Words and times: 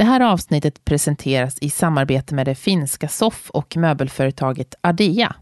Det 0.00 0.04
här 0.04 0.20
avsnittet 0.20 0.84
presenteras 0.84 1.58
i 1.60 1.70
samarbete 1.70 2.34
med 2.34 2.46
det 2.46 2.54
finska 2.54 3.08
soff 3.08 3.50
och 3.50 3.76
möbelföretaget 3.76 4.74
Adea. 4.80 5.36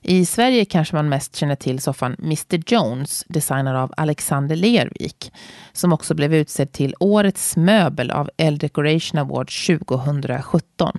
I 0.00 0.26
Sverige 0.26 0.64
kanske 0.64 0.96
man 0.96 1.08
mest 1.08 1.36
känner 1.36 1.54
till 1.54 1.80
soffan 1.80 2.16
Mr 2.18 2.62
Jones, 2.66 3.24
designad 3.28 3.76
av 3.76 3.92
Alexander 3.96 4.56
Lervik, 4.56 5.32
som 5.72 5.92
också 5.92 6.14
blev 6.14 6.34
utsedd 6.34 6.72
till 6.72 6.94
Årets 7.00 7.56
möbel 7.56 8.10
av 8.10 8.30
L 8.36 8.58
Decoration 8.58 9.18
Award 9.20 9.50
2017. 9.66 10.98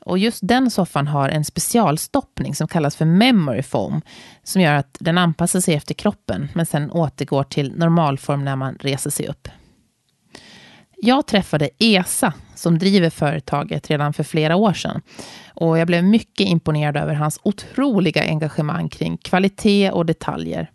Och 0.00 0.18
just 0.18 0.40
den 0.42 0.70
soffan 0.70 1.06
har 1.06 1.28
en 1.28 1.44
specialstoppning 1.44 2.54
som 2.54 2.68
kallas 2.68 2.96
för 2.96 3.04
memory 3.04 3.62
foam, 3.62 4.02
som 4.42 4.62
gör 4.62 4.74
att 4.74 4.96
den 5.00 5.18
anpassar 5.18 5.60
sig 5.60 5.74
efter 5.74 5.94
kroppen, 5.94 6.48
men 6.54 6.66
sen 6.66 6.90
återgår 6.90 7.42
till 7.42 7.76
normalform 7.76 8.44
när 8.44 8.56
man 8.56 8.74
reser 8.80 9.10
sig 9.10 9.28
upp. 9.28 9.48
Jag 11.02 11.26
träffade 11.26 11.70
ESA 11.78 12.32
som 12.54 12.78
driver 12.78 13.10
företaget 13.10 13.90
redan 13.90 14.12
för 14.12 14.24
flera 14.24 14.56
år 14.56 14.72
sedan. 14.72 15.02
Och 15.54 15.78
jag 15.78 15.86
blev 15.86 16.04
mycket 16.04 16.48
imponerad 16.48 16.96
över 16.96 17.14
hans 17.14 17.40
otroliga 17.42 18.22
engagemang 18.22 18.88
kring 18.88 19.16
kvalitet 19.16 19.90
och 19.90 20.06
detaljer. 20.06 20.70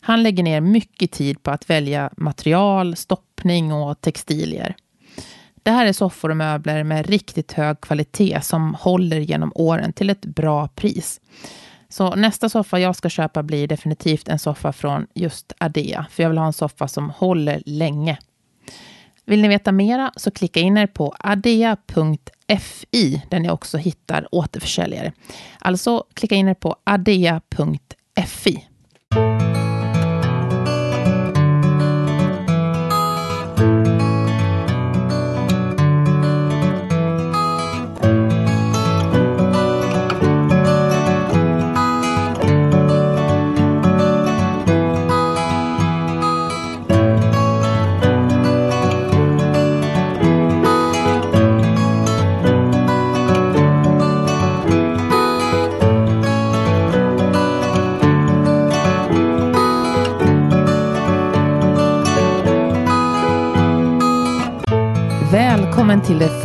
Han 0.00 0.22
lägger 0.22 0.42
ner 0.42 0.60
mycket 0.60 1.12
tid 1.12 1.42
på 1.42 1.50
att 1.50 1.70
välja 1.70 2.10
material, 2.16 2.96
stoppning 2.96 3.72
och 3.72 4.00
textilier. 4.00 4.74
Det 5.62 5.70
här 5.70 5.86
är 5.86 5.92
soffor 5.92 6.30
och 6.30 6.36
möbler 6.36 6.84
med 6.84 7.06
riktigt 7.06 7.52
hög 7.52 7.80
kvalitet 7.80 8.40
som 8.42 8.74
håller 8.74 9.20
genom 9.20 9.52
åren 9.54 9.92
till 9.92 10.10
ett 10.10 10.24
bra 10.24 10.68
pris. 10.68 11.20
Så 11.88 12.14
nästa 12.14 12.48
soffa 12.48 12.78
jag 12.78 12.96
ska 12.96 13.08
köpa 13.08 13.42
blir 13.42 13.68
definitivt 13.68 14.28
en 14.28 14.38
soffa 14.38 14.72
från 14.72 15.06
just 15.14 15.52
Adea, 15.58 16.06
för 16.10 16.22
jag 16.22 16.30
vill 16.30 16.38
ha 16.38 16.46
en 16.46 16.52
soffa 16.52 16.88
som 16.88 17.10
håller 17.10 17.62
länge. 17.66 18.18
Vill 19.26 19.42
ni 19.42 19.48
veta 19.48 19.72
mera 19.72 20.12
så 20.16 20.30
klicka 20.30 20.60
in 20.60 20.76
er 20.76 20.86
på 20.86 21.14
adea.fi 21.18 22.18
där 23.28 23.40
ni 23.40 23.50
också 23.50 23.78
hittar 23.78 24.28
återförsäljare. 24.34 25.12
Alltså 25.58 26.04
klicka 26.14 26.34
in 26.34 26.48
er 26.48 26.54
på 26.54 26.76
adea.fi. 26.84 28.66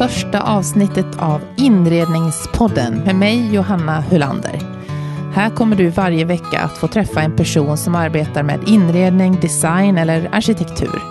första 0.09 0.41
avsnittet 0.41 1.05
av 1.19 1.41
Inredningspodden 1.55 2.99
med 2.99 3.15
mig 3.15 3.53
Johanna 3.53 4.01
Hulander. 4.01 4.59
Här 5.33 5.49
kommer 5.49 5.75
du 5.75 5.89
varje 5.89 6.25
vecka 6.25 6.59
att 6.59 6.77
få 6.77 6.87
träffa 6.87 7.21
en 7.21 7.35
person 7.35 7.77
som 7.77 7.95
arbetar 7.95 8.43
med 8.43 8.59
inredning, 8.67 9.39
design 9.39 9.97
eller 9.97 10.29
arkitektur. 10.31 11.01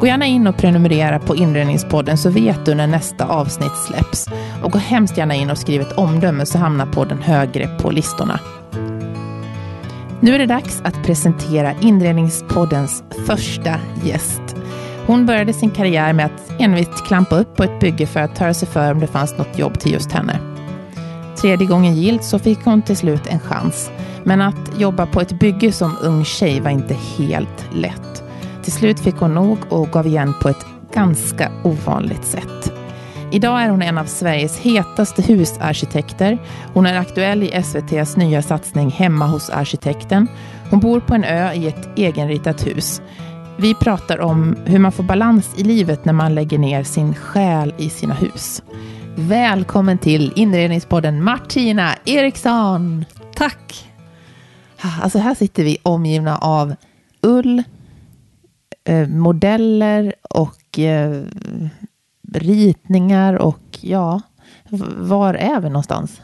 Gå 0.00 0.06
gärna 0.06 0.26
in 0.26 0.46
och 0.46 0.56
prenumerera 0.56 1.18
på 1.18 1.36
Inredningspodden 1.36 2.18
så 2.18 2.30
vet 2.30 2.66
du 2.66 2.74
när 2.74 2.86
nästa 2.86 3.24
avsnitt 3.24 3.76
släpps. 3.86 4.28
Och 4.62 4.72
gå 4.72 4.78
hemskt 4.78 5.18
gärna 5.18 5.34
in 5.34 5.50
och 5.50 5.58
skriv 5.58 5.80
ett 5.80 5.98
omdöme 5.98 6.46
så 6.46 6.58
hamnar 6.58 6.86
podden 6.86 7.22
högre 7.22 7.68
på 7.68 7.90
listorna. 7.90 8.40
Nu 10.20 10.34
är 10.34 10.38
det 10.38 10.46
dags 10.46 10.80
att 10.84 11.04
presentera 11.04 11.74
Inredningspoddens 11.80 13.04
första 13.26 13.74
gäst. 14.04 14.45
Hon 15.06 15.26
började 15.26 15.52
sin 15.52 15.70
karriär 15.70 16.12
med 16.12 16.26
att 16.26 16.52
envist 16.58 17.06
klampa 17.06 17.36
upp 17.36 17.56
på 17.56 17.64
ett 17.64 17.80
bygge 17.80 18.06
för 18.06 18.20
att 18.20 18.38
höra 18.38 18.54
sig 18.54 18.68
för 18.68 18.92
om 18.92 19.00
det 19.00 19.06
fanns 19.06 19.38
något 19.38 19.58
jobb 19.58 19.80
till 19.80 19.92
just 19.92 20.12
henne. 20.12 20.38
Tredje 21.36 21.66
gången 21.66 21.94
gilt 21.94 22.24
så 22.24 22.38
fick 22.38 22.64
hon 22.64 22.82
till 22.82 22.96
slut 22.96 23.26
en 23.26 23.40
chans. 23.40 23.90
Men 24.24 24.42
att 24.42 24.78
jobba 24.78 25.06
på 25.06 25.20
ett 25.20 25.38
bygge 25.38 25.72
som 25.72 25.96
ung 26.02 26.24
tjej 26.24 26.60
var 26.60 26.70
inte 26.70 26.94
helt 26.94 27.68
lätt. 27.72 28.24
Till 28.62 28.72
slut 28.72 29.00
fick 29.00 29.16
hon 29.16 29.34
nog 29.34 29.58
och 29.68 29.88
gav 29.88 30.06
igen 30.06 30.34
på 30.42 30.48
ett 30.48 30.66
ganska 30.94 31.50
ovanligt 31.64 32.24
sätt. 32.24 32.72
Idag 33.32 33.62
är 33.62 33.68
hon 33.68 33.82
en 33.82 33.98
av 33.98 34.04
Sveriges 34.04 34.58
hetaste 34.58 35.22
husarkitekter. 35.22 36.38
Hon 36.74 36.86
är 36.86 36.98
aktuell 36.98 37.42
i 37.42 37.52
SVTs 37.52 38.16
nya 38.16 38.42
satsning 38.42 38.90
Hemma 38.90 39.26
hos 39.26 39.50
arkitekten. 39.50 40.28
Hon 40.70 40.80
bor 40.80 41.00
på 41.00 41.14
en 41.14 41.24
ö 41.24 41.52
i 41.52 41.68
ett 41.68 41.88
egenritat 41.96 42.66
hus. 42.66 43.02
Vi 43.58 43.74
pratar 43.74 44.20
om 44.20 44.56
hur 44.64 44.78
man 44.78 44.92
får 44.92 45.02
balans 45.04 45.54
i 45.56 45.64
livet 45.64 46.04
när 46.04 46.12
man 46.12 46.34
lägger 46.34 46.58
ner 46.58 46.82
sin 46.82 47.14
själ 47.14 47.74
i 47.78 47.90
sina 47.90 48.14
hus. 48.14 48.62
Välkommen 49.16 49.98
till 49.98 50.32
inredningspodden 50.36 51.22
Martina 51.22 51.94
Eriksson. 52.04 53.04
Tack. 53.34 53.92
Alltså 55.02 55.18
här 55.18 55.34
sitter 55.34 55.64
vi 55.64 55.78
omgivna 55.82 56.38
av 56.38 56.74
ull, 57.22 57.62
eh, 58.84 59.08
modeller 59.08 60.14
och 60.30 60.78
eh, 60.78 61.22
ritningar 62.32 63.34
och 63.34 63.78
ja, 63.80 64.20
var 64.96 65.34
är 65.34 65.60
vi 65.60 65.68
någonstans? 65.68 66.20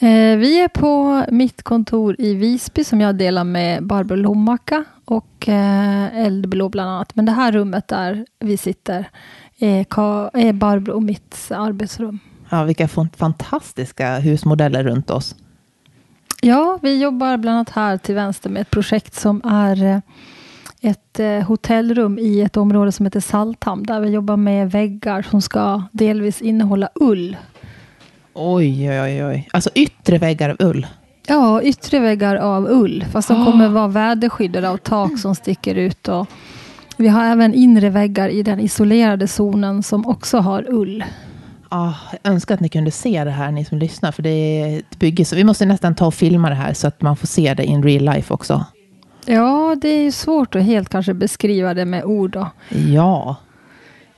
Eh, 0.00 0.36
vi 0.36 0.60
är 0.60 0.68
på 0.68 1.24
mitt 1.30 1.62
kontor 1.62 2.16
i 2.18 2.34
Visby 2.34 2.84
som 2.84 3.00
jag 3.00 3.16
delar 3.16 3.44
med 3.44 3.86
Barbro 3.86 4.16
Lommacka 4.16 4.84
och 5.04 5.48
eh, 5.48 6.18
Eldblå 6.18 6.68
bland 6.68 6.90
annat. 6.90 7.14
Men 7.14 7.24
det 7.24 7.32
här 7.32 7.52
rummet 7.52 7.88
där 7.88 8.26
vi 8.38 8.56
sitter 8.56 9.10
är, 9.58 10.52
Barbro 10.52 10.92
och 10.92 11.02
mitt 11.02 11.50
arbetsrum. 11.50 12.18
Ja, 12.48 12.64
vilka 12.64 12.88
fantastiska 13.16 14.18
husmodeller 14.18 14.84
runt 14.84 15.10
oss. 15.10 15.34
Ja, 16.42 16.78
vi 16.82 17.02
jobbar 17.02 17.36
bland 17.36 17.56
annat 17.56 17.70
här 17.70 17.96
till 17.96 18.14
vänster 18.14 18.50
med 18.50 18.62
ett 18.62 18.70
projekt 18.70 19.14
som 19.14 19.42
är 19.44 19.84
eh, 19.84 20.00
ett 20.80 21.46
hotellrum 21.46 22.18
i 22.18 22.40
ett 22.40 22.56
område 22.56 22.92
som 22.92 23.06
heter 23.06 23.20
Salthamn, 23.20 23.82
där 23.82 24.00
vi 24.00 24.08
jobbar 24.08 24.36
med 24.36 24.70
väggar 24.70 25.22
som 25.22 25.42
ska 25.42 25.82
delvis 25.92 26.42
innehålla 26.42 26.88
ull. 26.94 27.36
Oj, 28.40 29.00
oj, 29.00 29.24
oj. 29.24 29.48
Alltså 29.52 29.70
yttre 29.74 30.18
väggar 30.18 30.50
av 30.50 30.56
ull? 30.58 30.86
Ja, 31.26 31.62
yttre 31.62 31.98
väggar 31.98 32.36
av 32.36 32.66
ull. 32.70 33.04
Fast 33.12 33.28
de 33.28 33.44
kommer 33.44 33.68
vara 33.68 33.88
väderskyddade 33.88 34.70
av 34.70 34.76
tak 34.76 35.18
som 35.18 35.34
sticker 35.34 35.74
ut. 35.74 36.08
Och 36.08 36.26
vi 36.96 37.08
har 37.08 37.24
även 37.24 37.54
inre 37.54 37.90
väggar 37.90 38.28
i 38.28 38.42
den 38.42 38.60
isolerade 38.60 39.28
zonen 39.28 39.82
som 39.82 40.06
också 40.06 40.38
har 40.38 40.64
ull. 40.68 41.04
Ah, 41.68 41.92
jag 42.22 42.32
önskar 42.32 42.54
att 42.54 42.60
ni 42.60 42.68
kunde 42.68 42.90
se 42.90 43.24
det 43.24 43.30
här, 43.30 43.52
ni 43.52 43.64
som 43.64 43.78
lyssnar, 43.78 44.12
för 44.12 44.22
det 44.22 44.30
är 44.30 44.78
ett 44.78 44.98
bygge. 44.98 45.24
Så 45.24 45.36
vi 45.36 45.44
måste 45.44 45.66
nästan 45.66 45.94
ta 45.94 46.06
och 46.06 46.14
filma 46.14 46.48
det 46.48 46.54
här 46.54 46.72
så 46.72 46.88
att 46.88 47.02
man 47.02 47.16
får 47.16 47.26
se 47.26 47.54
det 47.54 47.64
in 47.64 47.82
real 47.82 48.04
life 48.04 48.34
också. 48.34 48.64
Ja, 49.26 49.76
det 49.82 49.88
är 49.88 50.10
svårt 50.10 50.54
att 50.54 50.62
helt 50.62 50.88
kanske 50.88 51.14
beskriva 51.14 51.74
det 51.74 51.84
med 51.84 52.04
ord. 52.04 52.30
Då. 52.30 52.50
Ja. 52.68 53.36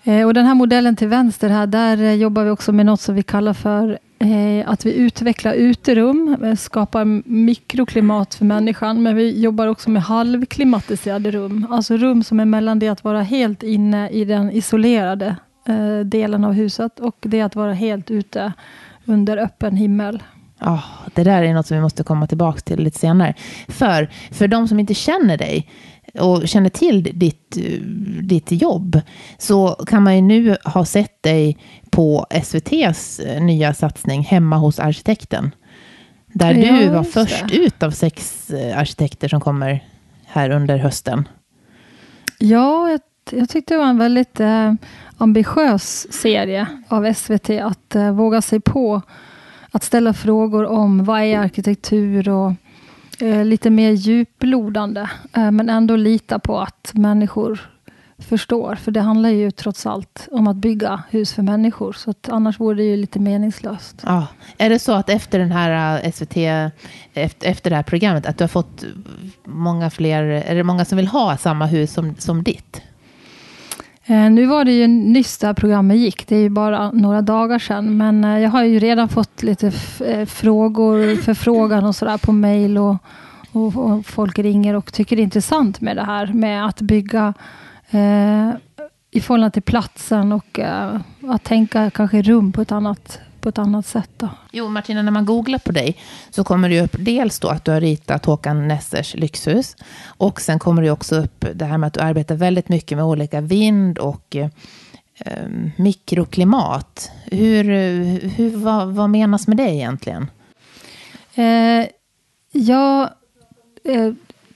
Eh, 0.05 0.27
och 0.27 0.35
den 0.35 0.47
här 0.47 0.55
modellen 0.55 0.97
till 0.97 1.09
vänster 1.09 1.49
här, 1.49 1.67
där 1.67 2.03
eh, 2.03 2.13
jobbar 2.15 2.45
vi 2.45 2.51
också 2.51 2.73
med 2.73 2.87
något 2.87 3.01
som 3.01 3.15
vi 3.15 3.23
kallar 3.23 3.55
för 3.55 3.99
Eh, 4.25 4.71
att 4.71 4.87
vi 4.87 4.95
utvecklar 4.95 5.55
uterum, 5.55 6.37
eh, 6.45 6.55
skapar 6.55 7.05
mikroklimat 7.29 8.35
för 8.35 8.45
människan, 8.45 9.03
men 9.03 9.17
vi 9.17 9.41
jobbar 9.41 9.67
också 9.67 9.91
med 9.91 10.03
halvklimatiserade 10.03 11.31
rum, 11.31 11.67
alltså 11.71 11.97
rum 11.97 12.23
som 12.23 12.41
är 12.41 12.45
mellan 12.45 12.79
det 12.79 12.89
att 12.89 13.05
vara 13.05 13.23
helt 13.23 13.63
inne 13.63 14.09
i 14.09 14.25
den 14.25 14.51
isolerade 14.51 15.37
eh, 15.69 15.99
delen 15.99 16.45
av 16.45 16.53
huset 16.53 17.01
och 17.01 17.17
det 17.21 17.41
att 17.41 17.57
vara 17.57 17.73
helt 17.73 18.11
ute 18.11 18.53
under 19.05 19.37
öppen 19.37 19.77
himmel. 19.77 20.23
Oh, 20.61 20.85
det 21.15 21.25
där 21.25 21.43
är 21.43 21.55
något 21.55 21.67
som 21.67 21.77
vi 21.77 21.83
måste 21.83 22.05
komma 22.05 22.27
tillbaka 22.27 22.61
till 22.61 22.81
lite 22.81 22.99
senare. 22.99 23.35
För, 23.69 24.11
för 24.31 24.49
de 24.49 24.69
som 24.69 24.81
inte 24.81 24.95
känner 24.95 25.39
dig, 25.39 25.69
och 26.19 26.49
känner 26.49 26.71
till 26.71 27.03
ditt, 27.15 27.59
ditt 28.23 28.53
jobb 28.53 29.01
så 29.39 29.69
kan 29.87 30.03
man 30.03 30.17
ju 30.17 30.23
nu 30.23 30.57
ha 30.65 30.85
sett 30.85 31.23
dig 31.23 31.59
på 32.01 32.27
SVTs 32.31 33.21
nya 33.41 33.75
satsning 33.75 34.23
Hemma 34.23 34.57
hos 34.57 34.79
arkitekten. 34.79 35.55
Där 36.27 36.55
ja, 36.55 36.73
du 36.73 36.89
var 36.89 37.03
först 37.03 37.49
det. 37.49 37.57
ut 37.57 37.83
av 37.83 37.91
sex 37.91 38.51
eh, 38.51 38.79
arkitekter 38.79 39.29
som 39.29 39.41
kommer 39.41 39.85
här 40.27 40.51
under 40.51 40.79
hösten. 40.79 41.29
Ja, 42.39 42.91
jag, 42.91 43.01
jag 43.31 43.49
tyckte 43.49 43.75
det 43.75 43.79
var 43.79 43.87
en 43.87 43.99
väldigt 43.99 44.41
eh, 44.41 44.73
ambitiös 45.19 46.13
serie 46.13 46.67
av 46.89 47.13
SVT 47.13 47.51
att 47.51 47.95
eh, 47.95 48.13
våga 48.13 48.43
sig 48.43 48.61
på 48.61 49.03
att 49.71 49.85
ställa 49.85 50.13
frågor 50.13 50.67
om 50.67 51.05
vad 51.05 51.21
är 51.21 51.39
arkitektur 51.39 52.29
och 52.29 52.53
eh, 53.21 53.45
lite 53.45 53.71
mer 53.71 53.91
djuplodande, 53.91 55.09
eh, 55.37 55.51
men 55.51 55.71
ändå 55.71 55.97
lita 55.97 56.39
på 56.39 56.61
att 56.61 56.91
människor 56.95 57.70
förstår. 58.21 58.75
För 58.75 58.91
det 58.91 59.01
handlar 59.01 59.31
ju 59.31 59.51
trots 59.51 59.87
allt 59.87 60.29
om 60.33 60.47
att 60.47 60.57
bygga 60.57 61.03
hus 61.11 61.33
för 61.33 61.43
människor. 61.43 61.93
Så 61.93 62.15
annars 62.29 62.61
vore 62.61 62.77
det 62.77 62.83
ju 62.83 62.97
lite 62.97 63.19
meningslöst. 63.19 64.03
Ja. 64.07 64.27
Är 64.59 64.71
det 64.71 64.79
så 64.79 64.93
att 64.93 65.11
efter 65.11 65.39
den 65.39 65.53
här 65.53 66.01
eh, 66.05 66.13
SVT, 66.13 66.37
efter, 67.15 67.71
det 67.71 67.77
här 67.77 67.83
programmet, 67.83 68.27
att 68.27 68.39
du 68.39 68.45
har 68.45 68.49
fått 68.49 68.85
många 69.45 69.91
fler, 69.91 70.23
är 70.23 70.55
det 70.55 70.63
många 70.63 70.85
som 70.85 70.97
vill 70.97 71.09
ha 71.09 71.37
samma 71.37 71.67
hus 71.67 71.93
som, 71.93 72.15
som 72.19 72.43
ditt? 72.43 72.83
Eh, 74.11 74.31
nu 74.31 74.47
var 74.47 74.65
det 74.65 74.73
ju 74.73 74.87
nyss 74.87 75.39
det 75.39 75.47
här 75.47 75.55
programmet 75.55 75.97
gick. 75.97 76.29
Det 76.29 76.37
är 76.37 76.41
ju 76.41 76.49
bara 76.49 76.91
några 76.91 77.23
dagar 77.23 77.59
sedan. 77.59 77.97
Men 77.97 78.25
eh, 78.25 78.39
jag 78.39 78.51
har 78.51 78.65
ju 78.65 78.79
redan 78.79 79.09
fått 79.09 79.43
lite 79.43 79.73
eh, 80.07 80.27
frågor, 80.27 81.17
förfrågan 81.23 81.85
och 81.85 81.97
sådär 81.97 82.19
på 82.19 82.33
mail. 82.33 82.79
Och, 82.79 82.97
och, 83.53 83.77
och, 83.77 84.07
folk 84.07 84.39
ringer 84.39 84.75
och 84.75 84.93
tycker 84.93 85.17
det 85.17 85.23
är 85.23 85.25
intressant 85.25 85.81
med 85.81 85.97
det 85.97 86.05
här 86.05 86.27
med 86.27 86.67
att 86.67 86.81
bygga 86.81 87.35
eh, 87.91 88.51
i 89.11 89.21
förhållande 89.21 89.51
till 89.51 89.63
platsen 89.63 90.33
och 90.33 90.59
eh, 90.59 91.01
att 91.29 91.45
tänka 91.45 91.91
kanske 91.91 92.23
rum 92.23 92.53
på 92.53 92.63
ett 92.63 92.73
annat 92.73 93.21
på 93.41 93.49
ett 93.49 93.59
annat 93.59 93.87
sätt. 93.87 94.11
Då. 94.17 94.29
Jo, 94.53 94.69
Martina, 94.69 95.03
när 95.03 95.13
man 95.13 95.25
googlar 95.25 95.59
på 95.59 95.73
dig 95.73 95.97
så 96.31 96.45
kommer 96.45 96.69
det 96.69 96.81
upp 96.81 96.97
dels 96.99 97.41
då 97.41 97.49
att 97.49 97.65
du 97.65 97.71
har 97.71 97.81
ritat 97.81 98.27
Håkan 98.27 98.69
Nessers 98.69 99.15
lyxhus. 99.15 99.77
Och 100.07 100.41
sen 100.41 100.59
kommer 100.59 100.83
det 100.83 100.91
också 100.91 101.17
upp 101.17 101.45
det 101.55 101.65
här 101.65 101.79
med 101.79 101.87
att 101.87 101.95
du 101.95 102.01
arbetar 102.01 102.35
väldigt 102.35 102.69
mycket 102.69 102.99
med 102.99 103.05
olika 103.05 103.41
vind 103.41 103.99
och 103.99 104.37
eh, 104.37 104.49
mikroklimat. 105.77 107.11
Hur, 107.25 107.65
hur, 108.29 108.57
vad, 108.57 108.89
vad 108.89 109.11
menas 109.11 109.49
med 109.49 109.57
det 109.57 109.71
egentligen? 109.75 110.31
Eh, 111.35 111.87
jag 112.53 113.11
eh, 113.85 114.13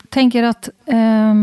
tänker 0.08 0.42
att 0.42 0.68
eh, 0.86 1.34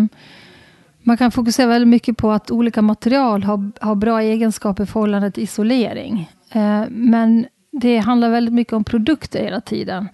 man 1.03 1.17
kan 1.17 1.31
fokusera 1.31 1.67
väldigt 1.67 1.87
mycket 1.87 2.17
på 2.17 2.31
att 2.31 2.51
olika 2.51 2.81
material 2.81 3.43
har, 3.43 3.71
har 3.79 3.95
bra 3.95 4.21
egenskaper 4.21 4.83
i 4.83 4.85
förhållande 4.85 5.31
till 5.31 5.43
isolering. 5.43 6.29
Eh, 6.51 6.83
men 6.89 7.45
det 7.71 7.97
handlar 7.97 8.29
väldigt 8.29 8.53
mycket 8.53 8.73
om 8.73 8.83
produkter 8.83 9.43
hela 9.43 9.61
tiden. 9.61 10.09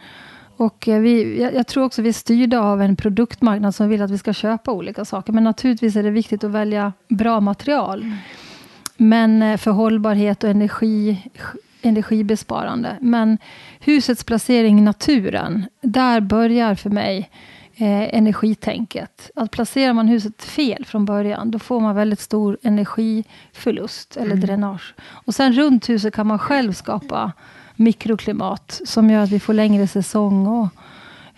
Och 0.57 0.87
eh, 0.87 0.99
vi, 0.99 1.41
jag, 1.55 1.67
tror 1.67 1.83
också 1.83 2.01
vi 2.01 2.09
är 2.09 2.13
styrda 2.13 2.59
av 2.59 2.81
en 2.81 2.95
produktmarknad 2.95 3.75
som 3.75 3.89
vill 3.89 4.01
att 4.01 4.11
vi 4.11 4.17
ska 4.17 4.33
köpa 4.33 4.71
olika 4.71 5.05
saker. 5.05 5.33
Men 5.33 5.43
naturligtvis 5.43 5.95
är 5.95 6.03
det 6.03 6.09
viktigt 6.09 6.43
att 6.43 6.51
välja 6.51 6.93
bra 7.09 7.39
material. 7.39 8.11
Men 8.97 9.41
eh, 9.41 9.57
för 9.57 9.71
hållbarhet 9.71 10.43
och 10.43 10.49
energi, 10.49 11.29
energibesparande. 11.81 12.97
Men 13.01 13.37
husets 13.79 14.23
placering 14.23 14.79
i 14.79 14.81
naturen, 14.81 15.65
där 15.81 16.21
börjar 16.21 16.75
för 16.75 16.89
mig 16.89 17.29
eh, 17.77 18.15
energitänket. 18.17 19.31
Att 19.35 19.51
placerar 19.51 19.93
man 19.93 20.07
huset 20.07 20.43
fel 20.43 20.85
från 20.85 21.05
början, 21.05 21.51
då 21.51 21.59
får 21.59 21.79
man 21.79 21.95
väldigt 21.95 22.19
stor 22.19 22.57
energiförlust 22.63 24.17
eller 24.17 24.31
mm. 24.31 24.39
dränage. 24.39 24.93
Och 25.09 25.35
sen 25.35 25.53
runt 25.53 25.89
huset 25.89 26.13
kan 26.13 26.27
man 26.27 26.39
själv 26.39 26.73
skapa 26.73 27.31
mikroklimat 27.75 28.81
som 28.85 29.09
gör 29.09 29.23
att 29.23 29.29
vi 29.29 29.39
får 29.39 29.53
längre 29.53 29.87
säsong. 29.87 30.47
Och, 30.47 30.67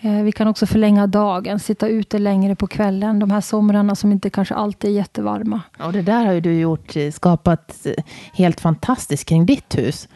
eh, 0.01 0.23
vi 0.23 0.31
kan 0.31 0.47
också 0.47 0.65
förlänga 0.65 1.07
dagen, 1.07 1.59
sitta 1.59 1.87
ute 1.87 2.19
längre 2.19 2.55
på 2.55 2.67
kvällen. 2.67 3.19
De 3.19 3.31
här 3.31 3.41
somrarna 3.41 3.95
som 3.95 4.11
inte 4.11 4.29
kanske 4.29 4.55
alltid 4.55 4.89
är 4.91 4.95
jättevarma. 4.95 5.61
Och 5.79 5.93
det 5.93 6.01
där 6.01 6.25
har 6.25 6.33
ju 6.33 6.41
du 6.41 6.59
gjort, 6.59 6.95
eh, 6.95 7.11
skapat 7.11 7.85
eh, 7.85 8.03
helt 8.33 8.61
fantastiskt 8.61 9.25
kring 9.25 9.45
ditt 9.45 9.77
hus. 9.77 10.07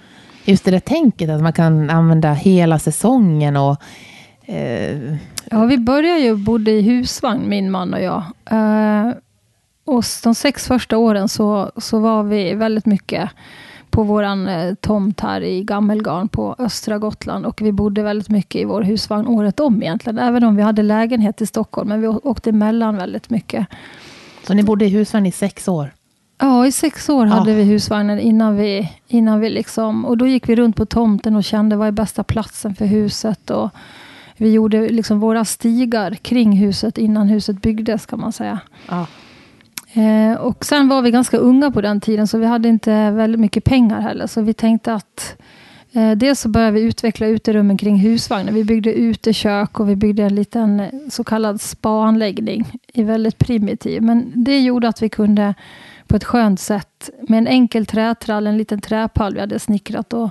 Just 0.46 0.66
det 0.66 0.72
där 0.72 0.80
tänket 0.80 1.30
att 1.30 1.42
man 1.42 1.54
kan 1.54 1.90
använda 1.90 2.34
hela 2.34 2.80
säsongen 2.80 3.58
och 3.58 3.78
Eh, 4.46 5.16
ja, 5.52 5.66
vi 5.66 5.78
började 5.78 6.20
ju 6.20 6.36
bodde 6.36 6.72
i 6.72 6.82
husvagn, 6.82 7.50
min 7.50 7.72
man 7.72 7.94
och 7.94 8.02
jag. 8.02 8.24
Eh, 8.46 9.14
och 9.86 10.04
de 10.24 10.36
sex 10.36 10.68
första 10.68 10.98
åren 10.98 11.30
så, 11.30 11.72
så 11.78 12.00
var 12.00 12.24
vi 12.24 12.54
väldigt 12.54 12.86
mycket 12.86 13.30
på 13.90 14.04
vår 14.04 14.24
eh, 14.24 14.74
tomt 14.82 15.20
här 15.20 15.42
i 15.42 15.64
Gammelgarn 15.64 16.28
på 16.28 16.56
östra 16.60 16.98
Gotland. 16.98 17.46
Och 17.46 17.62
vi 17.62 17.72
bodde 17.72 18.04
väldigt 18.04 18.30
mycket 18.30 18.62
i 18.62 18.66
vår 18.66 18.82
husvagn 18.82 19.28
året 19.28 19.60
om 19.60 19.84
egentligen. 19.84 20.20
Även 20.20 20.44
om 20.44 20.56
vi 20.56 20.62
hade 20.62 20.84
lägenhet 20.84 21.42
i 21.42 21.46
Stockholm. 21.46 21.90
Men 21.90 22.02
vi 22.02 22.08
åkte 22.08 22.50
emellan 22.50 22.98
väldigt 22.98 23.30
mycket. 23.30 23.68
Så 24.48 24.54
ni 24.54 24.64
bodde 24.64 24.86
i 24.86 24.90
husvagn 24.90 25.26
i 25.26 25.32
sex 25.32 25.68
år? 25.68 25.94
Ja, 26.38 26.68
i 26.68 26.72
sex 26.72 27.10
år 27.10 27.26
hade 27.26 27.52
ja. 27.52 27.58
vi 27.58 27.64
husvagnen 27.64 28.20
innan 28.20 28.58
vi, 28.58 28.92
innan 29.08 29.40
vi 29.40 29.50
liksom... 29.50 30.06
Och 30.06 30.18
då 30.18 30.28
gick 30.28 30.50
vi 30.50 30.56
runt 30.56 30.76
på 30.76 30.86
tomten 30.86 31.36
och 31.36 31.44
kände 31.44 31.76
vad 31.76 31.88
är 31.88 31.92
bästa 31.92 32.24
platsen 32.24 32.76
för 32.76 32.86
huset. 32.86 33.50
Och 33.50 33.70
vi 34.38 34.52
gjorde 34.52 34.90
liksom 34.90 35.20
våra 35.20 35.46
stigar 35.46 36.12
kring 36.12 36.58
huset 36.58 36.98
innan 36.98 37.28
huset 37.28 37.62
byggdes 37.62 38.06
kan 38.06 38.20
man 38.20 38.34
säga. 38.34 38.60
Ja. 38.90 39.08
Eh, 39.94 40.38
och 40.38 40.66
sen 40.66 40.88
var 40.88 41.02
vi 41.02 41.12
ganska 41.12 41.38
unga 41.38 41.72
på 41.72 41.82
den 41.82 42.02
tiden 42.02 42.28
så 42.28 42.38
vi 42.38 42.46
hade 42.46 42.70
inte 42.70 43.12
väldigt 43.12 43.42
mycket 43.42 43.64
pengar 43.64 44.02
heller. 44.02 44.28
Så 44.28 44.42
vi 44.42 44.54
tänkte 44.54 44.94
att 44.94 45.36
eh, 45.92 46.12
dels 46.12 46.40
så 46.40 46.50
började 46.50 46.72
vi 46.72 46.82
utveckla 46.82 47.28
uterummen 47.28 47.78
kring 47.78 47.96
husvagnen. 47.96 48.54
Vi 48.54 48.64
byggde 48.64 48.94
utekök 48.94 49.80
och 49.80 49.90
vi 49.90 49.96
byggde 49.96 50.24
en 50.24 50.36
liten 50.36 50.82
så 51.12 51.24
kallad 51.24 51.62
spaanläggning. 51.62 52.66
Väldigt 52.94 53.38
primitiv. 53.38 54.02
Men 54.02 54.32
det 54.36 54.60
gjorde 54.60 54.88
att 54.88 55.02
vi 55.02 55.10
kunde 55.10 55.54
på 56.08 56.16
ett 56.16 56.24
skönt 56.24 56.60
sätt 56.60 57.10
med 57.28 57.38
en 57.38 57.48
enkel 57.48 57.86
trätrall, 57.86 58.48
en 58.48 58.58
liten 58.58 58.82
träpall 58.82 59.34
vi 59.34 59.40
hade 59.40 59.60
snickrat 59.60 60.14
och 60.14 60.30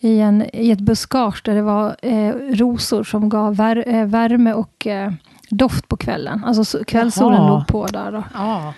i, 0.00 0.20
en, 0.20 0.44
i 0.52 0.70
ett 0.70 0.80
buskage 0.80 1.42
där 1.44 1.54
det 1.54 1.62
var 1.62 1.96
eh, 2.02 2.34
rosor 2.34 3.04
som 3.04 3.28
gav 3.28 3.56
vär, 3.56 3.84
eh, 3.88 4.06
värme 4.06 4.52
och 4.52 4.86
eh, 4.86 5.12
doft 5.50 5.88
på 5.88 5.96
kvällen. 5.96 6.44
Alltså 6.44 6.84
kvällssolen 6.84 7.46
låg 7.46 7.66
på 7.66 7.86
där. 7.86 8.24
Ja. 8.34 8.74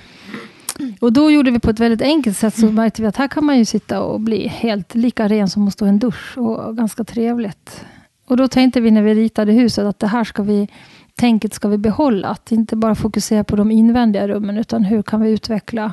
Och 1.01 1.13
då 1.13 1.31
gjorde 1.31 1.51
vi 1.51 1.59
på 1.59 1.71
ett 1.71 1.81
väldigt 1.81 2.03
enkelt 2.03 2.37
sätt 2.37 2.55
så 2.55 2.67
märkte 2.67 3.03
vi 3.03 3.09
att 3.09 3.17
här 3.17 3.29
kan 3.29 3.45
man 3.45 3.59
ju 3.59 3.65
sitta 3.65 4.03
och 4.03 4.21
bli 4.21 4.49
helt 4.49 4.95
lika 4.95 5.29
ren 5.29 5.49
som 5.49 5.69
att 5.69 5.73
stå 5.73 5.87
i 5.87 5.89
en 5.89 5.99
dusch 5.99 6.39
och 6.39 6.77
ganska 6.77 7.05
trevligt. 7.05 7.85
Och 8.27 8.37
då 8.37 8.49
tänkte 8.49 8.81
vi 8.81 8.91
när 8.91 9.03
vi 9.03 9.15
ritade 9.15 9.53
huset 9.53 9.85
att 9.85 9.99
det 9.99 10.07
här 10.07 10.25
ska 10.25 10.43
vi 10.43 10.69
tänket 11.15 11.55
ska 11.55 11.69
vi 11.69 11.79
behålla. 11.79 12.29
Att 12.29 12.53
inte 12.53 12.77
bara 12.77 12.95
fokusera 12.95 13.45
på 13.45 13.57
de 13.57 13.71
invändiga 13.71 14.29
rummen 14.29 14.59
utan 14.59 14.85
hur 14.85 15.03
kan 15.03 15.21
vi 15.21 15.31
utveckla 15.31 15.93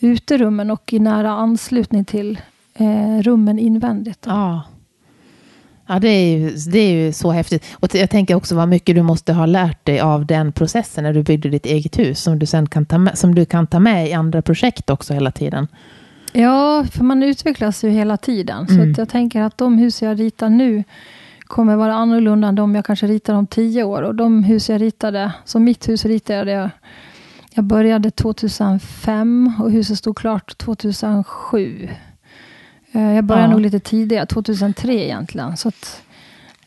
uterummen 0.00 0.70
och 0.70 0.92
i 0.92 0.98
nära 0.98 1.30
anslutning 1.30 2.04
till 2.04 2.40
eh, 2.80 3.22
rummen 3.22 3.58
invändigt. 3.58 4.24
Ja. 4.26 4.62
Ja, 5.86 5.98
det 5.98 6.08
är, 6.08 6.38
ju, 6.38 6.50
det 6.50 6.78
är 6.78 6.92
ju 6.92 7.12
så 7.12 7.30
häftigt. 7.30 7.64
Och 7.72 7.94
jag 7.94 8.10
tänker 8.10 8.34
också 8.34 8.54
vad 8.54 8.68
mycket 8.68 8.94
du 8.94 9.02
måste 9.02 9.32
ha 9.32 9.46
lärt 9.46 9.86
dig 9.86 10.00
av 10.00 10.26
den 10.26 10.52
processen 10.52 11.04
när 11.04 11.12
du 11.12 11.22
byggde 11.22 11.48
ditt 11.48 11.66
eget 11.66 11.98
hus, 11.98 12.22
som 12.22 12.38
du 12.38 12.46
sen 12.46 12.68
kan 12.68 12.86
ta 12.86 12.98
med, 12.98 13.18
som 13.18 13.34
du 13.34 13.44
kan 13.44 13.66
ta 13.66 13.80
med 13.80 14.08
i 14.08 14.12
andra 14.12 14.42
projekt 14.42 14.90
också 14.90 15.14
hela 15.14 15.30
tiden. 15.30 15.68
Ja, 16.32 16.84
för 16.92 17.04
man 17.04 17.22
utvecklas 17.22 17.84
ju 17.84 17.90
hela 17.90 18.16
tiden. 18.16 18.66
Mm. 18.70 18.94
Så 18.94 19.00
jag 19.00 19.08
tänker 19.08 19.42
att 19.42 19.58
de 19.58 19.78
hus 19.78 20.02
jag 20.02 20.20
ritar 20.20 20.48
nu 20.48 20.84
kommer 21.50 21.76
vara 21.76 21.94
annorlunda 21.94 22.48
än 22.48 22.54
de 22.54 22.74
jag 22.74 22.84
kanske 22.84 23.06
ritar 23.06 23.34
om 23.34 23.46
tio 23.46 23.84
år. 23.84 24.02
Och 24.02 24.14
de 24.14 24.44
hus 24.44 24.70
jag 24.70 24.80
ritade, 24.80 25.32
som 25.44 25.64
mitt 25.64 25.88
hus 25.88 26.04
ritade 26.04 26.50
jag, 26.50 26.70
jag 27.54 27.64
började 27.64 28.10
2005 28.10 29.52
och 29.62 29.70
huset 29.70 29.98
stod 29.98 30.16
klart 30.16 30.58
2007. 30.58 31.88
Eh, 32.92 33.14
jag 33.14 33.24
började 33.24 33.46
ja. 33.46 33.50
nog 33.50 33.60
lite 33.60 33.80
tidigare, 33.80 34.26
2003 34.26 34.92
egentligen. 34.92 35.56
Så 35.56 35.68
att, 35.68 36.02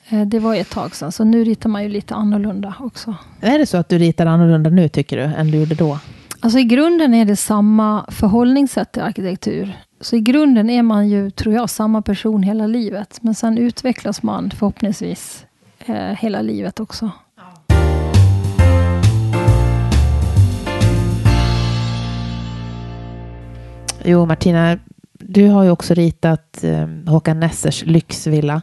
eh, 0.10 0.22
det 0.22 0.40
var 0.40 0.56
ett 0.56 0.70
tag 0.70 0.96
sedan, 0.96 1.12
så 1.12 1.24
nu 1.24 1.44
ritar 1.44 1.70
man 1.70 1.84
ju 1.84 1.90
lite 1.90 2.16
annorlunda 2.16 2.76
också. 2.80 3.16
Är 3.42 3.60
det 3.60 3.66
så 3.66 3.78
att 3.78 3.90
du 3.90 3.98
ritar 3.98 4.26
annorlunda 4.26 4.70
nu, 4.70 4.90
tycker 4.90 5.18
du, 5.18 5.24
än 5.24 5.52
du 5.52 5.58
gjorde 5.58 5.76
då? 5.76 6.00
Alltså 6.40 6.60
i 6.60 6.64
grunden 6.64 7.14
är 7.14 7.26
det 7.26 7.36
samma 7.36 8.06
förhållningssätt 8.12 8.92
till 8.92 9.02
arkitektur. 9.02 9.78
Så 10.02 10.16
i 10.16 10.20
grunden 10.20 10.70
är 10.70 10.84
man 10.84 11.10
ju, 11.10 11.32
tror 11.32 11.56
jag, 11.56 11.70
samma 11.70 12.02
person 12.02 12.44
hela 12.44 12.68
livet. 12.68 13.18
Men 13.22 13.36
sen 13.36 13.58
utvecklas 13.58 14.24
man 14.24 14.52
förhoppningsvis 14.52 15.46
eh, 15.86 15.96
hela 15.96 16.42
livet 16.42 16.80
också. 16.80 17.12
Jo, 24.06 24.26
Martina, 24.26 24.78
du 25.28 25.48
har 25.48 25.64
ju 25.64 25.70
också 25.70 25.94
ritat 25.94 26.64
eh, 26.64 26.88
Håkan 27.06 27.40
Nessers 27.40 27.84
lyxvilla. 27.86 28.62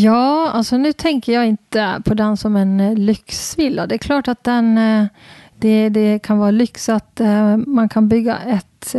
Ja, 0.00 0.50
alltså 0.50 0.76
nu 0.76 0.92
tänker 0.92 1.32
jag 1.32 1.46
inte 1.46 2.02
på 2.04 2.14
den 2.14 2.36
som 2.36 2.56
en 2.56 2.80
eh, 2.80 2.94
lyxvilla. 2.94 3.86
Det 3.86 3.94
är 3.94 3.98
klart 3.98 4.28
att 4.28 4.44
den, 4.44 4.78
eh, 4.78 5.06
det, 5.56 5.88
det 5.88 6.18
kan 6.18 6.38
vara 6.38 6.50
lyx 6.50 6.88
att 6.88 7.20
eh, 7.20 7.56
man 7.56 7.88
kan 7.88 8.08
bygga 8.08 8.38
ett, 8.38 8.94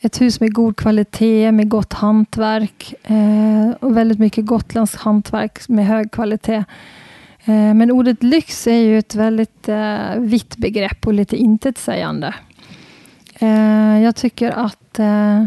ett 0.00 0.20
hus 0.20 0.40
med 0.40 0.54
god 0.54 0.76
kvalitet, 0.76 1.52
med 1.52 1.68
gott 1.68 1.92
hantverk 1.92 2.94
och 3.80 3.96
väldigt 3.96 4.18
mycket 4.18 4.46
gotländskt 4.46 5.00
hantverk 5.00 5.68
med 5.68 5.86
hög 5.86 6.12
kvalitet. 6.12 6.64
Men 7.44 7.90
ordet 7.90 8.22
lyx 8.22 8.66
är 8.66 8.80
ju 8.80 8.98
ett 8.98 9.14
väldigt 9.14 9.68
vitt 10.16 10.56
begrepp 10.56 11.06
och 11.06 11.12
lite 11.12 11.36
intetsägande. 11.36 12.34
Eh, 13.38 14.02
jag 14.02 14.16
tycker 14.16 14.50
att 14.50 14.98
eh, 14.98 15.44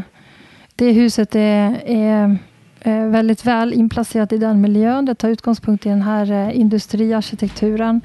det 0.75 0.91
huset 0.91 1.35
är, 1.35 1.81
är 1.85 2.37
eh, 2.79 3.05
väldigt 3.05 3.45
väl 3.45 3.73
inplacerat 3.73 4.33
i 4.33 4.37
den 4.37 4.61
miljön. 4.61 5.05
Det 5.05 5.15
tar 5.15 5.29
utgångspunkt 5.29 5.85
i 5.85 5.89
den 5.89 6.01
här 6.01 6.31
eh, 6.31 6.59
industriarkitekturen. 6.59 8.01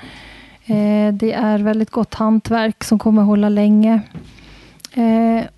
Eh, 0.67 1.15
det 1.15 1.33
är 1.33 1.59
väldigt 1.59 1.91
gott 1.91 2.15
hantverk 2.15 2.85
som 2.85 2.99
kommer 2.99 3.23
hålla 3.23 3.49
länge. 3.49 4.01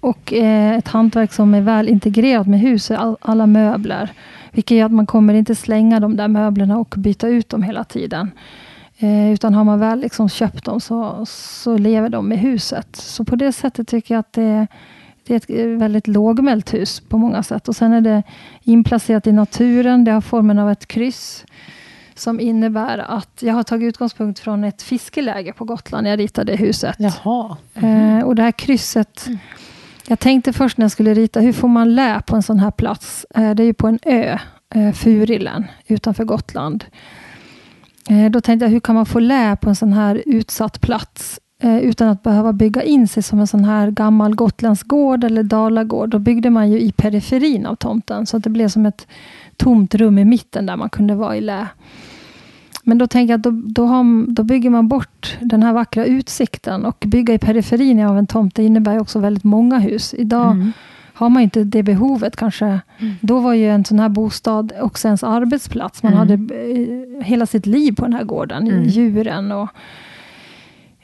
Och 0.01 0.33
ett 0.33 0.89
hantverk 0.89 1.33
som 1.33 1.55
är 1.55 1.61
väl 1.61 1.89
integrerat 1.89 2.47
med 2.47 2.61
huset, 2.61 3.01
alla 3.21 3.47
möbler. 3.47 4.11
Vilket 4.53 4.77
gör 4.77 4.87
att 4.87 4.93
man 4.93 5.07
kommer 5.07 5.35
inte 5.35 5.55
slänga 5.55 6.01
de 6.01 6.17
där 6.17 6.29
möblerna 6.29 6.79
och 6.79 6.95
byta 6.97 7.29
ut 7.29 7.49
dem 7.49 7.63
hela 7.63 7.85
tiden. 7.85 8.31
Eh, 8.99 9.33
utan 9.33 9.55
har 9.55 9.65
man 9.65 9.81
väl 9.81 10.01
liksom 10.01 10.29
köpt 10.29 10.65
dem 10.65 10.81
så, 10.81 11.27
så 11.27 11.79
lever 11.79 12.09
de 12.09 12.29
med 12.29 12.39
huset. 12.39 12.97
Så 12.97 13.25
på 13.25 13.37
det 13.37 13.53
sättet 13.53 13.89
tycker 13.89 14.15
jag 14.15 14.21
att 14.21 14.33
det, 14.33 14.67
det 15.27 15.35
är 15.35 15.37
ett 15.37 15.81
väldigt 15.81 16.07
lågmält 16.07 16.75
hus 16.75 17.01
på 17.01 17.19
många 17.19 17.43
sätt. 17.43 17.69
Och 17.69 17.77
sen 17.77 17.93
är 17.93 18.01
det 18.01 18.23
inplacerat 18.63 19.27
i 19.27 19.33
naturen. 19.33 20.05
Det 20.05 20.11
har 20.11 20.21
formen 20.21 20.59
av 20.59 20.71
ett 20.71 20.87
kryss. 20.87 21.45
Som 22.15 22.41
innebär 22.41 22.99
att 22.99 23.43
jag 23.43 23.55
har 23.55 23.63
tagit 23.63 23.89
utgångspunkt 23.89 24.39
från 24.39 24.65
ett 24.65 24.83
fiskeläge 24.83 25.53
på 25.53 25.65
Gotland 25.65 26.05
när 26.05 26.11
jag 26.11 26.19
ritade 26.19 26.57
huset. 26.57 26.97
Jaha. 26.99 27.57
Mm. 27.75 28.25
och 28.25 28.35
det 28.35 28.43
här 28.43 28.53
krysset. 28.53 29.27
Mm. 29.27 29.39
Jag 30.09 30.19
tänkte 30.19 30.53
först 30.53 30.79
när 30.79 30.85
jag 30.85 30.93
skulle 30.93 31.15
rita, 31.15 31.41
hur 31.41 31.53
får 31.53 31.69
man 31.69 31.95
lä 31.95 32.23
på 32.27 32.37
en 32.37 32.43
sån 32.43 32.59
här 32.59 32.71
plats? 32.71 33.27
Eh, 33.35 33.55
det 33.55 33.63
är 33.63 33.67
ju 33.67 33.75
på 33.75 33.87
en 33.87 33.99
ö, 34.03 34.39
eh, 34.75 34.93
Furillen, 34.93 35.67
utanför 35.87 36.25
Gotland. 36.25 36.85
Eh, 38.09 38.31
då 38.31 38.41
tänkte 38.41 38.65
jag, 38.65 38.71
hur 38.71 38.81
kan 38.81 38.95
man 38.95 39.07
få 39.07 39.19
lä 39.19 39.57
på 39.57 39.69
en 39.69 39.77
sån 39.77 39.93
här 39.93 40.23
utsatt 40.27 40.81
plats 40.81 41.41
eh, 41.63 41.79
utan 41.79 42.09
att 42.09 42.23
behöva 42.23 42.53
bygga 42.53 42.83
in 42.83 43.09
sig 43.09 43.23
som 43.23 43.41
en 43.41 43.47
sån 43.47 43.65
här 43.65 43.91
gammal 43.91 44.35
gotländsk 44.35 44.87
gård 44.87 45.25
eller 45.25 45.43
dalagård. 45.43 46.09
Då 46.09 46.19
byggde 46.19 46.51
man 46.51 46.71
ju 46.71 46.81
i 46.81 46.93
periferin 46.93 47.67
av 47.67 47.75
tomten, 47.75 48.27
så 48.27 48.37
att 48.37 48.45
det 48.45 48.51
blev 48.51 48.69
som 48.69 48.87
ett 48.87 49.07
tomt 49.57 49.95
rum 49.95 50.19
i 50.19 50.25
mitten 50.25 50.67
där 50.67 50.77
man 50.77 50.91
kunde 50.91 51.15
vara 51.15 51.37
i 51.37 51.41
lä. 51.41 51.67
Men 52.83 52.99
då 52.99 53.07
tänker 53.07 53.33
jag 53.33 53.39
att 53.39 53.45
då, 53.45 53.51
då, 53.51 53.87
har, 53.87 54.27
då, 54.35 54.43
bygger 54.43 54.71
man 54.71 54.89
bort 54.89 55.37
den 55.41 55.63
här 55.63 55.73
vackra 55.73 56.05
utsikten 56.05 56.85
och 56.85 57.05
bygga 57.07 57.35
i 57.35 57.39
periferin 57.39 58.01
av 58.01 58.19
en 58.19 58.27
tomt, 58.27 58.55
det 58.55 58.65
innebär 58.65 59.01
också 59.01 59.19
väldigt 59.19 59.45
många 59.45 59.79
hus. 59.79 60.15
Idag 60.15 60.51
mm 60.51 60.73
har 61.19 61.29
man 61.29 61.43
inte 61.43 61.65
det 61.65 61.83
behovet 61.83 62.37
kanske. 62.37 62.67
Mm. 62.67 63.15
Då 63.21 63.41
var 63.41 63.55
ju 63.55 63.71
en 63.71 63.85
sån 63.85 63.99
här 63.99 64.09
bostad 64.09 64.73
också 64.81 65.09
ens 65.09 65.25
arbetsplats. 65.25 66.03
Man 66.03 66.13
mm. 66.13 66.19
hade 66.19 66.55
eh, 66.55 67.25
hela 67.25 67.47
sitt 67.47 67.67
liv 67.67 67.93
på 67.93 68.03
den 68.03 68.13
här 68.13 68.25
gården, 68.25 68.69
mm. 68.69 68.85
djuren 68.85 69.53
och 69.53 69.69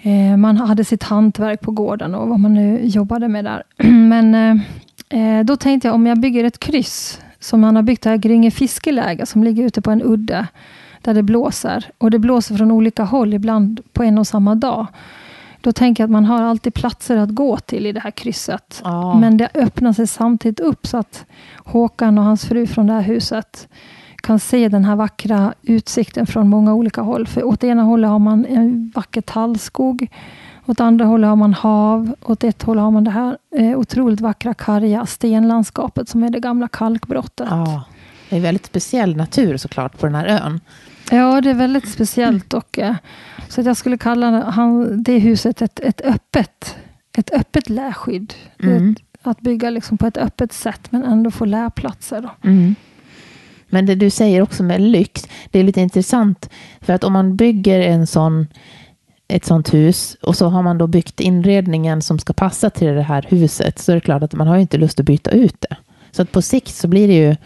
eh, 0.02 0.36
man 0.36 0.56
hade 0.56 0.84
sitt 0.84 1.02
hantverk 1.02 1.60
på 1.60 1.70
gården 1.70 2.14
och 2.14 2.28
vad 2.28 2.40
man 2.40 2.54
nu 2.54 2.80
jobbade 2.86 3.28
med 3.28 3.44
där. 3.44 3.62
Men 4.08 4.34
eh, 4.34 5.38
eh, 5.38 5.44
då 5.44 5.56
tänkte 5.56 5.88
jag 5.88 5.94
om 5.94 6.06
jag 6.06 6.20
bygger 6.20 6.44
ett 6.44 6.58
kryss 6.58 7.20
som 7.40 7.60
man 7.60 7.76
har 7.76 7.82
byggt 7.82 8.04
här, 8.04 8.16
Gringe 8.16 8.50
fiskeläge 8.50 9.26
som 9.26 9.44
ligger 9.44 9.64
ute 9.64 9.82
på 9.82 9.90
en 9.90 10.02
udde 10.02 10.46
där 11.00 11.14
det 11.14 11.22
blåser. 11.22 11.84
Och 11.98 12.10
det 12.10 12.18
blåser 12.18 12.56
från 12.56 12.70
olika 12.70 13.04
håll, 13.04 13.34
ibland 13.34 13.80
på 13.92 14.02
en 14.02 14.18
och 14.18 14.26
samma 14.26 14.54
dag. 14.54 14.86
Då 15.64 15.72
tänker 15.72 16.02
jag 16.02 16.06
att 16.08 16.12
man 16.12 16.24
har 16.24 16.42
alltid 16.42 16.74
platser 16.74 17.16
att 17.16 17.30
gå 17.30 17.56
till 17.56 17.86
i 17.86 17.92
det 17.92 18.00
här 18.00 18.10
krysset. 18.10 18.80
Ah. 18.84 19.14
Men 19.14 19.36
det 19.36 19.48
öppnar 19.54 19.92
sig 19.92 20.06
samtidigt 20.06 20.60
upp 20.60 20.86
så 20.86 20.96
att 20.96 21.24
Håkan 21.56 22.18
och 22.18 22.24
hans 22.24 22.44
fru 22.44 22.66
från 22.66 22.86
det 22.86 22.92
här 22.92 23.02
huset 23.02 23.68
kan 24.16 24.40
se 24.40 24.68
den 24.68 24.84
här 24.84 24.96
vackra 24.96 25.54
utsikten 25.62 26.26
från 26.26 26.48
många 26.48 26.74
olika 26.74 27.00
håll. 27.00 27.26
För 27.26 27.44
åt 27.44 27.64
ena 27.64 27.82
hållet 27.82 28.10
har 28.10 28.18
man 28.18 28.46
en 28.46 28.92
vacker 28.94 29.20
tallskog. 29.20 30.08
Åt 30.66 30.80
andra 30.80 31.04
hållet 31.04 31.28
har 31.28 31.36
man 31.36 31.54
hav. 31.54 32.14
Åt 32.22 32.44
ett 32.44 32.62
håll 32.62 32.78
har 32.78 32.90
man 32.90 33.04
det 33.04 33.10
här 33.10 33.38
eh, 33.56 33.78
otroligt 33.78 34.20
vackra 34.20 34.54
karga 34.54 35.06
stenlandskapet 35.06 36.08
som 36.08 36.22
är 36.22 36.30
det 36.30 36.40
gamla 36.40 36.68
kalkbrottet. 36.68 37.48
Ah. 37.50 37.82
Det 38.30 38.36
är 38.36 38.40
väldigt 38.40 38.66
speciell 38.66 39.16
natur 39.16 39.56
såklart 39.56 39.98
på 39.98 40.06
den 40.06 40.14
här 40.14 40.26
ön. 40.26 40.60
Ja, 41.10 41.40
det 41.40 41.50
är 41.50 41.54
väldigt 41.54 41.88
speciellt. 41.88 42.54
Och, 42.54 42.78
eh, 42.78 42.94
så 43.48 43.60
att 43.60 43.66
jag 43.66 43.76
skulle 43.76 43.98
kalla 43.98 44.50
han, 44.50 45.02
det 45.02 45.18
huset 45.18 45.62
ett, 45.62 45.80
ett 45.80 46.00
öppet 46.00 46.76
ett 47.18 47.30
öppet 47.32 47.68
läskydd. 47.68 48.34
Mm. 48.62 48.96
Att 49.22 49.40
bygga 49.40 49.70
liksom 49.70 49.98
på 49.98 50.06
ett 50.06 50.16
öppet 50.16 50.52
sätt 50.52 50.92
men 50.92 51.04
ändå 51.04 51.30
få 51.30 51.44
lärplatser. 51.44 52.20
Då. 52.20 52.30
Mm. 52.48 52.74
Men 53.68 53.86
det 53.86 53.94
du 53.94 54.10
säger 54.10 54.42
också 54.42 54.62
med 54.62 54.80
lyx, 54.80 55.28
det 55.50 55.58
är 55.58 55.64
lite 55.64 55.80
intressant. 55.80 56.50
För 56.80 56.92
att 56.92 57.04
om 57.04 57.12
man 57.12 57.36
bygger 57.36 57.80
en 57.80 58.06
sån, 58.06 58.46
ett 59.28 59.44
sånt 59.44 59.74
hus 59.74 60.16
och 60.22 60.36
så 60.36 60.48
har 60.48 60.62
man 60.62 60.78
då 60.78 60.86
byggt 60.86 61.20
inredningen 61.20 62.02
som 62.02 62.18
ska 62.18 62.32
passa 62.32 62.70
till 62.70 62.94
det 62.94 63.02
här 63.02 63.26
huset 63.28 63.78
så 63.78 63.92
är 63.92 63.94
det 63.94 64.00
klart 64.00 64.22
att 64.22 64.34
man 64.34 64.46
har 64.46 64.56
inte 64.56 64.78
lust 64.78 65.00
att 65.00 65.06
byta 65.06 65.30
ut 65.30 65.60
det. 65.60 65.76
Så 66.10 66.22
att 66.22 66.32
på 66.32 66.42
sikt 66.42 66.74
så 66.74 66.88
blir 66.88 67.08
det 67.08 67.14
ju 67.14 67.36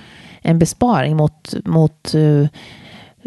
en 0.42 0.58
besparing 0.58 1.16
mot, 1.16 1.54
mot 1.64 2.14
Eh, 2.14 2.46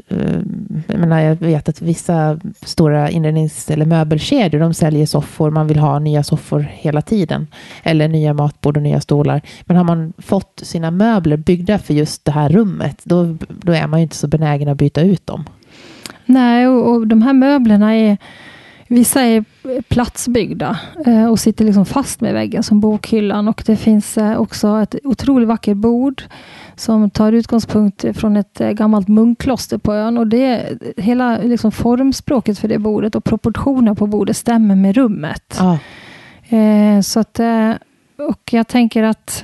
Eh, 0.08 0.40
jag, 0.88 1.00
menar, 1.00 1.20
jag 1.20 1.36
vet 1.36 1.70
att 1.70 1.82
vissa 1.82 2.40
stora 2.62 3.10
inrednings 3.10 3.72
eller 3.72 3.86
möbelkedjor 3.86 4.60
de 4.60 4.74
säljer 4.74 5.06
soffor. 5.06 5.52
Man 5.52 5.68
vill 5.68 5.80
ha 5.80 6.00
nya 6.00 6.24
soffor 6.24 6.60
hela 6.60 7.02
tiden. 7.02 7.48
Eller 7.84 8.08
nya 8.08 8.34
matbord 8.34 8.78
och 8.78 8.84
nya 8.84 9.02
stolar. 9.02 9.42
Men 9.62 9.78
har 9.78 9.84
man 9.84 10.14
fått 10.18 10.62
sina 10.64 10.92
möbler 10.92 11.38
byggda 11.38 11.80
för 11.80 11.94
just 11.94 12.26
det 12.26 12.32
här 12.32 12.50
rummet 12.50 13.02
då, 13.04 13.38
då 13.50 13.74
är 13.74 13.88
man 13.88 14.00
ju 14.00 14.04
inte 14.04 14.16
så 14.16 14.28
benägen 14.28 14.68
att 14.68 14.78
byta 14.78 15.02
ut 15.02 15.28
dem. 15.28 15.46
Nej, 16.26 16.68
och, 16.68 16.92
och 16.92 17.08
de 17.08 17.22
här 17.22 17.34
möblerna 17.34 17.96
är 17.96 18.18
Vissa 18.92 19.22
är 19.22 19.44
platsbyggda 19.82 20.80
eh, 21.06 21.26
och 21.26 21.40
sitter 21.40 21.66
liksom 21.66 21.86
fast 21.86 22.22
med 22.22 22.34
väggen 22.34 22.64
som 22.64 22.80
bokhyllan 22.80 23.48
och 23.48 23.64
det 23.66 23.76
finns 23.76 24.18
eh, 24.18 24.38
också 24.38 24.80
ett 24.82 24.96
otroligt 25.04 25.48
vackert 25.48 25.78
bord 25.78 26.24
som 26.76 27.10
tar 27.10 27.32
utgångspunkt 27.32 28.06
från 28.18 28.38
ett 28.38 28.62
eh, 28.62 28.70
gammalt 28.70 29.08
munkkloster 29.08 29.78
på 29.78 29.94
ön. 29.94 30.18
Och 30.18 30.28
det, 30.28 30.78
hela 30.98 31.38
liksom 31.38 31.72
formspråket 31.72 32.60
för 32.60 32.68
det 32.68 32.80
bordet 32.80 33.16
och 33.16 33.24
proportionen 33.24 33.96
på 33.96 34.08
bordet 34.08 34.38
stämmer 34.38 34.76
med 34.76 34.96
rummet. 34.96 35.60
Ah. 35.60 35.78
Så 37.04 37.20
att, 37.20 37.40
och 38.18 38.42
jag 38.52 38.68
tänker 38.68 39.04
att 39.04 39.44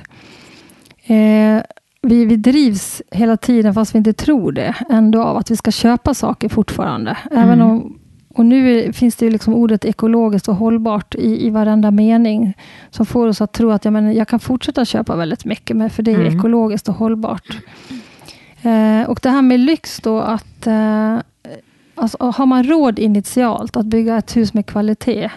vi, 2.02 2.24
vi 2.24 2.36
drivs 2.36 3.02
hela 3.10 3.36
tiden, 3.36 3.74
fast 3.74 3.94
vi 3.94 3.98
inte 3.98 4.12
tror 4.12 4.52
det, 4.52 4.74
ändå 4.90 5.22
av 5.22 5.36
att 5.36 5.50
vi 5.50 5.56
ska 5.56 5.70
köpa 5.70 6.14
saker 6.14 6.48
fortfarande. 6.48 7.16
Mm. 7.30 7.42
Även 7.42 7.62
om 7.62 7.97
och 8.38 8.46
nu 8.46 8.92
finns 8.92 9.16
det 9.16 9.24
ju 9.24 9.30
liksom 9.30 9.54
ordet 9.54 9.84
ekologiskt 9.84 10.48
och 10.48 10.54
hållbart 10.54 11.14
i, 11.14 11.46
i 11.46 11.50
varenda 11.50 11.90
mening. 11.90 12.54
Som 12.90 13.06
får 13.06 13.26
oss 13.26 13.40
att 13.40 13.52
tro 13.52 13.70
att 13.70 13.84
ja, 13.84 13.90
men 13.90 14.14
jag 14.14 14.28
kan 14.28 14.40
fortsätta 14.40 14.84
köpa 14.84 15.16
väldigt 15.16 15.44
mycket, 15.44 15.76
men 15.76 15.90
för 15.90 16.02
det 16.02 16.12
är 16.12 16.20
mm. 16.20 16.38
ekologiskt 16.38 16.88
och 16.88 16.94
hållbart. 16.94 17.56
Eh, 18.62 19.08
och 19.08 19.20
det 19.22 19.30
här 19.30 19.42
med 19.42 19.60
lyx 19.60 20.00
då, 20.00 20.20
att 20.20 20.66
eh, 20.66 21.18
alltså, 21.94 22.16
har 22.20 22.46
man 22.46 22.64
råd 22.64 22.98
initialt 22.98 23.76
att 23.76 23.86
bygga 23.86 24.16
ett 24.16 24.36
hus 24.36 24.54
med 24.54 24.66
kvalitet, 24.66 25.30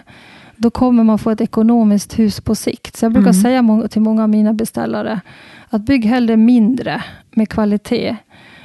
då 0.56 0.70
kommer 0.70 1.04
man 1.04 1.18
få 1.18 1.30
ett 1.30 1.40
ekonomiskt 1.40 2.18
hus 2.18 2.40
på 2.40 2.54
sikt. 2.54 2.96
Så 2.96 3.04
jag 3.04 3.12
brukar 3.12 3.30
mm. 3.30 3.42
säga 3.42 3.88
till 3.88 4.02
många 4.02 4.22
av 4.22 4.28
mina 4.28 4.52
beställare, 4.52 5.20
att 5.70 5.82
bygg 5.82 6.04
hellre 6.04 6.36
mindre 6.36 7.02
med 7.30 7.48
kvalitet, 7.48 8.16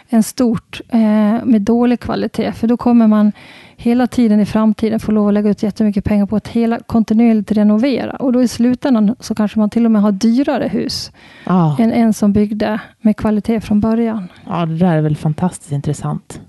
än 0.10 0.24
stort 0.24 0.82
eh, 0.90 1.46
med 1.46 1.62
dålig 1.62 2.00
kvalitet. 2.00 2.52
För 2.52 2.68
då 2.68 2.78
kommer 2.78 3.08
man 3.08 3.32
hela 3.80 4.08
tiden 4.08 4.40
i 4.40 4.46
framtiden 4.46 5.00
få 5.00 5.12
lov 5.12 5.28
att 5.28 5.34
lägga 5.34 5.50
ut 5.50 5.64
jättemycket 5.64 6.04
pengar 6.04 6.26
på 6.26 6.36
att 6.36 6.48
hela, 6.48 6.80
kontinuerligt 6.80 7.52
renovera. 7.52 8.12
Och 8.12 8.34
då 8.34 8.44
i 8.44 8.48
slutändan 8.48 9.16
så 9.20 9.36
kanske 9.36 9.60
man 9.60 9.70
till 9.70 9.86
och 9.86 9.92
med 9.92 10.02
har 10.02 10.12
dyrare 10.12 10.68
hus 10.68 11.12
ah. 11.44 11.76
än 11.80 11.92
en 11.92 12.14
som 12.14 12.34
byggde 12.34 12.80
med 13.02 13.18
kvalitet 13.18 13.62
från 13.62 13.80
början. 13.80 14.28
Ja, 14.48 14.66
det 14.66 14.78
där 14.78 14.98
är 14.98 15.02
väl 15.02 15.18
fantastiskt 15.18 15.72
intressant. 15.72 16.42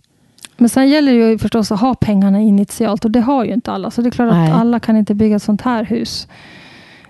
Men 0.57 0.69
sen 0.69 0.89
gäller 0.89 1.13
det 1.13 1.19
ju 1.19 1.39
förstås 1.39 1.73
att 1.73 1.81
ha 1.81 1.95
pengarna 1.95 2.41
initialt 2.41 3.05
och 3.05 3.11
det 3.11 3.21
har 3.21 3.45
ju 3.45 3.53
inte 3.53 3.73
alla. 3.73 3.91
Så 3.91 4.03
det 4.03 4.09
är 4.09 4.11
klart 4.11 4.33
Nej. 4.33 4.51
att 4.51 4.61
alla 4.61 4.81
kan 4.81 4.97
inte 4.97 5.15
bygga 5.15 5.37
ett 5.37 5.43
sånt 5.43 5.63
här 5.63 5.85
hus. 5.85 6.29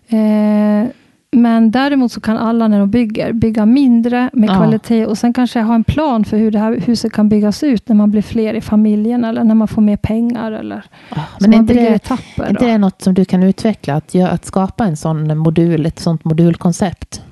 Eh, 0.08 0.88
men 1.30 1.70
däremot 1.70 2.12
så 2.12 2.20
kan 2.20 2.36
alla 2.36 2.68
när 2.68 2.78
de 2.78 2.90
bygger, 2.90 3.32
bygga 3.32 3.66
mindre 3.66 4.30
med 4.32 4.50
ja. 4.50 4.54
kvalitet 4.54 5.06
och 5.06 5.18
sen 5.18 5.32
kanske 5.32 5.60
ha 5.60 5.74
en 5.74 5.84
plan 5.84 6.24
för 6.24 6.36
hur 6.36 6.50
det 6.50 6.58
här 6.58 6.80
huset 6.80 7.12
kan 7.12 7.28
byggas 7.28 7.62
ut 7.62 7.88
när 7.88 7.96
man 7.96 8.10
blir 8.10 8.22
fler 8.22 8.54
i 8.54 8.60
familjen 8.60 9.24
eller 9.24 9.44
när 9.44 9.54
man 9.54 9.68
får 9.68 9.82
mer 9.82 9.96
pengar. 9.96 10.52
Eller, 10.52 10.84
ja, 11.10 11.22
men 11.40 11.54
är 11.54 11.58
inte, 11.58 11.74
det, 11.74 11.88
etapper, 11.88 12.42
är 12.42 12.50
inte 12.50 12.66
det 12.66 12.78
något 12.78 13.02
som 13.02 13.14
du 13.14 13.24
kan 13.24 13.42
utveckla? 13.42 13.94
Att, 13.94 14.14
att 14.14 14.44
skapa 14.44 14.84
en 14.84 14.96
sån 14.96 15.38
modul, 15.38 15.86
ett 15.86 15.98
sånt 15.98 16.24
modulkoncept? 16.24 17.22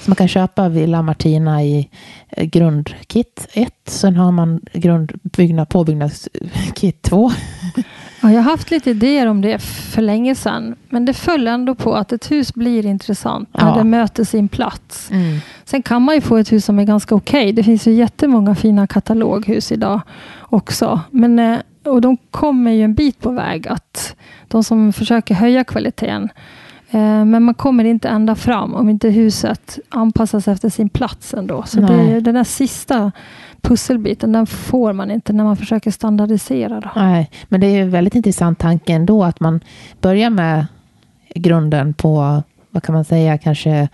Så 0.00 0.10
man 0.10 0.16
kan 0.16 0.28
köpa 0.28 0.68
Villa 0.68 1.02
Martina 1.02 1.62
i 1.62 1.88
eh, 2.28 2.44
grundkit 2.44 3.48
1. 3.52 3.72
Sen 3.86 4.16
har 4.16 4.32
man 4.32 4.60
grundbyggnad, 4.72 5.68
påbyggnadskit 5.68 7.02
2. 7.02 7.30
Ja, 8.24 8.32
jag 8.32 8.42
har 8.42 8.50
haft 8.50 8.70
lite 8.70 8.90
idéer 8.90 9.26
om 9.26 9.40
det 9.40 9.58
för 9.62 10.02
länge 10.02 10.34
sedan. 10.34 10.74
Men 10.88 11.04
det 11.04 11.14
föll 11.14 11.48
ändå 11.48 11.74
på 11.74 11.94
att 11.94 12.12
ett 12.12 12.30
hus 12.30 12.54
blir 12.54 12.86
intressant 12.86 13.48
när 13.52 13.68
ja. 13.68 13.74
det 13.74 13.84
möter 13.84 14.24
sin 14.24 14.48
plats. 14.48 15.10
Mm. 15.10 15.38
Sen 15.64 15.82
kan 15.82 16.02
man 16.02 16.14
ju 16.14 16.20
få 16.20 16.36
ett 16.36 16.52
hus 16.52 16.64
som 16.64 16.78
är 16.78 16.84
ganska 16.84 17.14
okej. 17.14 17.42
Okay. 17.42 17.52
Det 17.52 17.62
finns 17.62 17.86
ju 17.86 17.92
jättemånga 17.92 18.54
fina 18.54 18.86
kataloghus 18.86 19.72
idag 19.72 20.00
också. 20.40 21.00
Men, 21.10 21.38
eh, 21.38 21.58
och 21.84 22.00
de 22.00 22.16
kommer 22.30 22.70
ju 22.70 22.82
en 22.82 22.94
bit 22.94 23.20
på 23.20 23.30
väg. 23.30 23.68
att 23.68 24.16
De 24.48 24.64
som 24.64 24.92
försöker 24.92 25.34
höja 25.34 25.64
kvaliteten 25.64 26.28
Eh, 26.94 27.24
men 27.24 27.42
man 27.42 27.54
kommer 27.54 27.84
inte 27.84 28.08
ända 28.08 28.34
fram 28.34 28.74
om 28.74 28.88
inte 28.88 29.08
huset 29.08 29.78
anpassas 29.88 30.48
efter 30.48 30.68
sin 30.68 30.88
plats 30.88 31.34
ändå. 31.34 31.62
Så 31.66 31.80
det, 31.80 32.20
den 32.20 32.34
där 32.34 32.44
sista 32.44 33.12
pusselbiten, 33.64 34.32
den 34.32 34.46
får 34.46 34.92
man 34.92 35.10
inte 35.10 35.32
när 35.32 35.44
man 35.44 35.56
försöker 35.56 35.90
standardisera. 35.90 36.80
Då. 36.80 36.90
Nej, 36.96 37.30
men 37.48 37.60
det 37.60 37.66
är 37.66 37.82
en 37.82 37.90
väldigt 37.90 38.14
intressant 38.14 38.58
tanke 38.58 38.92
ändå 38.92 39.24
att 39.24 39.40
man 39.40 39.60
börjar 40.00 40.30
med 40.30 40.66
grunden 41.34 41.94
på, 41.94 42.42
vad 42.70 42.82
kan 42.82 42.94
man 42.94 43.04
säga, 43.04 43.38
kanske 43.38 43.88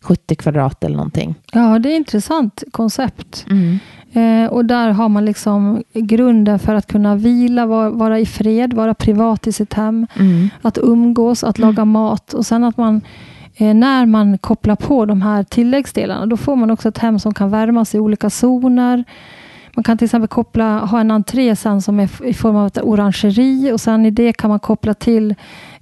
70 0.00 0.34
kvadrat 0.34 0.84
eller 0.84 0.96
någonting. 0.96 1.34
Ja, 1.52 1.78
det 1.78 1.88
är 1.88 1.92
ett 1.92 1.98
intressant 1.98 2.62
koncept. 2.70 3.46
Mm. 3.50 3.78
Eh, 4.12 4.50
och 4.52 4.64
där 4.64 4.90
har 4.90 5.08
man 5.08 5.24
liksom 5.24 5.82
grunden 5.94 6.58
för 6.58 6.74
att 6.74 6.86
kunna 6.86 7.16
vila, 7.16 7.66
vara, 7.66 7.90
vara 7.90 8.18
i 8.18 8.26
fred, 8.26 8.72
vara 8.72 8.94
privat 8.94 9.46
i 9.46 9.52
sitt 9.52 9.74
hem, 9.74 10.06
mm. 10.18 10.48
att 10.62 10.78
umgås, 10.78 11.44
att 11.44 11.58
laga 11.58 11.84
mat 11.84 12.34
och 12.34 12.46
sen 12.46 12.64
att 12.64 12.76
man 12.76 13.00
när 13.58 14.06
man 14.06 14.38
kopplar 14.38 14.76
på 14.76 15.06
de 15.06 15.22
här 15.22 15.42
tilläggsdelarna, 15.42 16.26
då 16.26 16.36
får 16.36 16.56
man 16.56 16.70
också 16.70 16.88
ett 16.88 16.98
hem 16.98 17.18
som 17.18 17.34
kan 17.34 17.50
värmas 17.50 17.94
i 17.94 17.98
olika 17.98 18.30
zoner. 18.30 19.04
Man 19.74 19.82
kan 19.82 19.98
till 19.98 20.04
exempel 20.04 20.28
koppla, 20.28 20.78
ha 20.78 21.00
en 21.00 21.10
entré 21.10 21.56
sen 21.56 21.82
som 21.82 22.00
är 22.00 22.26
i 22.26 22.34
form 22.34 22.56
av 22.56 22.66
ett 22.66 22.78
orangeri 22.82 23.72
och 23.72 23.80
sen 23.80 24.06
i 24.06 24.10
det 24.10 24.32
kan 24.32 24.50
man 24.50 24.60
koppla 24.60 24.94
till 24.94 25.34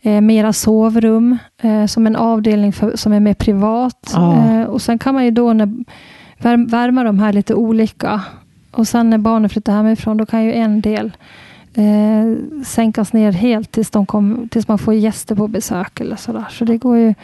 eh, 0.03 0.21
mera 0.21 0.53
sovrum 0.53 1.39
eh, 1.63 1.87
som 1.87 2.07
en 2.07 2.17
avdelning 2.17 2.73
för, 2.73 2.97
som 2.97 3.13
är 3.13 3.21
mer 3.21 3.35
privat. 3.35 4.15
Oh. 4.17 4.61
Eh, 4.61 4.67
och 4.67 4.83
sen 4.83 4.99
kan 4.99 5.15
man 5.15 5.25
ju 5.25 5.31
då 5.31 5.53
när, 5.53 5.85
värma 6.71 7.05
de 7.05 7.19
här 7.19 7.33
lite 7.33 7.55
olika. 7.55 8.21
Och 8.71 8.89
sen 8.89 9.11
när 9.11 9.19
barnen 9.19 9.51
flyttar 9.51 9.73
hemifrån, 9.73 10.17
då 10.17 10.27
kan 10.27 10.45
ju 10.45 10.53
en 10.53 10.81
del 10.81 11.13
eh, 11.75 12.63
sänkas 12.65 13.13
ner 13.13 13.33
helt 13.33 13.73
tills, 13.73 13.91
de 13.91 14.07
kom, 14.07 14.49
tills 14.51 14.69
man 14.69 14.79
får 14.79 14.95
gäster 14.95 15.35
på 15.35 15.49
besök 15.49 16.01
eller 16.01 16.17
sådär. 16.17 16.47
Så 16.51 16.65
det 16.65 16.77
går 16.77 16.97
ju, 16.97 17.15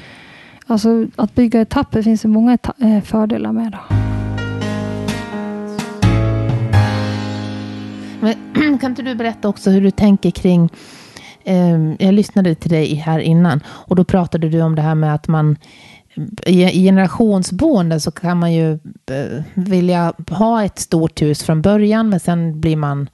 alltså 0.67 1.07
att 1.17 1.35
bygga 1.35 1.61
etapper 1.61 2.03
finns 2.03 2.23
det 2.23 2.29
många 2.29 2.59
eh, 2.79 3.03
fördelar 3.03 3.53
med. 3.53 3.73
Då. 3.73 3.97
Men, 8.21 8.79
kan 8.81 8.91
inte 8.91 9.03
du 9.03 9.15
berätta 9.15 9.49
också 9.49 9.71
hur 9.71 9.81
du 9.81 9.91
tänker 9.91 10.31
kring 10.31 10.71
eh, 11.45 11.93
jag 11.99 12.15
lyssnade 12.15 12.55
till 12.55 12.71
dig 12.71 12.95
här 12.95 13.19
innan 13.19 13.61
och 13.67 13.97
då 13.97 14.05
pratade 14.05 14.49
du 14.49 14.63
om 14.63 14.75
det 14.75 14.83
här 14.83 14.95
med 14.95 15.15
att 15.15 15.29
man 15.29 15.57
i 16.47 16.85
generationsboende 16.85 18.01
så 18.01 18.11
kan 18.11 18.39
man 18.39 18.53
ju 18.53 18.73
eh, 18.73 19.43
vilja 19.55 20.13
ha 20.31 20.65
ett 20.65 20.79
stort 20.79 21.23
hus 21.23 21.43
från 21.43 21.63
början, 21.63 22.09
men 22.09 22.21
sen 22.21 22.61
blir 22.61 22.77
man 22.77 23.09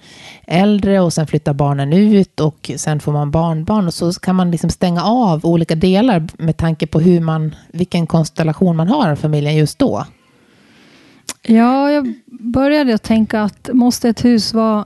äldre 0.47 1.01
och 1.01 1.13
sen 1.13 1.27
flyttar 1.27 1.55
barnen 1.55 1.93
ut 1.93 2.41
och 2.41 2.71
sen 2.77 3.01
får 3.01 3.13
man 3.13 3.31
barnbarn 3.31 3.87
och 3.87 3.95
så 3.95 4.13
kan 4.13 4.37
man 4.37 4.51
liksom 4.51 4.71
stänga 4.71 5.05
av 5.05 5.47
olika 5.47 5.75
delar 5.75 6.29
med 6.39 6.57
tanke 6.57 6.87
på 6.87 7.01
hur 7.01 7.21
man, 7.21 7.55
vilken 7.73 8.07
konstellation 8.07 8.77
man 8.77 8.89
har 8.89 9.11
av 9.11 9.17
familjen 9.17 9.57
just 9.57 9.79
då. 9.79 10.07
Ja, 11.43 11.91
jag 11.91 12.15
började 12.27 12.95
att 12.95 13.03
tänka 13.03 13.43
att 13.43 13.71
måste 13.73 14.09
ett 14.09 14.25
hus 14.25 14.55
vara 14.55 14.85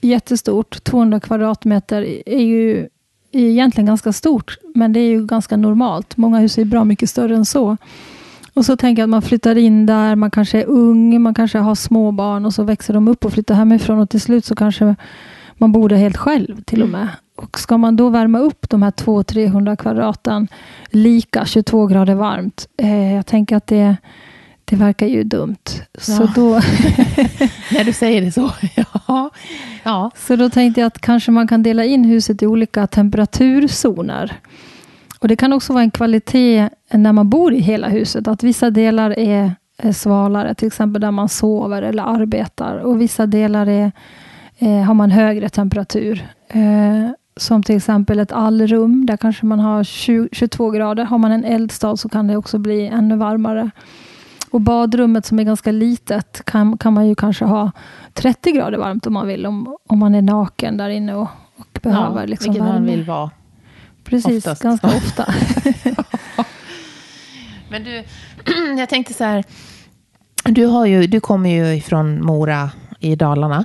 jättestort, 0.00 0.84
200 0.84 1.20
kvadratmeter 1.20 2.28
är 2.28 2.42
ju 2.42 2.88
egentligen 3.32 3.86
ganska 3.86 4.12
stort, 4.12 4.58
men 4.74 4.92
det 4.92 5.00
är 5.00 5.08
ju 5.08 5.26
ganska 5.26 5.56
normalt. 5.56 6.16
Många 6.16 6.38
hus 6.38 6.58
är 6.58 6.64
bra 6.64 6.84
mycket 6.84 7.10
större 7.10 7.36
än 7.36 7.44
så. 7.44 7.76
Och 8.54 8.64
så 8.64 8.76
tänker 8.76 9.02
jag 9.02 9.06
att 9.06 9.10
man 9.10 9.22
flyttar 9.22 9.58
in 9.58 9.86
där, 9.86 10.14
man 10.16 10.30
kanske 10.30 10.60
är 10.60 10.66
ung, 10.66 11.22
man 11.22 11.34
kanske 11.34 11.58
har 11.58 11.74
små 11.74 12.12
barn 12.12 12.46
och 12.46 12.54
så 12.54 12.62
växer 12.62 12.94
de 12.94 13.08
upp 13.08 13.24
och 13.24 13.32
flyttar 13.32 13.54
hemifrån 13.54 13.98
och 13.98 14.10
till 14.10 14.20
slut 14.20 14.44
så 14.44 14.54
kanske 14.54 14.96
man 15.54 15.72
bor 15.72 15.88
där 15.88 15.96
helt 15.96 16.16
själv 16.16 16.62
till 16.62 16.82
och 16.82 16.88
med. 16.88 17.08
Och 17.36 17.58
ska 17.58 17.78
man 17.78 17.96
då 17.96 18.08
värma 18.08 18.38
upp 18.38 18.70
de 18.70 18.82
här 18.82 18.90
200-300 18.90 19.76
kvadraten 19.76 20.48
lika 20.90 21.44
22 21.44 21.86
grader 21.86 22.14
varmt. 22.14 22.68
Eh, 22.76 23.14
jag 23.14 23.26
tänker 23.26 23.56
att 23.56 23.66
det 23.66 23.96
det 24.68 24.76
verkar 24.76 25.06
ju 25.06 25.24
dumt. 25.24 25.64
Så 25.98 26.22
ja. 26.22 26.32
då... 26.34 26.50
När 27.72 27.84
du 27.84 27.92
säger 27.92 28.20
det 28.20 28.32
så. 28.32 28.50
ja. 29.06 29.30
ja. 29.82 30.10
Så 30.16 30.36
då 30.36 30.50
tänkte 30.50 30.80
jag 30.80 30.86
att 30.86 30.98
kanske 30.98 31.30
man 31.30 31.48
kan 31.48 31.62
dela 31.62 31.84
in 31.84 32.04
huset 32.04 32.42
i 32.42 32.46
olika 32.46 32.86
temperaturzoner. 32.86 34.32
Och 35.20 35.28
Det 35.28 35.36
kan 35.36 35.52
också 35.52 35.72
vara 35.72 35.82
en 35.82 35.90
kvalitet 35.90 36.68
när 36.90 37.12
man 37.12 37.30
bor 37.30 37.54
i 37.54 37.60
hela 37.60 37.88
huset. 37.88 38.28
Att 38.28 38.42
vissa 38.42 38.70
delar 38.70 39.18
är, 39.18 39.52
är 39.78 39.92
svalare, 39.92 40.54
till 40.54 40.66
exempel 40.66 41.00
där 41.00 41.10
man 41.10 41.28
sover 41.28 41.82
eller 41.82 42.02
arbetar. 42.02 42.76
Och 42.76 43.00
vissa 43.00 43.26
delar 43.26 43.66
är, 43.66 43.92
är 44.58 44.82
har 44.82 44.94
man 44.94 45.10
högre 45.10 45.48
temperatur. 45.48 46.28
Eh, 46.48 47.10
som 47.36 47.62
till 47.62 47.76
exempel 47.76 48.18
ett 48.18 48.32
allrum, 48.32 49.06
där 49.06 49.16
kanske 49.16 49.46
man 49.46 49.60
har 49.60 49.84
20, 49.84 50.28
22 50.32 50.70
grader. 50.70 51.04
Har 51.04 51.18
man 51.18 51.32
en 51.32 51.44
eldstad 51.44 51.96
så 51.96 52.08
kan 52.08 52.26
det 52.26 52.36
också 52.36 52.58
bli 52.58 52.86
ännu 52.86 53.16
varmare. 53.16 53.70
Och 54.50 54.60
badrummet 54.60 55.26
som 55.26 55.38
är 55.38 55.44
ganska 55.44 55.72
litet 55.72 56.44
kan, 56.44 56.78
kan 56.78 56.92
man 56.92 57.08
ju 57.08 57.14
kanske 57.14 57.44
ha 57.44 57.70
30 58.14 58.52
grader 58.52 58.78
varmt 58.78 59.06
om 59.06 59.12
man 59.12 59.26
vill. 59.26 59.46
Om, 59.46 59.76
om 59.88 59.98
man 59.98 60.14
är 60.14 60.22
naken 60.22 60.76
där 60.76 60.88
inne 60.88 61.14
och, 61.14 61.28
och 61.56 61.78
behöver 61.82 62.20
ja, 62.20 62.26
liksom 62.26 62.52
vilket 62.52 62.68
värme. 62.68 62.78
man 62.78 62.86
vill 62.86 63.04
vara. 63.04 63.30
Precis, 64.04 64.46
Oftast. 64.46 64.62
ganska 64.62 64.86
ofta. 64.96 65.26
Men 67.70 67.84
du, 67.84 68.04
jag 68.78 68.88
tänkte 68.88 69.14
så 69.14 69.24
här. 69.24 69.44
Du, 70.44 70.66
har 70.66 70.86
ju, 70.86 71.06
du 71.06 71.20
kommer 71.20 71.50
ju 71.50 71.74
ifrån 71.74 72.24
Mora 72.24 72.70
i 73.00 73.16
Dalarna. 73.16 73.64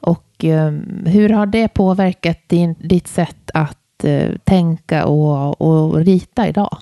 Och 0.00 0.44
eh, 0.44 0.72
hur 1.06 1.28
har 1.28 1.46
det 1.46 1.68
påverkat 1.68 2.38
din, 2.46 2.74
ditt 2.78 3.08
sätt 3.08 3.50
att 3.54 4.04
eh, 4.04 4.30
tänka 4.44 5.06
och, 5.06 5.60
och 5.60 5.96
rita 5.96 6.48
idag? 6.48 6.78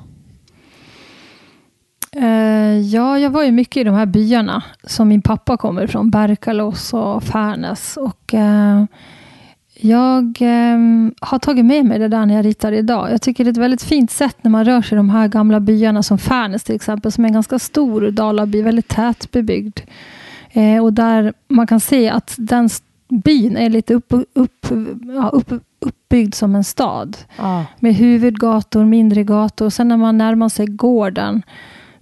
Uh, 2.19 2.79
ja, 2.81 3.19
jag 3.19 3.31
var 3.31 3.43
ju 3.45 3.53
mycket 3.53 3.77
i 3.77 3.85
de 3.85 3.95
här 3.95 4.07
byarna 4.07 4.63
som 4.85 5.09
min 5.09 5.23
pappa 5.23 5.57
kommer 5.57 5.85
ifrån, 5.85 6.11
Berkalås 6.11 6.95
och 6.95 7.23
Färnäs. 7.23 7.97
Och, 7.97 8.35
uh, 8.35 8.85
jag 9.81 10.39
um, 10.41 11.15
har 11.21 11.39
tagit 11.39 11.65
med 11.65 11.85
mig 11.85 11.99
det 11.99 12.09
där 12.09 12.27
när 12.27 12.35
jag 12.35 12.45
ritar 12.45 12.73
idag. 12.73 13.13
Jag 13.13 13.23
tycker 13.23 13.45
det 13.45 13.49
är 13.49 13.53
ett 13.53 13.57
väldigt 13.57 13.83
fint 13.83 14.11
sätt 14.11 14.37
när 14.43 14.51
man 14.51 14.65
rör 14.65 14.83
sig 14.83 14.97
i 14.97 14.97
de 14.97 15.11
här 15.11 15.29
gamla 15.29 15.61
byarna 15.61 16.03
som 16.03 16.19
Färnäs 16.19 16.65
till 16.65 16.75
exempel, 16.75 17.13
som 17.13 17.25
är 17.25 17.29
en 17.29 17.35
ganska 17.35 17.59
stor 17.59 18.11
dalaby, 18.11 18.63
väldigt 18.63 18.89
tätbebyggd. 18.89 19.81
Och 20.83 20.93
där 20.93 21.33
man 21.49 21.67
kan 21.67 21.81
se 21.81 22.09
att 22.09 22.35
den 22.39 22.69
byn 23.09 23.57
är 23.57 23.71
lite 23.71 23.95
upp, 23.95 24.13
upp, 24.33 24.67
ja, 25.17 25.29
upp, 25.33 25.53
uppbyggd 25.81 26.35
som 26.35 26.55
en 26.55 26.65
stad. 26.65 27.17
Ah. 27.37 27.63
Med 27.81 27.95
huvudgator, 27.95 28.85
mindre 28.85 29.25
gator. 29.25 29.71
Sen 29.71 29.89
när 29.89 29.97
man 29.97 30.19
närmar 30.19 30.49
sig 30.49 30.67
gården 30.67 31.43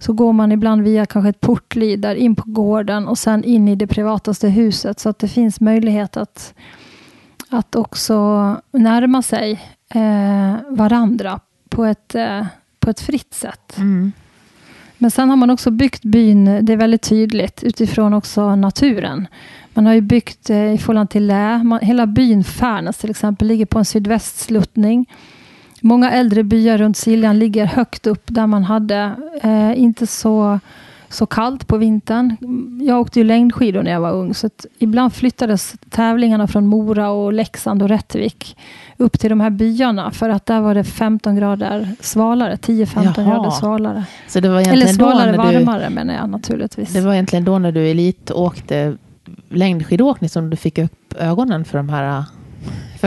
så 0.05 0.13
går 0.13 0.33
man 0.33 0.51
ibland 0.51 0.81
via 0.81 1.05
kanske 1.05 1.29
ett 1.29 1.41
portlid 1.41 1.99
där 1.99 2.15
in 2.15 2.35
på 2.35 2.43
gården 2.45 3.07
och 3.07 3.17
sen 3.17 3.43
in 3.43 3.67
i 3.67 3.75
det 3.75 3.87
privataste 3.87 4.49
huset. 4.49 4.99
Så 4.99 5.09
att 5.09 5.19
det 5.19 5.27
finns 5.27 5.61
möjlighet 5.61 6.17
att, 6.17 6.53
att 7.49 7.75
också 7.75 8.15
närma 8.71 9.21
sig 9.21 9.51
eh, 9.89 10.55
varandra 10.69 11.39
på 11.69 11.85
ett, 11.85 12.15
eh, 12.15 12.45
på 12.79 12.89
ett 12.89 12.99
fritt 12.99 13.33
sätt. 13.33 13.77
Mm. 13.77 14.11
Men 14.97 15.11
sen 15.11 15.29
har 15.29 15.35
man 15.35 15.49
också 15.49 15.71
byggt 15.71 16.03
byn, 16.03 16.65
det 16.65 16.73
är 16.73 16.77
väldigt 16.77 17.09
tydligt, 17.09 17.63
utifrån 17.63 18.13
också 18.13 18.55
naturen. 18.55 19.27
Man 19.73 19.85
har 19.85 19.93
ju 19.93 20.01
byggt 20.01 20.49
eh, 20.49 20.73
i 20.73 20.77
förhållande 20.77 21.11
till 21.11 21.27
lä. 21.27 21.63
Man, 21.63 21.79
hela 21.79 22.07
byn 22.07 22.43
Färnäs 22.43 22.97
till 22.97 23.09
exempel 23.09 23.47
ligger 23.47 23.65
på 23.65 23.79
en 23.79 23.85
sydvästsluttning. 23.85 25.05
Många 25.85 26.11
äldre 26.11 26.43
byar 26.43 26.77
runt 26.77 26.97
Siljan 26.97 27.39
ligger 27.39 27.65
högt 27.65 28.07
upp 28.07 28.23
där 28.25 28.47
man 28.47 28.63
hade 28.63 29.11
eh, 29.41 29.79
inte 29.79 30.07
så, 30.07 30.59
så 31.09 31.25
kallt 31.25 31.67
på 31.67 31.77
vintern. 31.77 32.35
Jag 32.81 33.01
åkte 33.01 33.19
ju 33.19 33.25
längdskidor 33.25 33.83
när 33.83 33.91
jag 33.91 33.99
var 33.99 34.11
ung 34.11 34.33
så 34.33 34.49
ibland 34.79 35.13
flyttades 35.13 35.75
tävlingarna 35.89 36.47
från 36.47 36.67
Mora 36.67 37.09
och 37.09 37.33
Leksand 37.33 37.83
och 37.83 37.89
Rättvik 37.89 38.57
upp 38.97 39.19
till 39.19 39.29
de 39.29 39.39
här 39.41 39.49
byarna 39.49 40.11
för 40.11 40.29
att 40.29 40.45
där 40.45 40.61
var 40.61 40.75
det 40.75 40.83
15 40.83 41.35
grader 41.35 41.89
svalare, 41.99 42.55
10-15 42.55 43.25
grader 43.25 43.49
svalare. 43.49 44.05
Så 44.27 44.39
det 44.39 44.49
var 44.49 44.61
Eller 44.61 44.87
svalare, 44.87 45.31
då 45.31 45.37
varmare 45.37 45.89
du, 45.89 45.95
menar 45.95 46.13
jag 46.13 46.29
naturligtvis. 46.29 46.93
Det 46.93 47.01
var 47.01 47.13
egentligen 47.13 47.45
då 47.45 47.59
när 47.59 47.71
du 47.71 47.87
elit 47.87 48.31
åkte 48.31 48.97
längdskidåkning 49.49 50.29
som 50.29 50.49
du 50.49 50.57
fick 50.57 50.77
upp 50.77 51.13
ögonen 51.19 51.65
för 51.65 51.77
de 51.77 51.89
här 51.89 52.23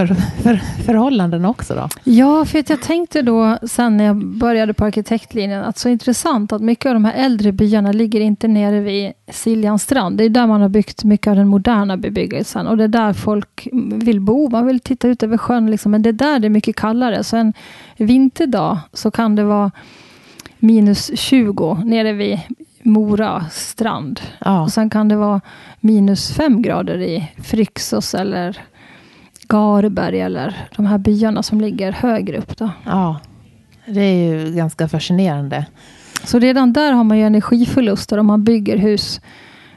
för, 0.07 0.15
för 0.15 0.57
förhållanden 0.85 1.45
också 1.45 1.75
då? 1.75 1.89
Ja, 2.05 2.45
för 2.45 2.59
att 2.59 2.71
jag 2.71 2.81
tänkte 2.81 3.23
då 3.23 3.59
sen 3.63 3.97
när 3.97 4.05
jag 4.05 4.17
började 4.17 4.75
på 4.75 4.85
arkitektlinjen 4.85 5.65
att 5.65 5.79
så 5.79 5.89
intressant 5.89 6.53
att 6.53 6.63
mycket 6.63 6.87
av 6.87 6.95
de 6.95 7.05
här 7.05 7.13
äldre 7.13 7.53
byarna 7.53 7.93
ligger 7.93 8.21
inte 8.21 8.49
nere 8.49 8.81
vid 8.81 9.13
Siljans 9.31 9.83
strand. 9.83 10.19
Det 10.19 10.25
är 10.25 10.29
där 10.29 10.47
man 10.47 10.61
har 10.61 10.69
byggt 10.69 11.05
mycket 11.05 11.27
av 11.27 11.37
den 11.37 11.49
moderna 11.49 11.97
bebyggelsen 11.97 12.67
och 12.67 12.77
det 12.77 12.85
är 12.85 12.89
där 12.89 13.13
folk 13.13 13.69
vill 13.93 14.21
bo. 14.21 14.51
Man 14.51 14.67
vill 14.67 14.81
titta 14.81 15.09
ut 15.09 15.23
över 15.23 15.39
sjön 15.39 15.71
liksom, 15.71 15.93
men 15.93 16.03
det 16.03 16.09
är 16.09 16.13
där 16.13 16.39
det 16.39 16.47
är 16.47 16.51
mycket 16.51 16.77
kallare. 16.77 17.25
Så 17.25 17.37
en 17.37 17.53
vinterdag 17.97 18.79
så 18.93 19.11
kan 19.11 19.37
det 19.37 19.45
vara 19.45 19.71
minus 20.59 21.11
20 21.19 21.75
nere 21.85 22.13
vid 22.13 22.41
Mora 22.83 23.45
strand. 23.51 24.21
Ja. 24.39 24.63
Och 24.63 24.73
sen 24.73 24.91
kan 24.91 25.09
det 25.09 25.17
vara 25.17 25.41
minus 25.81 26.33
5 26.33 26.63
grader 26.63 27.01
i 27.01 27.31
Fryxos 27.43 28.15
eller 28.15 28.59
Garberg 29.49 30.21
eller 30.21 30.69
de 30.77 30.87
här 30.87 30.99
byarna 30.99 31.43
som 31.43 31.61
ligger 31.61 31.93
högre 31.93 32.39
upp. 32.39 32.57
Då. 32.57 32.71
Ja, 32.85 33.21
det 33.87 34.01
är 34.01 34.35
ju 34.35 34.53
ganska 34.53 34.89
fascinerande. 34.89 35.67
Så 36.25 36.39
redan 36.39 36.73
där 36.73 36.93
har 36.93 37.05
man 37.05 37.19
ju 37.19 37.25
energiförluster 37.25 38.19
om 38.19 38.27
man 38.27 38.45
bygger 38.45 38.77
hus 38.77 39.21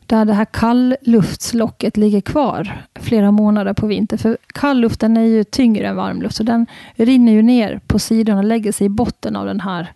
där 0.06 0.26
det 0.26 0.34
här 0.34 0.46
kallluftslocket 0.46 1.98
ligger 1.98 2.22
kvar 2.22 2.86
flera 3.00 3.32
månader 3.32 3.74
på 3.74 3.88
vintern. 3.88 4.20
För 4.20 4.38
kallluften 4.54 5.18
är 5.18 5.26
ju 5.26 5.44
tyngre 5.44 5.88
än 5.88 5.96
varmluft, 5.96 6.36
så 6.36 6.44
den 6.44 6.66
rinner 6.96 7.32
ju 7.32 7.42
ner 7.42 7.80
på 7.88 8.00
sidorna 8.00 8.38
och 8.38 8.44
lägger 8.44 8.72
sig 8.72 8.86
i 8.86 8.90
botten 8.90 9.36
av 9.36 9.46
den 9.46 9.60
här 9.60 9.92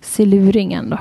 siluringen. 0.00 0.90
Då. 0.90 0.98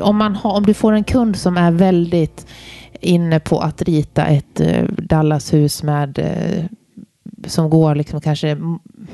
Om, 0.00 0.16
man 0.16 0.36
har, 0.36 0.52
om 0.52 0.66
du 0.66 0.74
får 0.74 0.92
en 0.92 1.04
kund 1.04 1.36
som 1.36 1.56
är 1.56 1.70
väldigt 1.70 2.46
inne 3.00 3.40
på 3.40 3.60
att 3.60 3.82
rita 3.82 4.26
ett 4.26 4.60
eh, 4.60 4.84
Dallashus 4.84 5.82
med 5.82 6.18
eh, 6.18 6.64
som 7.46 7.70
går 7.70 7.94
liksom 7.94 8.20
kanske 8.20 8.56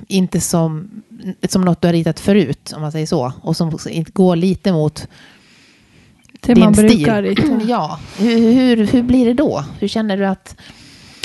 inte 0.07 0.41
som, 0.41 0.91
som 1.49 1.63
något 1.63 1.83
du 1.83 1.89
har 1.89 1.93
ritat 1.93 2.21
förut, 2.21 2.73
om 2.77 2.83
man 2.83 2.93
säger 2.93 3.07
så. 3.07 3.33
Och 3.43 3.57
som 3.57 3.79
går 4.13 4.37
lite 4.37 4.73
mot 4.73 5.09
det 6.41 6.55
din 6.55 6.65
man 6.65 6.75
stil. 6.75 6.87
brukar 6.87 7.23
rita. 7.23 7.43
Ja, 7.69 7.99
hur, 8.19 8.53
hur, 8.53 8.87
hur 8.87 9.03
blir 9.03 9.27
det 9.27 9.35
då? 9.35 9.65
Hur 9.79 9.89
känner 9.89 10.17
du 10.17 10.27
att... 10.27 10.57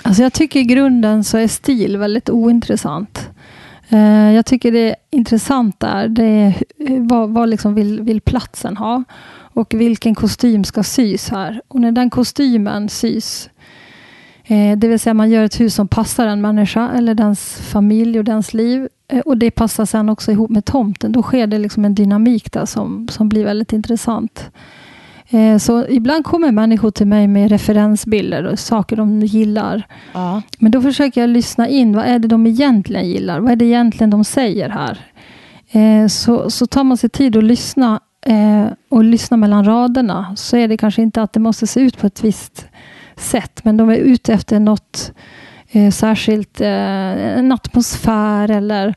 Alltså 0.03 0.23
jag 0.23 0.33
tycker 0.33 0.59
i 0.59 0.63
grunden 0.63 1.23
så 1.23 1.37
är 1.37 1.47
stil 1.47 1.97
väldigt 1.97 2.29
ointressant. 2.29 3.24
Eh, 3.89 4.31
jag 4.31 4.45
tycker 4.45 4.71
det 4.71 4.95
intressanta 5.09 5.89
är 5.89 6.07
det 6.07 6.53
vad, 6.99 7.29
vad 7.29 7.49
liksom 7.49 7.75
vill, 7.75 8.01
vill 8.01 8.21
platsen 8.21 8.77
ha 8.77 9.03
och 9.55 9.73
vilken 9.73 10.15
kostym 10.15 10.63
ska 10.63 10.83
sys 10.83 11.29
här. 11.29 11.61
Och 11.67 11.81
när 11.81 11.91
den 11.91 12.09
kostymen 12.09 12.89
sys 12.89 13.49
eh, 14.43 14.77
det 14.77 14.87
vill 14.87 14.99
säga 14.99 15.13
man 15.13 15.29
gör 15.29 15.43
ett 15.43 15.59
hus 15.59 15.75
som 15.75 15.87
passar 15.87 16.27
en 16.27 16.41
människa 16.41 16.89
eller 16.89 17.13
dens 17.13 17.53
familj 17.61 18.19
och 18.19 18.25
dens 18.25 18.53
liv. 18.53 18.87
Eh, 19.07 19.19
och 19.19 19.37
det 19.37 19.51
passar 19.51 19.85
sen 19.85 20.09
också 20.09 20.31
ihop 20.31 20.49
med 20.49 20.65
tomten. 20.65 21.11
Då 21.11 21.23
sker 21.23 21.47
det 21.47 21.57
liksom 21.57 21.85
en 21.85 21.95
dynamik 21.95 22.51
där 22.51 22.65
som, 22.65 23.07
som 23.11 23.29
blir 23.29 23.45
väldigt 23.45 23.73
intressant. 23.73 24.51
Eh, 25.29 25.57
så 25.57 25.87
ibland 25.87 26.25
kommer 26.25 26.51
människor 26.51 26.91
till 26.91 27.07
mig 27.07 27.27
med 27.27 27.49
referensbilder 27.49 28.43
och 28.43 28.59
saker 28.59 28.95
de 28.95 29.21
gillar. 29.21 29.87
Ja. 30.13 30.41
Men 30.59 30.71
då 30.71 30.81
försöker 30.81 31.21
jag 31.21 31.29
lyssna 31.29 31.67
in. 31.67 31.95
Vad 31.95 32.05
är 32.05 32.19
det 32.19 32.27
de 32.27 32.47
egentligen 32.47 33.07
gillar? 33.07 33.39
Vad 33.39 33.51
är 33.51 33.55
det 33.55 33.65
egentligen 33.65 34.09
de 34.09 34.23
säger 34.23 34.69
här? 34.69 34.99
Så, 36.07 36.49
så 36.49 36.67
tar 36.67 36.83
man 36.83 36.97
sig 36.97 37.09
tid 37.09 37.37
att 37.37 37.43
lyssna 37.43 37.99
och 38.89 39.03
lyssna 39.03 39.37
mellan 39.37 39.65
raderna 39.65 40.35
så 40.35 40.57
är 40.57 40.67
det 40.67 40.77
kanske 40.77 41.01
inte 41.01 41.21
att 41.21 41.33
det 41.33 41.39
måste 41.39 41.67
se 41.67 41.79
ut 41.79 41.97
på 41.97 42.07
ett 42.07 42.23
visst 42.23 42.67
sätt. 43.15 43.59
Men 43.63 43.77
de 43.77 43.89
är 43.89 43.95
ute 43.95 44.33
efter 44.33 44.59
något 44.59 45.11
eh, 45.71 45.91
särskilt, 45.91 46.61
eh, 46.61 47.37
en 47.37 47.51
atmosfär 47.51 48.51
eller 48.51 48.95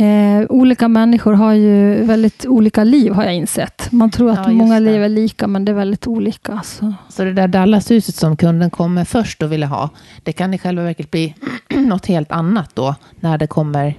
eh, 0.00 0.46
olika 0.48 0.88
människor 0.88 1.32
har 1.32 1.52
ju 1.52 2.04
väldigt 2.04 2.46
olika 2.46 2.84
liv 2.84 3.12
har 3.12 3.24
jag 3.24 3.34
insett. 3.34 3.92
Man 3.92 4.10
tror 4.10 4.30
att 4.30 4.46
ja, 4.46 4.52
många 4.52 4.74
det. 4.74 4.80
liv 4.80 5.04
är 5.04 5.08
lika 5.08 5.46
men 5.46 5.64
det 5.64 5.72
är 5.72 5.76
väldigt 5.76 6.06
olika. 6.06 6.60
Så, 6.64 6.94
så 7.08 7.24
det 7.24 7.32
där 7.32 7.48
Dallashuset 7.48 8.14
som 8.14 8.36
kunden 8.36 8.70
kommer 8.70 9.04
först 9.04 9.42
och 9.42 9.52
ville 9.52 9.66
ha, 9.66 9.88
det 10.22 10.32
kan 10.32 10.54
i 10.54 10.58
själva 10.58 10.82
verket 10.82 11.10
bli 11.10 11.34
något 11.68 12.06
helt 12.06 12.32
annat 12.32 12.74
då 12.74 12.94
när 13.20 13.38
det 13.38 13.46
kommer 13.46 13.94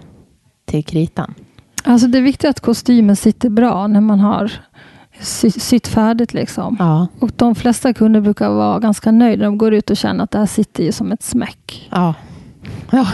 till 0.65 0.83
kritan? 0.83 1.33
Alltså 1.83 2.07
det 2.07 2.17
är 2.17 2.21
viktigt 2.21 2.49
att 2.49 2.59
kostymen 2.59 3.15
sitter 3.15 3.49
bra 3.49 3.87
när 3.87 4.01
man 4.01 4.19
har 4.19 4.51
sytt 5.49 5.87
färdigt. 5.87 6.33
Liksom. 6.33 6.75
Ja. 6.79 7.07
Och 7.19 7.31
de 7.35 7.55
flesta 7.55 7.93
kunder 7.93 8.21
brukar 8.21 8.49
vara 8.49 8.79
ganska 8.79 9.11
nöjda. 9.11 9.43
De 9.43 9.57
går 9.57 9.73
ut 9.73 9.89
och 9.89 9.97
känner 9.97 10.23
att 10.23 10.31
det 10.31 10.39
här 10.39 10.45
sitter 10.45 10.83
ju 10.83 10.91
som 10.91 11.11
ett 11.11 11.23
smäck. 11.23 11.89
Ja 11.91 12.13
ja. 12.91 13.07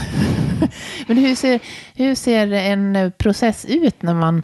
Men 1.07 1.17
hur 1.17 1.35
ser, 1.35 1.59
hur 1.95 2.15
ser 2.15 2.53
en 2.53 3.11
process 3.17 3.65
ut 3.65 4.01
när 4.01 4.13
man, 4.13 4.43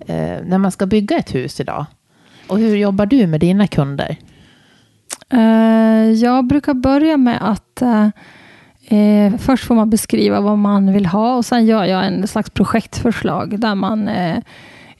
eh, 0.00 0.36
när 0.44 0.58
man 0.58 0.72
ska 0.72 0.86
bygga 0.86 1.18
ett 1.18 1.34
hus 1.34 1.60
idag? 1.60 1.86
Och 2.48 2.58
hur 2.58 2.76
jobbar 2.76 3.06
du 3.06 3.26
med 3.26 3.40
dina 3.40 3.66
kunder? 3.66 4.16
Eh, 5.32 6.10
jag 6.10 6.46
brukar 6.46 6.74
börja 6.74 7.16
med 7.16 7.38
att 7.40 7.82
eh, 7.82 8.08
eh 8.98 9.36
först 9.38 9.64
får 9.64 9.74
man 9.74 9.90
beskriva 9.90 10.40
vad 10.40 10.58
man 10.58 10.92
vill 10.92 11.06
ha 11.06 11.36
och 11.36 11.44
sen 11.44 11.66
gör 11.66 11.84
jag 11.84 12.06
en 12.06 12.28
slags 12.28 12.50
projektförslag 12.50 13.60
där 13.60 13.74
man 13.74 14.08
eh, 14.08 14.38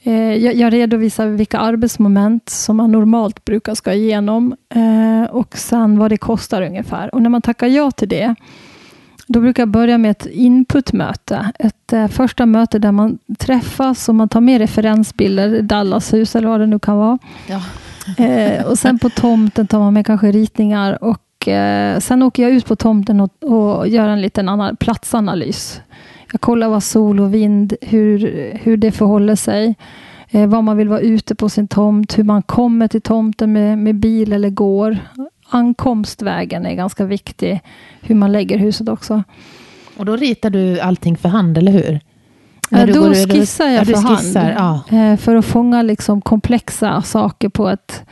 Eh, 0.03 0.37
jag, 0.37 0.73
redovisar 0.73 1.27
vilka 1.27 1.59
arbetsmoment 1.59 2.49
som 2.49 2.77
man 2.77 2.93
normalt 2.93 3.45
brukar 3.45 3.75
ska 3.75 3.93
igenom 3.93 4.57
eh, 4.75 5.31
och 5.31 5.57
sen 5.57 5.99
vad 5.99 6.11
det 6.11 6.17
kostar 6.17 6.63
ungefär. 6.63 7.15
Och 7.15 7.23
när 7.23 7.31
man 7.31 7.43
tackar 7.43 7.67
ja 7.67 7.91
till 7.91 8.09
det, 8.09 8.35
då 9.29 9.41
brukar 9.41 9.63
jag 9.63 9.69
börja 9.69 9.99
med 9.99 10.11
ett 10.11 10.27
inputmöte. 10.27 11.53
Ett 11.59 11.93
eh, 11.93 12.09
första 12.09 12.47
möte 12.47 12.79
där 12.79 12.93
man 12.93 13.19
träffas 13.39 14.09
och 14.09 14.15
man 14.15 14.29
tar 14.29 14.41
med 14.41 14.59
referensbilder, 14.59 15.63
Dallashus 15.63 16.37
eller 16.37 16.49
vad 16.49 16.61
det 16.61 16.67
nu 16.67 16.79
kan 16.79 16.97
vara. 16.97 17.19
Ja. 17.47 17.61
och 18.67 18.79
sen 18.79 18.99
på 18.99 19.11
tomten 19.11 19.67
tar 19.67 19.79
man 19.79 19.95
med 19.95 20.07
kanske 20.07 20.31
ritningar 20.31 21.05
och 21.05 21.23
sen 22.01 22.23
åker 22.23 22.43
jag 22.43 22.53
ut 22.53 22.67
på 22.67 22.77
tomten 22.77 23.21
och, 23.21 23.31
och 23.43 23.89
gör 23.89 24.09
en 24.09 24.21
liten 24.21 24.49
annan 24.49 24.77
platsanalys. 24.77 25.81
Jag 26.33 26.41
kollar 26.41 26.69
vad 26.69 26.83
sol 26.83 27.21
och 27.21 27.35
vind, 27.35 27.75
hur, 27.81 28.19
hur 28.63 28.77
det 28.77 28.93
förhåller 28.93 29.35
sig. 29.35 29.75
Eh, 30.31 30.47
var 30.47 30.63
man 30.63 30.77
vill 30.77 30.89
vara 30.89 31.01
ute 31.01 31.35
på 31.35 31.49
sin 31.49 31.69
tomt, 31.69 32.19
hur 32.19 32.25
man 32.25 32.43
kommer 32.43 32.89
till 32.89 33.01
tomten 33.01 33.53
med, 33.53 33.79
med 33.79 33.95
bil 33.95 34.33
eller 34.33 34.51
går. 34.51 34.99
Ankomstvägen 35.49 36.67
är 36.67 36.75
ganska 36.75 37.05
viktig, 37.05 37.61
hur 38.01 38.15
man 38.15 38.33
lägger 38.33 38.59
huset 38.59 38.89
också. 38.89 39.23
Och 39.97 40.05
då 40.05 40.17
ritar 40.17 40.51
du 40.51 40.81
allting 40.81 41.17
för 41.17 41.29
hand, 41.29 41.59
eller 41.59 41.73
hur? 41.73 42.01
Ja, 42.71 42.87
då 42.87 43.01
går, 43.01 43.35
skissar 43.35 43.67
jag 43.67 43.81
ja, 43.81 43.85
för 43.85 44.17
skissar, 44.17 44.53
hand. 44.53 44.81
Ja. 44.91 44.99
Eh, 44.99 45.17
för 45.17 45.37
att 45.37 45.45
fånga 45.45 45.83
liksom 45.83 46.21
komplexa 46.21 47.03
saker 47.03 47.49
på 47.49 47.69
ett 47.69 48.03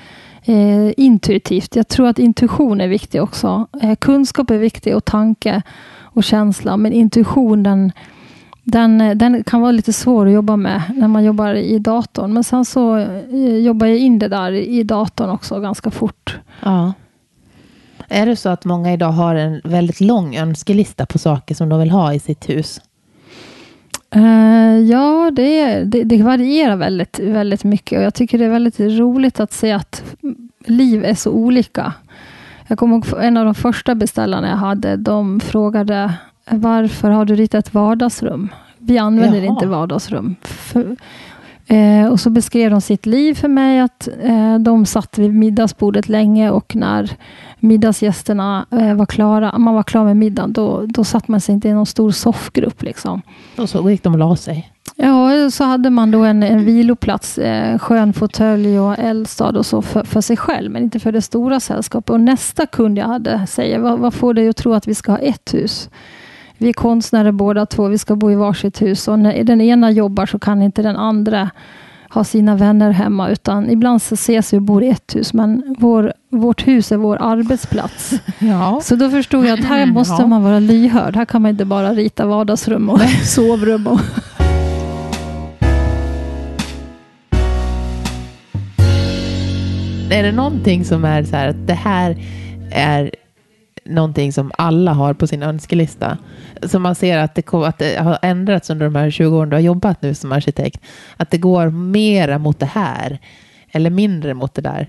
eh, 0.44 0.92
intuitivt. 0.96 1.76
Jag 1.76 1.88
tror 1.88 2.08
att 2.08 2.18
intuition 2.18 2.80
är 2.80 2.88
viktig 2.88 3.22
också. 3.22 3.66
Eh, 3.82 3.96
kunskap 3.96 4.50
är 4.50 4.58
viktig 4.58 4.96
och 4.96 5.04
tanke 5.04 5.62
och 6.00 6.24
känsla. 6.24 6.76
Men 6.76 6.92
intuitionen 6.92 7.92
den, 8.64 9.18
den 9.18 9.44
kan 9.44 9.60
vara 9.60 9.72
lite 9.72 9.92
svår 9.92 10.26
att 10.26 10.32
jobba 10.32 10.56
med 10.56 10.82
när 10.94 11.08
man 11.08 11.24
jobbar 11.24 11.54
i 11.54 11.78
datorn. 11.78 12.32
Men 12.32 12.44
sen 12.44 12.64
så 12.64 12.96
eh, 12.96 13.56
jobbar 13.56 13.86
jag 13.86 13.98
in 13.98 14.18
det 14.18 14.28
där 14.28 14.52
i 14.52 14.82
datorn 14.82 15.30
också 15.30 15.60
ganska 15.60 15.90
fort. 15.90 16.38
Ja. 16.62 16.92
Är 18.08 18.26
det 18.26 18.36
så 18.36 18.48
att 18.48 18.64
många 18.64 18.92
idag 18.92 19.12
har 19.12 19.34
en 19.34 19.60
väldigt 19.64 20.00
lång 20.00 20.36
önskelista 20.36 21.06
på 21.06 21.18
saker 21.18 21.54
som 21.54 21.68
de 21.68 21.80
vill 21.80 21.90
ha 21.90 22.14
i 22.14 22.18
sitt 22.18 22.48
hus? 22.48 22.80
Uh, 24.16 24.78
ja, 24.78 25.30
det, 25.30 25.84
det, 25.84 26.04
det, 26.04 26.22
varierar 26.22 26.76
väldigt, 26.76 27.18
väldigt 27.18 27.64
mycket 27.64 27.98
och 27.98 28.04
jag 28.04 28.14
tycker 28.14 28.38
det 28.38 28.44
är 28.44 28.48
väldigt 28.48 28.80
roligt 28.80 29.40
att 29.40 29.52
se 29.52 29.72
att 29.72 30.02
liv 30.66 31.04
är 31.04 31.14
så 31.14 31.30
olika. 31.30 31.92
Jag 32.66 32.78
kommer 32.78 32.96
ihåg 32.96 33.06
en 33.20 33.36
av 33.36 33.44
de 33.44 33.54
första 33.54 33.94
beställarna 33.94 34.48
jag 34.48 34.56
hade. 34.56 34.96
De 34.96 35.40
frågade 35.40 36.14
varför 36.50 37.10
har 37.10 37.24
du 37.24 37.34
ritat 37.34 37.74
vardagsrum? 37.74 38.48
Vi 38.78 38.98
använder 38.98 39.38
Jaha. 39.38 39.46
inte 39.46 39.66
vardagsrum. 39.66 40.36
För, 40.42 40.96
eh, 41.66 42.06
och 42.06 42.20
så 42.20 42.30
beskrev 42.30 42.70
de 42.70 42.80
sitt 42.80 43.06
liv 43.06 43.34
för 43.34 43.48
mig. 43.48 43.80
Att 43.80 44.08
eh, 44.22 44.58
de 44.58 44.86
satt 44.86 45.18
vid 45.18 45.34
middagsbordet 45.34 46.08
länge 46.08 46.50
och 46.50 46.76
när 46.76 47.10
middagsgästerna 47.60 48.66
eh, 48.70 48.94
var 48.94 49.06
klara, 49.06 49.58
man 49.58 49.74
var 49.74 49.82
klar 49.82 50.04
med 50.04 50.16
middagen, 50.16 50.52
då, 50.52 50.86
då 50.86 51.04
satt 51.04 51.28
man 51.28 51.40
sig 51.40 51.54
inte 51.54 51.68
i 51.68 51.72
någon 51.72 51.86
stor 51.86 52.10
soffgrupp. 52.10 52.82
Liksom. 52.82 53.22
Och 53.58 53.68
så 53.68 53.90
gick 53.90 54.02
de 54.02 54.12
och 54.12 54.18
la 54.18 54.36
sig? 54.36 54.72
Ja, 54.98 55.50
så 55.50 55.64
hade 55.64 55.90
man 55.90 56.10
då 56.10 56.24
en, 56.24 56.42
en 56.42 56.64
viloplats, 56.64 57.38
eh, 57.38 57.78
skön 57.78 58.12
fåtölj 58.12 58.78
och 58.78 58.98
eldstad 58.98 59.58
och 59.58 59.66
så 59.66 59.82
för, 59.82 60.04
för, 60.04 60.20
sig 60.20 60.36
själv, 60.36 60.70
men 60.70 60.82
inte 60.82 61.00
för 61.00 61.12
det 61.12 61.22
stora 61.22 61.60
sällskapet. 61.60 62.10
Och 62.10 62.20
nästa 62.20 62.66
kund 62.66 62.98
jag 62.98 63.06
hade 63.06 63.46
säger, 63.46 63.78
vad, 63.78 63.98
vad 63.98 64.14
får 64.14 64.34
dig 64.34 64.48
att 64.48 64.56
tro 64.56 64.72
att 64.72 64.88
vi 64.88 64.94
ska 64.94 65.12
ha 65.12 65.18
ett 65.18 65.54
hus? 65.54 65.90
Vi 66.58 66.68
är 66.68 66.72
konstnärer 66.72 67.32
båda 67.32 67.66
två, 67.66 67.88
vi 67.88 67.98
ska 67.98 68.16
bo 68.16 68.30
i 68.30 68.34
varsitt 68.34 68.82
hus 68.82 69.08
och 69.08 69.18
när 69.18 69.44
den 69.44 69.60
ena 69.60 69.90
jobbar 69.90 70.26
så 70.26 70.38
kan 70.38 70.62
inte 70.62 70.82
den 70.82 70.96
andra 70.96 71.50
ha 72.10 72.24
sina 72.24 72.56
vänner 72.56 72.90
hemma, 72.90 73.28
utan 73.28 73.70
ibland 73.70 74.02
så 74.02 74.14
ses 74.14 74.52
vi 74.52 74.58
och 74.58 74.62
bor 74.62 74.82
i 74.82 74.88
ett 74.88 75.16
hus, 75.16 75.32
men 75.34 75.76
vår, 75.78 76.12
vårt 76.30 76.66
hus 76.66 76.92
är 76.92 76.96
vår 76.96 77.16
arbetsplats. 77.20 78.14
Ja. 78.38 78.80
Så 78.82 78.96
då 78.96 79.10
förstod 79.10 79.46
jag 79.46 79.58
att 79.58 79.64
här 79.64 79.86
måste 79.86 80.22
ja. 80.22 80.26
man 80.26 80.42
vara 80.42 80.58
lyhörd. 80.58 81.16
Här 81.16 81.24
kan 81.24 81.42
man 81.42 81.50
inte 81.50 81.64
bara 81.64 81.92
rita 81.92 82.26
vardagsrum 82.26 82.90
och 82.90 83.00
sovrum. 83.24 83.86
Och 83.86 84.00
är 90.10 90.22
det 90.22 90.32
någonting 90.32 90.84
som 90.84 91.04
är 91.04 91.22
så 91.22 91.36
här 91.36 91.48
att 91.48 91.66
det 91.66 91.74
här 91.74 92.16
är 92.70 93.10
någonting 93.88 94.32
som 94.32 94.52
alla 94.58 94.92
har 94.92 95.14
på 95.14 95.26
sin 95.26 95.42
önskelista. 95.42 96.18
Så 96.62 96.78
man 96.78 96.94
ser 96.94 97.18
att 97.18 97.34
det, 97.34 97.54
att 97.54 97.78
det 97.78 97.98
har 97.98 98.18
ändrats 98.22 98.70
under 98.70 98.86
de 98.86 98.94
här 98.94 99.10
20 99.10 99.36
åren 99.36 99.50
du 99.50 99.56
har 99.56 99.60
jobbat 99.60 100.02
nu 100.02 100.14
som 100.14 100.32
arkitekt. 100.32 100.80
Att 101.16 101.30
det 101.30 101.38
går 101.38 101.70
mera 101.70 102.38
mot 102.38 102.58
det 102.58 102.66
här 102.66 103.18
eller 103.70 103.90
mindre 103.90 104.34
mot 104.34 104.54
det 104.54 104.62
där. 104.62 104.88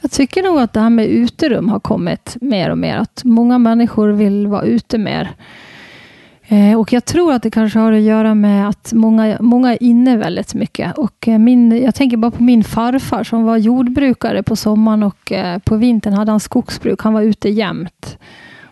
Jag 0.00 0.10
tycker 0.10 0.42
nog 0.42 0.58
att 0.58 0.72
det 0.72 0.80
här 0.80 0.90
med 0.90 1.06
uterum 1.06 1.68
har 1.68 1.80
kommit 1.80 2.36
mer 2.40 2.70
och 2.70 2.78
mer. 2.78 2.96
Att 2.96 3.24
många 3.24 3.58
människor 3.58 4.08
vill 4.08 4.46
vara 4.46 4.62
ute 4.62 4.98
mer. 4.98 5.30
Eh, 6.48 6.78
och 6.80 6.92
jag 6.92 7.04
tror 7.04 7.32
att 7.32 7.42
det 7.42 7.50
kanske 7.50 7.78
har 7.78 7.92
att 7.92 8.00
göra 8.00 8.34
med 8.34 8.68
att 8.68 8.92
många, 8.92 9.36
många 9.40 9.72
är 9.72 9.82
inne 9.82 10.16
väldigt 10.16 10.54
mycket. 10.54 10.98
Och 10.98 11.28
eh, 11.28 11.38
min, 11.38 11.82
jag 11.82 11.94
tänker 11.94 12.16
bara 12.16 12.30
på 12.30 12.42
min 12.42 12.64
farfar 12.64 13.24
som 13.24 13.44
var 13.44 13.56
jordbrukare 13.56 14.42
på 14.42 14.56
sommaren 14.56 15.02
och 15.02 15.32
eh, 15.32 15.58
på 15.58 15.76
vintern 15.76 16.12
hade 16.12 16.30
han 16.30 16.40
skogsbruk. 16.40 17.02
Han 17.02 17.14
var 17.14 17.22
ute 17.22 17.48
jämt. 17.48 18.18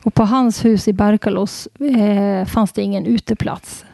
Och 0.05 0.15
på 0.15 0.25
hans 0.25 0.65
hus 0.65 0.89
i 0.89 0.93
Berkalås 0.93 1.69
eh, 1.81 2.47
fanns 2.47 2.73
det 2.73 2.83
ingen 2.83 3.07
uteplats. 3.07 3.85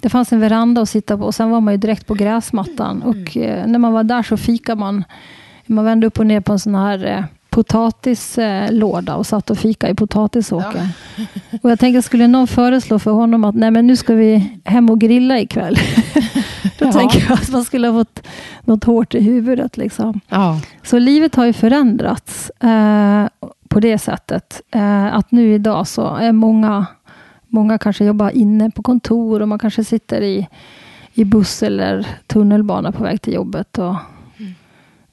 Det 0.00 0.08
fanns 0.08 0.32
en 0.32 0.40
veranda 0.40 0.82
att 0.82 0.88
sitta 0.88 1.18
på 1.18 1.24
och 1.24 1.34
sen 1.34 1.50
var 1.50 1.60
man 1.60 1.74
ju 1.74 1.78
direkt 1.78 2.06
på 2.06 2.14
gräsmattan. 2.14 3.02
Och 3.02 3.36
eh, 3.36 3.66
när 3.66 3.78
man 3.78 3.92
var 3.92 4.04
där 4.04 4.22
så 4.22 4.36
fikade 4.36 4.80
man. 4.80 5.04
Man 5.66 5.84
vände 5.84 6.06
upp 6.06 6.18
och 6.18 6.26
ner 6.26 6.40
på 6.40 6.52
en 6.52 6.58
sån 6.58 6.74
här 6.74 7.26
potatislåda 7.58 9.16
och 9.16 9.26
satt 9.26 9.50
och 9.50 9.58
fika 9.58 9.88
i 9.88 9.94
potatisåkern. 9.94 10.88
Ja. 11.16 11.24
Och 11.62 11.70
jag 11.70 11.78
tänkte, 11.78 12.02
skulle 12.02 12.26
någon 12.26 12.46
föreslå 12.46 12.98
för 12.98 13.10
honom 13.10 13.44
att 13.44 13.54
nej 13.54 13.70
men 13.70 13.86
nu 13.86 13.96
ska 13.96 14.14
vi 14.14 14.58
hem 14.64 14.90
och 14.90 15.00
grilla 15.00 15.38
ikväll. 15.38 15.76
Då 16.78 16.86
ja. 16.86 16.92
tänker 16.92 17.24
jag 17.28 17.32
att 17.32 17.50
man 17.50 17.64
skulle 17.64 17.88
ha 17.88 18.00
fått 18.00 18.26
något 18.64 18.84
hårt 18.84 19.14
i 19.14 19.20
huvudet. 19.20 19.76
Liksom. 19.76 20.20
Ja. 20.28 20.60
Så 20.82 20.98
livet 20.98 21.34
har 21.34 21.46
ju 21.46 21.52
förändrats 21.52 22.50
eh, 22.50 23.26
på 23.68 23.80
det 23.80 23.98
sättet. 23.98 24.60
Eh, 24.70 25.14
att 25.14 25.32
nu 25.32 25.54
idag 25.54 25.88
så 25.88 26.16
är 26.16 26.32
många, 26.32 26.86
många 27.48 27.78
kanske 27.78 28.04
jobbar 28.04 28.30
inne 28.30 28.70
på 28.70 28.82
kontor 28.82 29.42
och 29.42 29.48
man 29.48 29.58
kanske 29.58 29.84
sitter 29.84 30.22
i, 30.22 30.48
i 31.14 31.24
buss 31.24 31.62
eller 31.62 32.06
tunnelbana 32.26 32.92
på 32.92 33.02
väg 33.02 33.22
till 33.22 33.34
jobbet. 33.34 33.78
Och, 33.78 33.94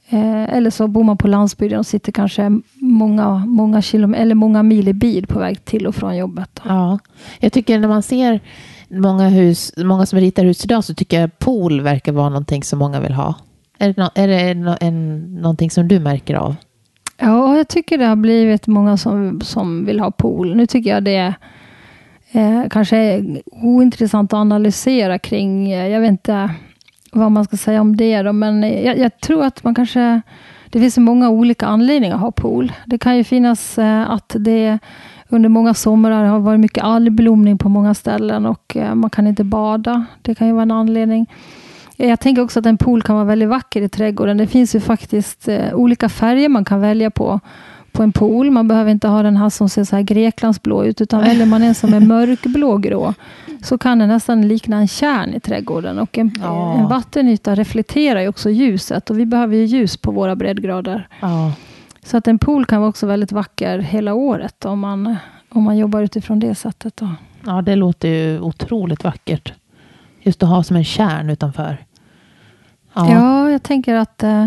Eh, 0.08 0.54
eller 0.56 0.70
så 0.70 0.88
bor 0.88 1.04
man 1.04 1.16
på 1.16 1.28
landsbygden 1.28 1.78
och 1.78 1.86
sitter 1.86 2.12
kanske 2.12 2.60
många, 2.74 3.36
många, 3.46 3.82
kilometer, 3.82 4.22
eller 4.22 4.34
många 4.34 4.62
mil 4.62 4.88
i 4.88 4.92
bil 4.92 5.26
på 5.26 5.38
väg 5.38 5.64
till 5.64 5.86
och 5.86 5.94
från 5.94 6.16
jobbet. 6.16 6.60
Ja, 6.64 6.98
jag 7.40 7.52
tycker 7.52 7.78
när 7.78 7.88
man 7.88 8.02
ser 8.02 8.40
många, 8.88 9.28
hus, 9.28 9.72
många 9.76 10.06
som 10.06 10.20
ritar 10.20 10.44
hus 10.44 10.64
idag 10.64 10.84
så 10.84 10.94
tycker 10.94 11.20
jag 11.20 11.38
pool 11.38 11.80
verkar 11.80 12.12
vara 12.12 12.28
någonting 12.28 12.62
som 12.62 12.78
många 12.78 13.00
vill 13.00 13.12
ha. 13.12 13.34
Är 13.78 13.88
det, 13.88 14.02
no, 14.02 14.08
är 14.14 14.28
det 14.28 14.54
no, 14.54 14.76
en, 14.80 15.34
någonting 15.34 15.70
som 15.70 15.88
du 15.88 16.00
märker 16.00 16.34
av? 16.34 16.54
Ja, 17.18 17.56
jag 17.56 17.68
tycker 17.68 17.98
det 17.98 18.04
har 18.04 18.16
blivit 18.16 18.66
många 18.66 18.96
som, 18.96 19.40
som 19.40 19.84
vill 19.84 20.00
ha 20.00 20.10
pool. 20.10 20.56
Nu 20.56 20.66
tycker 20.66 20.90
jag 20.90 21.04
det 21.04 21.16
är 21.16 21.34
eh, 22.32 22.68
kanske 22.70 23.24
ointressant 23.46 24.32
att 24.32 24.36
analysera 24.36 25.18
kring, 25.18 25.72
eh, 25.72 25.88
jag 25.88 26.00
vet 26.00 26.08
inte, 26.08 26.50
vad 27.16 27.32
man 27.32 27.44
ska 27.44 27.56
säga 27.56 27.80
om 27.80 27.96
det. 27.96 28.22
Då. 28.22 28.32
Men 28.32 28.62
jag, 28.62 28.98
jag, 28.98 29.20
tror 29.20 29.44
att 29.44 29.64
man 29.64 29.74
kanske... 29.74 30.20
Det 30.70 30.80
finns 30.80 30.98
många 30.98 31.30
olika 31.30 31.66
anledningar 31.66 32.14
att 32.14 32.20
ha 32.20 32.30
pool. 32.30 32.72
Det 32.86 32.98
kan 32.98 33.16
ju 33.16 33.24
finnas 33.24 33.78
eh, 33.78 34.10
att 34.10 34.36
det 34.38 34.78
under 35.28 35.48
många 35.48 35.74
somrar 35.74 36.24
har 36.24 36.38
varit 36.38 36.60
mycket 36.60 36.84
algblomning 36.84 37.58
på 37.58 37.68
många 37.68 37.94
ställen 37.94 38.46
och 38.46 38.76
eh, 38.76 38.94
man 38.94 39.10
kan 39.10 39.26
inte 39.26 39.44
bada. 39.44 40.04
Det 40.22 40.34
kan 40.34 40.46
ju 40.46 40.52
vara 40.52 40.62
en 40.62 40.70
anledning. 40.70 41.26
Jag 41.96 42.20
tänker 42.20 42.42
också 42.42 42.58
att 42.58 42.66
en 42.66 42.78
pool 42.78 43.02
kan 43.02 43.14
vara 43.14 43.24
väldigt 43.24 43.48
vacker 43.48 43.82
i 43.82 43.88
trädgården. 43.88 44.36
Det 44.36 44.46
finns 44.46 44.74
ju 44.74 44.80
faktiskt 44.80 45.48
eh, 45.48 45.74
olika 45.74 46.08
färger 46.08 46.48
man 46.48 46.64
kan 46.64 46.80
välja 46.80 47.10
på 47.10 47.40
på 47.96 48.02
en 48.02 48.12
pool. 48.12 48.50
Man 48.50 48.68
behöver 48.68 48.90
inte 48.90 49.08
ha 49.08 49.22
den 49.22 49.36
här 49.36 49.50
som 49.50 49.68
ser 49.68 49.84
så 49.84 49.96
här 49.96 50.02
Greklandsblå 50.02 50.84
ut, 50.84 51.00
utan 51.00 51.20
väljer 51.20 51.46
man 51.46 51.62
en 51.62 51.74
som 51.74 51.94
är 51.94 52.00
mörkblågrå, 52.06 53.14
så 53.62 53.78
kan 53.78 53.98
den 53.98 54.08
nästan 54.08 54.48
likna 54.48 54.76
en 54.76 54.88
kärn 54.88 55.34
i 55.34 55.40
trädgården. 55.40 55.98
Och 55.98 56.18
en, 56.18 56.34
ja. 56.40 56.74
en 56.74 56.88
vattenyta 56.88 57.54
reflekterar 57.54 58.20
ju 58.20 58.28
också 58.28 58.50
ljuset 58.50 59.10
och 59.10 59.18
vi 59.18 59.26
behöver 59.26 59.56
ju 59.56 59.64
ljus 59.64 59.96
på 59.96 60.10
våra 60.10 60.36
breddgrader. 60.36 61.08
Ja. 61.20 61.52
Så 62.04 62.16
att 62.16 62.28
en 62.28 62.38
pool 62.38 62.66
kan 62.66 62.80
vara 62.80 62.88
också 62.88 63.06
väldigt 63.06 63.32
vacker 63.32 63.78
hela 63.78 64.14
året 64.14 64.64
om 64.64 64.78
man, 64.78 65.16
om 65.48 65.62
man 65.62 65.76
jobbar 65.76 66.02
utifrån 66.02 66.40
det 66.40 66.54
sättet. 66.54 66.96
Då. 66.96 67.08
Ja, 67.46 67.62
det 67.62 67.76
låter 67.76 68.08
ju 68.08 68.40
otroligt 68.40 69.04
vackert. 69.04 69.52
Just 70.22 70.42
att 70.42 70.48
ha 70.48 70.62
som 70.62 70.76
en 70.76 70.84
kärn 70.84 71.30
utanför. 71.30 71.76
Ja, 72.92 73.10
ja 73.10 73.50
jag 73.50 73.62
tänker 73.62 73.94
att 73.94 74.22
eh, 74.22 74.46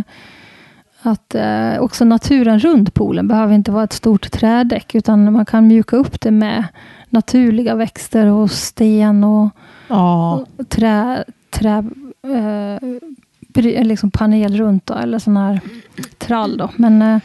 att 1.02 1.36
eh, 1.36 1.80
också 1.80 2.06
naturen 2.06 2.60
runt 2.60 2.94
poolen 2.94 3.28
behöver 3.28 3.56
inte 3.56 3.72
vara 3.72 3.84
ett 3.84 3.94
stort 3.94 4.32
trädäck, 4.32 4.96
utan 4.96 5.34
man 5.34 5.46
kan 5.46 5.68
mjuka 5.68 5.96
upp 5.96 6.22
det 6.22 6.32
med 6.32 6.64
naturliga 7.10 7.76
växter 7.76 8.26
och 8.26 8.52
sten 8.52 9.24
och, 9.24 9.50
ja. 9.88 10.46
och 10.58 10.70
trä, 10.70 11.24
trä 11.50 11.84
eh, 12.24 13.84
liksom 13.84 14.12
panel 14.12 14.58
runt, 14.58 14.86
då, 14.86 14.94
eller 14.94 15.20
sån 15.20 15.38
här 15.38 15.60
trall. 16.18 16.58
Då. 16.58 16.70
Men 16.76 17.02
eh, 17.02 17.20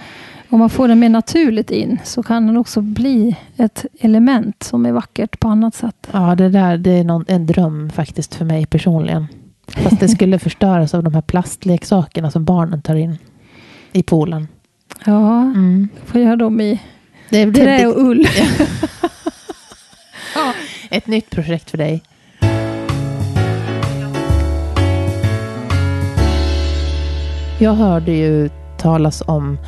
om 0.48 0.58
man 0.58 0.70
får 0.70 0.88
den 0.88 0.98
mer 0.98 1.08
naturligt 1.08 1.70
in, 1.70 1.98
så 2.04 2.22
kan 2.22 2.46
den 2.46 2.56
också 2.56 2.80
bli 2.80 3.36
ett 3.56 3.86
element 4.00 4.62
som 4.62 4.86
är 4.86 4.92
vackert 4.92 5.40
på 5.40 5.48
annat 5.48 5.74
sätt. 5.74 6.08
Ja, 6.12 6.34
det 6.34 6.48
där 6.48 6.76
det 6.78 6.90
är 6.90 7.04
någon, 7.04 7.24
en 7.28 7.46
dröm 7.46 7.90
faktiskt 7.90 8.34
för 8.34 8.44
mig 8.44 8.66
personligen. 8.66 9.26
Fast 9.66 10.00
det 10.00 10.08
skulle 10.08 10.38
förstöras 10.38 10.94
av 10.94 11.02
de 11.02 11.14
här 11.14 11.22
plastleksakerna 11.22 12.30
som 12.30 12.44
barnen 12.44 12.82
tar 12.82 12.94
in 12.94 13.18
i 13.94 14.02
poolen. 14.02 14.48
Ja, 15.04 15.40
mm. 15.42 15.88
får 16.04 16.20
göra 16.20 16.36
dem 16.36 16.60
i 16.60 16.80
det, 17.30 17.44
det, 17.44 17.64
trä 17.64 17.86
och 17.86 18.00
ull. 18.02 18.26
ja, 20.34 20.54
ett 20.90 21.06
nytt 21.06 21.30
projekt 21.30 21.70
för 21.70 21.78
dig. 21.78 22.02
Jag 27.58 27.74
hörde 27.74 28.12
ju 28.12 28.50
talas 28.78 29.22
om 29.26 29.58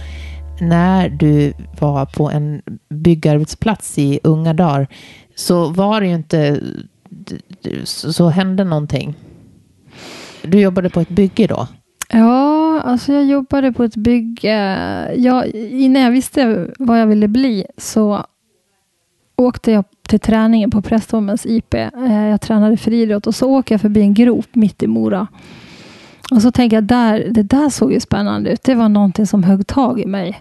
när 0.60 1.08
du 1.08 1.52
var 1.80 2.06
på 2.06 2.30
en 2.30 2.62
byggarbetsplats 2.88 3.98
i 3.98 4.20
unga 4.22 4.54
dagar 4.54 4.88
så 5.34 5.68
var 5.68 6.00
det 6.00 6.06
ju 6.06 6.14
inte 6.14 6.60
så 7.84 8.28
hände 8.28 8.64
någonting. 8.64 9.14
Du 10.42 10.60
jobbade 10.60 10.90
på 10.90 11.00
ett 11.00 11.08
bygge 11.08 11.46
då? 11.46 11.68
Ja, 12.09 12.81
alltså 12.81 13.12
jag 13.12 13.25
jobbade 13.25 13.73
på 13.73 13.85
ett 13.85 13.97
bygge. 13.97 14.55
Jag, 15.16 15.47
innan 15.55 16.03
jag 16.03 16.11
visste 16.11 16.71
vad 16.79 17.01
jag 17.01 17.07
ville 17.07 17.29
bli 17.29 17.66
så 17.77 18.25
åkte 19.37 19.73
jag 19.73 19.85
till 20.09 20.21
träningen 20.21 20.71
på 20.71 20.83
Prästholmens 20.83 21.47
IP. 21.47 21.75
Eh, 21.75 22.29
jag 22.31 22.40
tränade 22.40 22.77
friidrott 22.77 23.27
och 23.27 23.35
så 23.35 23.51
åker 23.51 23.75
jag 23.75 23.81
förbi 23.81 24.01
en 24.01 24.14
grop 24.14 24.49
mitt 24.53 24.83
i 24.83 24.87
Mora. 24.87 25.27
Och 26.31 26.42
så 26.42 26.53
tänker 26.53 26.77
jag, 26.77 26.85
där, 26.85 27.27
det 27.31 27.42
där 27.42 27.69
såg 27.69 27.92
ju 27.92 28.01
spännande 28.01 28.51
ut. 28.51 28.62
Det 28.62 28.75
var 28.75 28.88
någonting 28.88 29.27
som 29.27 29.42
högg 29.42 29.66
tag 29.66 30.01
i 30.01 30.07
mig. 30.07 30.40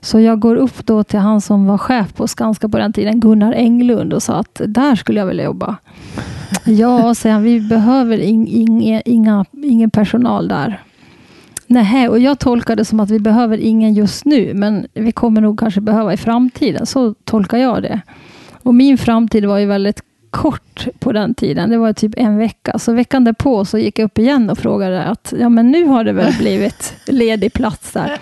Så 0.00 0.20
jag 0.20 0.40
går 0.40 0.56
upp 0.56 0.86
då 0.86 1.04
till 1.04 1.18
han 1.18 1.40
som 1.40 1.66
var 1.66 1.78
chef 1.78 2.14
på 2.14 2.28
Skanska 2.28 2.68
på 2.68 2.78
den 2.78 2.92
tiden, 2.92 3.20
Gunnar 3.20 3.52
Englund, 3.52 4.12
och 4.12 4.22
sa 4.22 4.34
att 4.34 4.60
där 4.66 4.96
skulle 4.96 5.20
jag 5.20 5.26
vilja 5.26 5.44
jobba. 5.44 5.76
ja, 6.64 7.14
säger 7.14 7.34
han, 7.34 7.42
vi 7.42 7.60
behöver 7.60 8.18
in, 8.18 8.46
in, 8.46 9.02
inga, 9.04 9.44
ingen 9.52 9.90
personal 9.90 10.48
där. 10.48 10.80
Nej, 11.70 12.08
och 12.08 12.18
jag 12.18 12.38
tolkar 12.38 12.76
det 12.76 12.84
som 12.84 13.00
att 13.00 13.10
vi 13.10 13.18
behöver 13.18 13.58
ingen 13.58 13.94
just 13.94 14.24
nu, 14.24 14.54
men 14.54 14.86
vi 14.94 15.12
kommer 15.12 15.40
nog 15.40 15.58
kanske 15.58 15.80
behöva 15.80 16.12
i 16.12 16.16
framtiden. 16.16 16.86
Så 16.86 17.14
tolkar 17.14 17.58
jag 17.58 17.82
det. 17.82 18.00
Och 18.62 18.74
min 18.74 18.98
framtid 18.98 19.44
var 19.44 19.58
ju 19.58 19.66
väldigt 19.66 20.02
kort 20.30 20.88
på 20.98 21.12
den 21.12 21.34
tiden. 21.34 21.70
Det 21.70 21.78
var 21.78 21.92
typ 21.92 22.12
en 22.16 22.38
vecka. 22.38 22.78
Så 22.78 22.92
veckan 22.92 23.24
därpå 23.24 23.64
så 23.64 23.78
gick 23.78 23.98
jag 23.98 24.04
upp 24.04 24.18
igen 24.18 24.50
och 24.50 24.58
frågade 24.58 25.04
att 25.04 25.34
ja, 25.38 25.48
men 25.48 25.70
nu 25.70 25.84
har 25.86 26.04
det 26.04 26.12
väl 26.12 26.32
blivit 26.38 26.94
ledig 27.06 27.52
plats 27.52 27.92
där. 27.92 28.18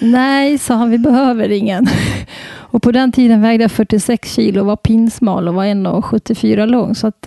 Nej, 0.00 0.58
sa 0.58 0.74
han, 0.74 0.90
vi 0.90 0.98
behöver 0.98 1.48
ingen. 1.48 1.86
Och 2.52 2.82
på 2.82 2.92
den 2.92 3.12
tiden 3.12 3.42
vägde 3.42 3.64
jag 3.64 3.72
46 3.72 4.34
kilo, 4.34 4.64
var 4.64 4.76
pinsmal 4.76 5.48
och 5.48 5.54
var 5.54 5.64
1,74 5.64 6.66
lång. 6.66 6.94
Så 6.94 7.06
att, 7.06 7.26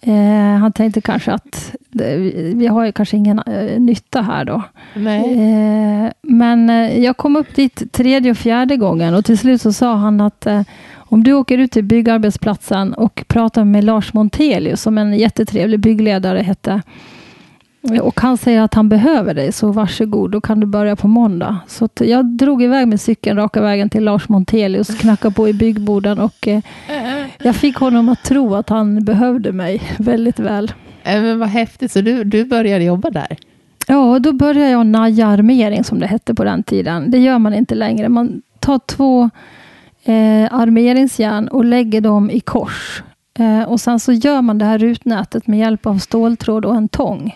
eh, 0.00 0.58
han 0.60 0.72
tänkte 0.72 1.00
kanske 1.00 1.32
att 1.32 1.74
det, 1.90 2.16
vi 2.54 2.66
har 2.66 2.84
ju 2.84 2.92
kanske 2.92 3.16
ingen 3.16 3.38
eh, 3.38 3.80
nytta 3.80 4.22
här 4.22 4.44
då. 4.44 4.62
Eh, 5.24 6.12
men 6.22 6.70
eh, 6.70 6.98
jag 6.98 7.16
kom 7.16 7.36
upp 7.36 7.54
dit 7.54 7.92
tredje 7.92 8.30
och 8.30 8.36
fjärde 8.36 8.76
gången 8.76 9.14
och 9.14 9.24
till 9.24 9.38
slut 9.38 9.60
så 9.62 9.72
sa 9.72 9.94
han 9.94 10.20
att 10.20 10.46
eh, 10.46 10.62
om 10.94 11.24
du 11.24 11.32
åker 11.32 11.58
ut 11.58 11.72
till 11.72 11.84
byggarbetsplatsen 11.84 12.94
och 12.94 13.24
pratar 13.28 13.64
med 13.64 13.84
Lars 13.84 14.12
Montelius, 14.12 14.82
som 14.82 14.98
en 14.98 15.18
jättetrevlig 15.18 15.80
byggledare 15.80 16.38
hette, 16.38 16.82
och 17.82 18.20
han 18.20 18.36
säger 18.36 18.60
att 18.60 18.74
han 18.74 18.88
behöver 18.88 19.34
dig, 19.34 19.52
så 19.52 19.72
varsågod, 19.72 20.30
då 20.30 20.40
kan 20.40 20.60
du 20.60 20.66
börja 20.66 20.96
på 20.96 21.08
måndag. 21.08 21.58
Så 21.66 21.88
jag 22.00 22.26
drog 22.26 22.62
iväg 22.62 22.88
med 22.88 23.00
cykeln 23.00 23.38
raka 23.38 23.60
vägen 23.60 23.90
till 23.90 24.04
Lars 24.04 24.28
Montelius, 24.28 24.98
knackade 24.98 25.34
på 25.34 25.48
i 25.48 25.52
byggboden 25.52 26.18
och 26.18 26.48
eh, 26.48 26.60
jag 27.38 27.56
fick 27.56 27.76
honom 27.76 28.08
att 28.08 28.22
tro 28.22 28.54
att 28.54 28.68
han 28.68 29.04
behövde 29.04 29.52
mig 29.52 29.82
väldigt 29.98 30.38
väl. 30.38 30.72
Äh, 31.02 31.22
men 31.22 31.38
vad 31.38 31.48
häftigt, 31.48 31.92
så 31.92 32.00
du, 32.00 32.24
du 32.24 32.44
började 32.44 32.84
jobba 32.84 33.10
där? 33.10 33.36
Ja, 33.86 34.18
då 34.18 34.32
började 34.32 34.70
jag 34.70 34.86
naja 34.86 35.26
armering 35.26 35.84
som 35.84 36.00
det 36.00 36.06
hette 36.06 36.34
på 36.34 36.44
den 36.44 36.62
tiden. 36.62 37.10
Det 37.10 37.18
gör 37.18 37.38
man 37.38 37.54
inte 37.54 37.74
längre. 37.74 38.08
Man 38.08 38.42
tar 38.58 38.78
två 38.78 39.30
eh, 40.04 40.54
armeringsjärn 40.54 41.48
och 41.48 41.64
lägger 41.64 42.00
dem 42.00 42.30
i 42.30 42.40
kors. 42.40 43.02
Eh, 43.38 43.62
och 43.62 43.80
sen 43.80 44.00
så 44.00 44.12
gör 44.12 44.42
man 44.42 44.58
det 44.58 44.64
här 44.64 44.78
rutnätet 44.78 45.46
med 45.46 45.58
hjälp 45.58 45.86
av 45.86 45.98
ståltråd 45.98 46.64
och 46.64 46.76
en 46.76 46.88
tång. 46.88 47.34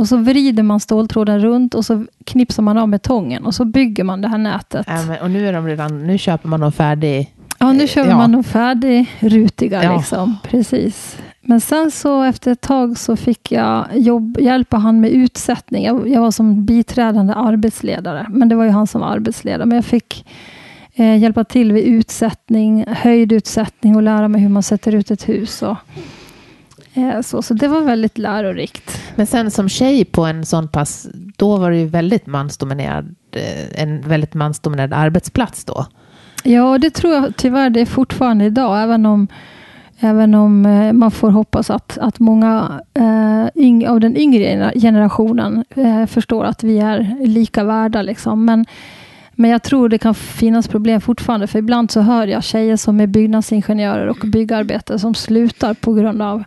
Och 0.00 0.08
så 0.08 0.16
vrider 0.16 0.62
man 0.62 0.80
ståltråden 0.80 1.40
runt 1.40 1.74
och 1.74 1.84
så 1.84 2.06
knipsar 2.24 2.62
man 2.62 2.78
av 2.78 2.88
med 2.88 3.02
tången 3.02 3.44
och 3.44 3.54
så 3.54 3.64
bygger 3.64 4.04
man 4.04 4.20
det 4.20 4.28
här 4.28 4.38
nätet. 4.38 4.86
Ja, 4.88 5.02
men, 5.06 5.20
och 5.20 5.30
nu, 5.30 5.48
är 5.48 5.52
de 5.52 5.66
redan, 5.66 6.06
nu 6.06 6.18
köper 6.18 6.48
man 6.48 6.60
dem 6.60 6.72
färdig? 6.72 7.34
Ja, 7.58 7.72
nu 7.72 7.86
kör 7.86 8.06
Ja. 8.06 8.16
man 8.16 8.32
de 8.32 8.44
färdigrutiga. 8.44 9.84
Ja. 9.84 9.96
Liksom. 9.96 10.36
Precis. 10.42 11.18
Men 11.40 11.60
sen 11.60 11.90
så 11.90 12.22
efter 12.22 12.52
ett 12.52 12.60
tag 12.60 12.98
så 12.98 13.16
fick 13.16 13.52
jag 13.52 13.86
jobb, 13.92 14.38
hjälpa 14.40 14.76
han 14.76 15.00
med 15.00 15.10
utsättning. 15.10 15.84
Jag, 15.84 16.08
jag 16.08 16.20
var 16.20 16.30
som 16.30 16.64
biträdande 16.64 17.34
arbetsledare. 17.34 18.26
Men 18.30 18.48
det 18.48 18.54
var 18.54 18.64
ju 18.64 18.70
han 18.70 18.86
som 18.86 19.00
var 19.00 19.08
arbetsledare. 19.08 19.66
Men 19.66 19.76
jag 19.76 19.84
fick 19.84 20.26
eh, 20.94 21.16
hjälpa 21.16 21.44
till 21.44 21.72
vid 21.72 21.84
utsättning, 21.84 22.84
höjdutsättning 22.88 23.96
och 23.96 24.02
lära 24.02 24.28
mig 24.28 24.40
hur 24.40 24.48
man 24.48 24.62
sätter 24.62 24.94
ut 24.94 25.10
ett 25.10 25.28
hus. 25.28 25.62
Och, 25.62 25.70
eh, 25.70 25.76
så, 27.22 27.42
så 27.42 27.54
det 27.54 27.68
var 27.68 27.80
väldigt 27.80 28.18
lärorikt. 28.18 29.00
Men 29.16 29.26
sen 29.26 29.50
som 29.50 29.68
tjej 29.68 30.04
på 30.04 30.24
en 30.24 30.46
sån 30.46 30.68
pass, 30.68 31.08
då 31.36 31.56
var 31.56 31.70
det 31.70 31.76
ju 31.76 31.86
väldigt 31.86 32.26
mansdominerad, 32.26 33.14
eh, 33.32 33.82
en 33.82 34.00
väldigt 34.00 34.34
mansdominerad 34.34 34.92
arbetsplats 34.92 35.64
då. 35.64 35.86
Ja, 36.44 36.78
det 36.78 36.90
tror 36.90 37.14
jag 37.14 37.36
tyvärr 37.36 37.70
det 37.70 37.80
är 37.80 37.86
fortfarande 37.86 38.44
idag. 38.44 38.82
Även 38.82 39.06
om, 39.06 39.28
även 40.00 40.34
om 40.34 40.66
eh, 40.66 40.92
man 40.92 41.10
får 41.10 41.30
hoppas 41.30 41.70
att, 41.70 41.98
att 41.98 42.18
många 42.18 42.80
eh, 42.94 43.62
yng, 43.62 43.86
av 43.86 44.00
den 44.00 44.16
yngre 44.16 44.72
generationen 44.74 45.64
eh, 45.76 46.06
förstår 46.06 46.44
att 46.44 46.64
vi 46.64 46.78
är 46.78 47.26
lika 47.26 47.64
värda. 47.64 48.02
Liksom. 48.02 48.44
Men, 48.44 48.66
men 49.32 49.50
jag 49.50 49.62
tror 49.62 49.88
det 49.88 49.98
kan 49.98 50.14
finnas 50.14 50.68
problem 50.68 51.00
fortfarande. 51.00 51.46
För 51.46 51.58
ibland 51.58 51.90
så 51.90 52.00
hör 52.00 52.26
jag 52.26 52.44
tjejer 52.44 52.76
som 52.76 53.00
är 53.00 53.06
byggnadsingenjörer 53.06 54.06
och 54.06 54.18
byggarbetare 54.24 54.98
som 54.98 55.14
slutar 55.14 55.74
på 55.74 55.92
grund 55.92 56.22
av 56.22 56.44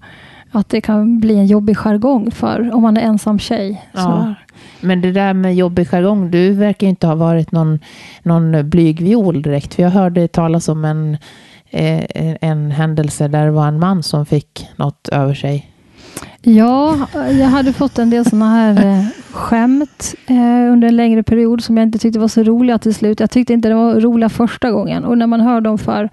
att 0.54 0.70
det 0.70 0.82
kan 0.82 1.20
bli 1.20 1.38
en 1.38 1.48
jobbig 1.48 1.78
jargong 1.78 2.32
för 2.32 2.76
om 2.76 2.82
man 2.82 2.98
är 2.98 3.02
ensam 3.02 3.39
tjej. 3.39 3.82
Ja. 3.92 4.34
Men 4.82 5.02
det 5.02 5.12
där 5.12 5.34
med 5.34 5.56
jobbig 5.56 5.88
jargong, 5.88 6.32
du 6.32 6.54
verkar 6.54 6.88
inte 6.88 7.08
ha 7.08 7.16
varit 7.16 7.52
någon, 7.52 7.80
någon 8.24 8.70
blyg 8.70 9.02
viol 9.02 9.42
direkt. 9.42 9.74
För 9.74 9.84
jag 9.84 9.89
hörde 9.89 10.28
talas 10.28 10.70
om 10.70 10.86
en, 10.86 11.18
eh, 11.70 12.36
en 12.42 12.72
händelse 12.72 13.28
där 13.28 13.46
det 13.46 13.52
var 13.52 13.68
en 13.68 13.80
man 13.80 14.04
som 14.04 14.26
fick 14.26 14.68
något 14.76 15.08
över 15.08 15.34
sig. 15.34 15.70
Ja, 16.42 17.08
jag 17.13 17.48
hade 17.48 17.74
fått 17.74 18.00
en 18.00 18.10
del 18.10 18.26
sådana 18.26 18.50
här 18.50 18.86
eh, 18.86 19.06
skämt 19.32 20.16
eh, 20.28 20.72
under 20.72 20.88
en 20.88 20.96
längre 20.96 21.24
period 21.24 21.63
som 21.63 21.78
jag 21.78 21.84
inte 21.84 22.00
tyckte 22.00 22.20
var 22.20 22.28
så 22.28 22.44
roliga 22.44 22.78
till 22.78 22.96
slut. 22.96 23.20
Jag 23.20 23.32
tyckte 23.32 23.54
inte 23.54 23.70
det 23.70 23.76
var 23.76 24.00
roliga 24.00 24.30
första 24.30 24.72
gången 24.72 25.04
och 25.04 25.18
när 25.18 25.28
man 25.28 25.42
hör 25.42 25.62
dem 25.62 25.78
för 25.78 26.10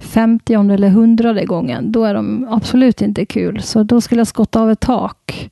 50 0.00 0.72
eller 0.72 0.88
100 0.88 1.44
gången, 1.44 1.92
då 1.92 2.04
är 2.04 2.14
de 2.14 2.46
absolut 2.50 3.02
inte 3.02 3.26
kul. 3.26 3.62
Så 3.62 3.82
då 3.82 4.00
skulle 4.00 4.20
jag 4.20 4.28
skotta 4.28 4.60
av 4.60 4.70
ett 4.70 4.80
tak. 4.80 5.50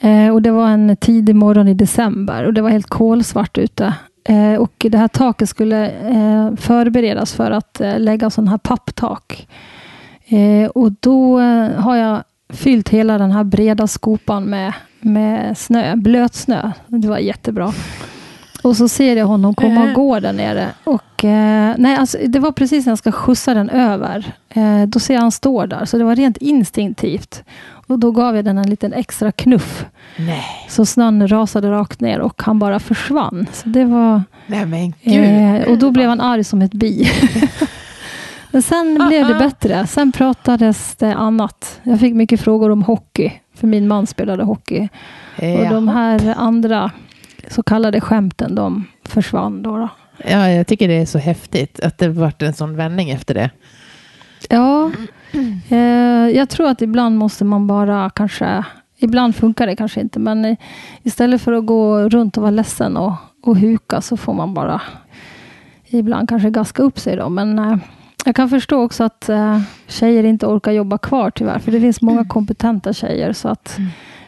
Eh, 0.00 0.28
och 0.28 0.42
det 0.42 0.50
var 0.50 0.68
en 0.68 0.96
tidig 0.96 1.36
morgon 1.36 1.68
i 1.68 1.74
december 1.74 2.44
och 2.44 2.54
det 2.54 2.62
var 2.62 2.70
helt 2.70 2.88
kolsvart 2.88 3.58
ute. 3.58 3.94
Eh, 4.24 4.54
och 4.54 4.86
det 4.90 4.98
här 4.98 5.08
taket 5.08 5.48
skulle 5.48 5.90
eh, 5.90 6.56
förberedas 6.56 7.32
för 7.32 7.50
att 7.50 7.80
eh, 7.80 7.98
lägga 7.98 8.30
sån 8.30 8.48
här 8.48 8.58
papptak. 8.58 9.48
Eh, 10.26 10.68
och 10.68 10.92
då 11.00 11.40
eh, 11.40 11.70
har 11.70 11.96
jag 11.96 12.22
fyllt 12.48 12.88
hela 12.88 13.18
den 13.18 13.30
här 13.30 13.44
breda 13.44 13.86
skopan 13.86 14.44
med, 14.44 14.72
med 15.00 15.58
snö, 15.58 15.96
blöt 15.96 16.34
snö. 16.34 16.72
Det 16.86 17.08
var 17.08 17.18
jättebra. 17.18 17.72
Och 18.62 18.76
så 18.76 18.88
ser 18.88 19.16
jag 19.16 19.26
honom 19.26 19.54
komma 19.54 19.82
och 19.82 19.92
gå 19.92 20.20
där 20.20 20.32
nere. 20.32 20.68
Och, 20.84 21.24
eh, 21.24 21.74
nej, 21.78 21.96
alltså, 21.96 22.18
det 22.28 22.38
var 22.38 22.52
precis 22.52 22.86
när 22.86 22.90
jag 22.90 22.98
ska 22.98 23.12
skjutsa 23.12 23.54
den 23.54 23.70
över. 23.70 24.32
Eh, 24.48 24.82
då 24.82 24.98
ser 24.98 25.14
jag 25.14 25.20
han 25.20 25.32
står 25.32 25.66
där. 25.66 25.84
Så 25.84 25.98
det 25.98 26.04
var 26.04 26.16
rent 26.16 26.36
instinktivt. 26.36 27.44
Och 27.86 27.98
då 27.98 28.10
gav 28.10 28.36
jag 28.36 28.44
den 28.44 28.58
en 28.58 28.70
liten 28.70 28.92
extra 28.92 29.32
knuff. 29.32 29.84
Nej, 30.16 30.44
Så 30.68 30.86
snön 30.86 31.28
rasade 31.28 31.70
rakt 31.70 32.00
ner 32.00 32.20
och 32.20 32.42
han 32.42 32.58
bara 32.58 32.78
försvann. 32.80 33.46
Så 33.52 33.68
det 33.68 33.84
var... 33.84 34.22
nej 34.46 34.66
men 34.66 34.94
gud. 35.02 35.24
Eh, 35.24 35.70
och 35.72 35.78
då 35.78 35.90
blev 35.90 36.08
han 36.08 36.20
arg 36.20 36.44
som 36.44 36.62
ett 36.62 36.74
bi. 36.74 37.10
Men 38.50 38.62
sen 38.62 39.06
blev 39.08 39.28
det 39.28 39.34
bättre. 39.34 39.86
Sen 39.86 40.12
pratades 40.12 40.96
det 40.96 41.14
annat. 41.14 41.80
Jag 41.82 42.00
fick 42.00 42.14
mycket 42.14 42.40
frågor 42.40 42.70
om 42.70 42.82
hockey. 42.82 43.32
För 43.54 43.66
min 43.66 43.88
man 43.88 44.06
spelade 44.06 44.44
hockey. 44.44 44.88
Och 45.36 45.70
de 45.70 45.88
här 45.88 46.34
andra 46.36 46.90
så 47.48 47.62
kallade 47.62 48.00
skämten, 48.00 48.54
de 48.54 48.84
försvann 49.04 49.62
då. 49.62 49.76
då. 49.76 49.88
ja, 50.26 50.50
jag 50.50 50.66
tycker 50.66 50.88
det 50.88 50.94
är 50.94 51.06
så 51.06 51.18
häftigt 51.18 51.80
att 51.80 51.98
det 51.98 52.08
varit 52.08 52.42
en 52.42 52.54
sån 52.54 52.76
vändning 52.76 53.10
efter 53.10 53.34
det. 53.34 53.50
Ja, 54.48 54.90
eh, 55.68 56.36
jag 56.36 56.48
tror 56.48 56.68
att 56.68 56.82
ibland 56.82 57.18
måste 57.18 57.44
man 57.44 57.66
bara 57.66 58.10
kanske... 58.10 58.64
Ibland 58.98 59.36
funkar 59.36 59.66
det 59.66 59.76
kanske 59.76 60.00
inte, 60.00 60.18
men 60.18 60.56
istället 61.02 61.42
för 61.42 61.52
att 61.52 61.66
gå 61.66 62.08
runt 62.08 62.36
och 62.36 62.42
vara 62.42 62.50
ledsen 62.50 62.96
och, 62.96 63.12
och 63.42 63.56
huka 63.56 64.00
så 64.00 64.16
får 64.16 64.34
man 64.34 64.54
bara 64.54 64.80
ibland 65.98 66.28
kanske 66.28 66.50
gaska 66.50 66.82
upp 66.82 66.98
sig. 66.98 67.16
Då. 67.16 67.28
Men 67.28 67.58
eh, 67.58 67.76
jag 68.24 68.36
kan 68.36 68.48
förstå 68.48 68.82
också 68.82 69.04
att 69.04 69.28
eh, 69.28 69.60
tjejer 69.86 70.24
inte 70.24 70.46
orkar 70.46 70.72
jobba 70.72 70.98
kvar 70.98 71.30
tyvärr, 71.30 71.58
för 71.58 71.72
det 71.72 71.80
finns 71.80 72.02
många 72.02 72.24
kompetenta 72.24 72.92
tjejer. 72.92 73.32
Så 73.32 73.48
att 73.48 73.78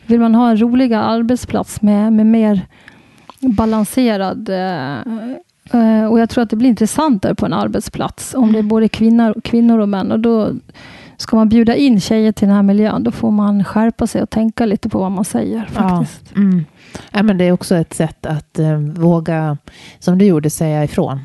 vill 0.07 0.21
man 0.21 0.35
ha 0.35 0.51
en 0.51 0.61
roligare 0.61 1.05
arbetsplats 1.05 1.83
med, 1.83 2.13
med 2.13 2.27
mer 2.27 2.67
balanserad 3.53 4.49
eh, 4.49 4.99
eh, 5.73 6.07
och 6.07 6.21
jag 6.21 6.31
tror 6.31 6.43
att 6.43 6.51
det 6.51 6.57
blir 6.57 6.69
intressantare 6.69 7.35
på 7.35 7.47
en 7.47 7.53
arbetsplats 7.53 8.35
om 8.35 8.53
det 8.53 8.59
är 8.59 8.63
både 8.63 8.89
kvinnor, 8.89 9.41
kvinnor 9.45 9.79
och 9.79 9.89
män. 9.89 10.13
Och 10.13 10.21
då 10.21 10.53
ska 11.17 11.37
man 11.37 11.49
bjuda 11.49 11.77
in 11.77 12.01
tjejer 12.01 12.33
till 12.33 12.49
den 12.49 12.57
här 12.57 12.63
miljön, 12.63 13.05
då 13.05 13.11
får 13.11 13.31
man 13.31 13.65
skärpa 13.65 14.07
sig 14.07 14.23
och 14.23 14.31
tänka 14.31 14.67
lite 14.67 14.89
på 14.89 14.99
vad 14.99 15.13
man 15.13 15.25
säger. 15.25 15.67
faktiskt. 15.73 16.23
Ja, 16.35 16.41
mm. 16.41 16.65
ja, 17.11 17.23
men 17.23 17.39
det 17.39 17.45
är 17.45 17.53
också 17.53 17.75
ett 17.75 17.95
sätt 17.95 18.27
att 18.27 18.59
eh, 18.59 18.77
våga, 18.79 19.59
som 19.99 20.19
du 20.19 20.25
gjorde, 20.25 20.51
säga 20.51 20.85
ifrån. 20.85 21.21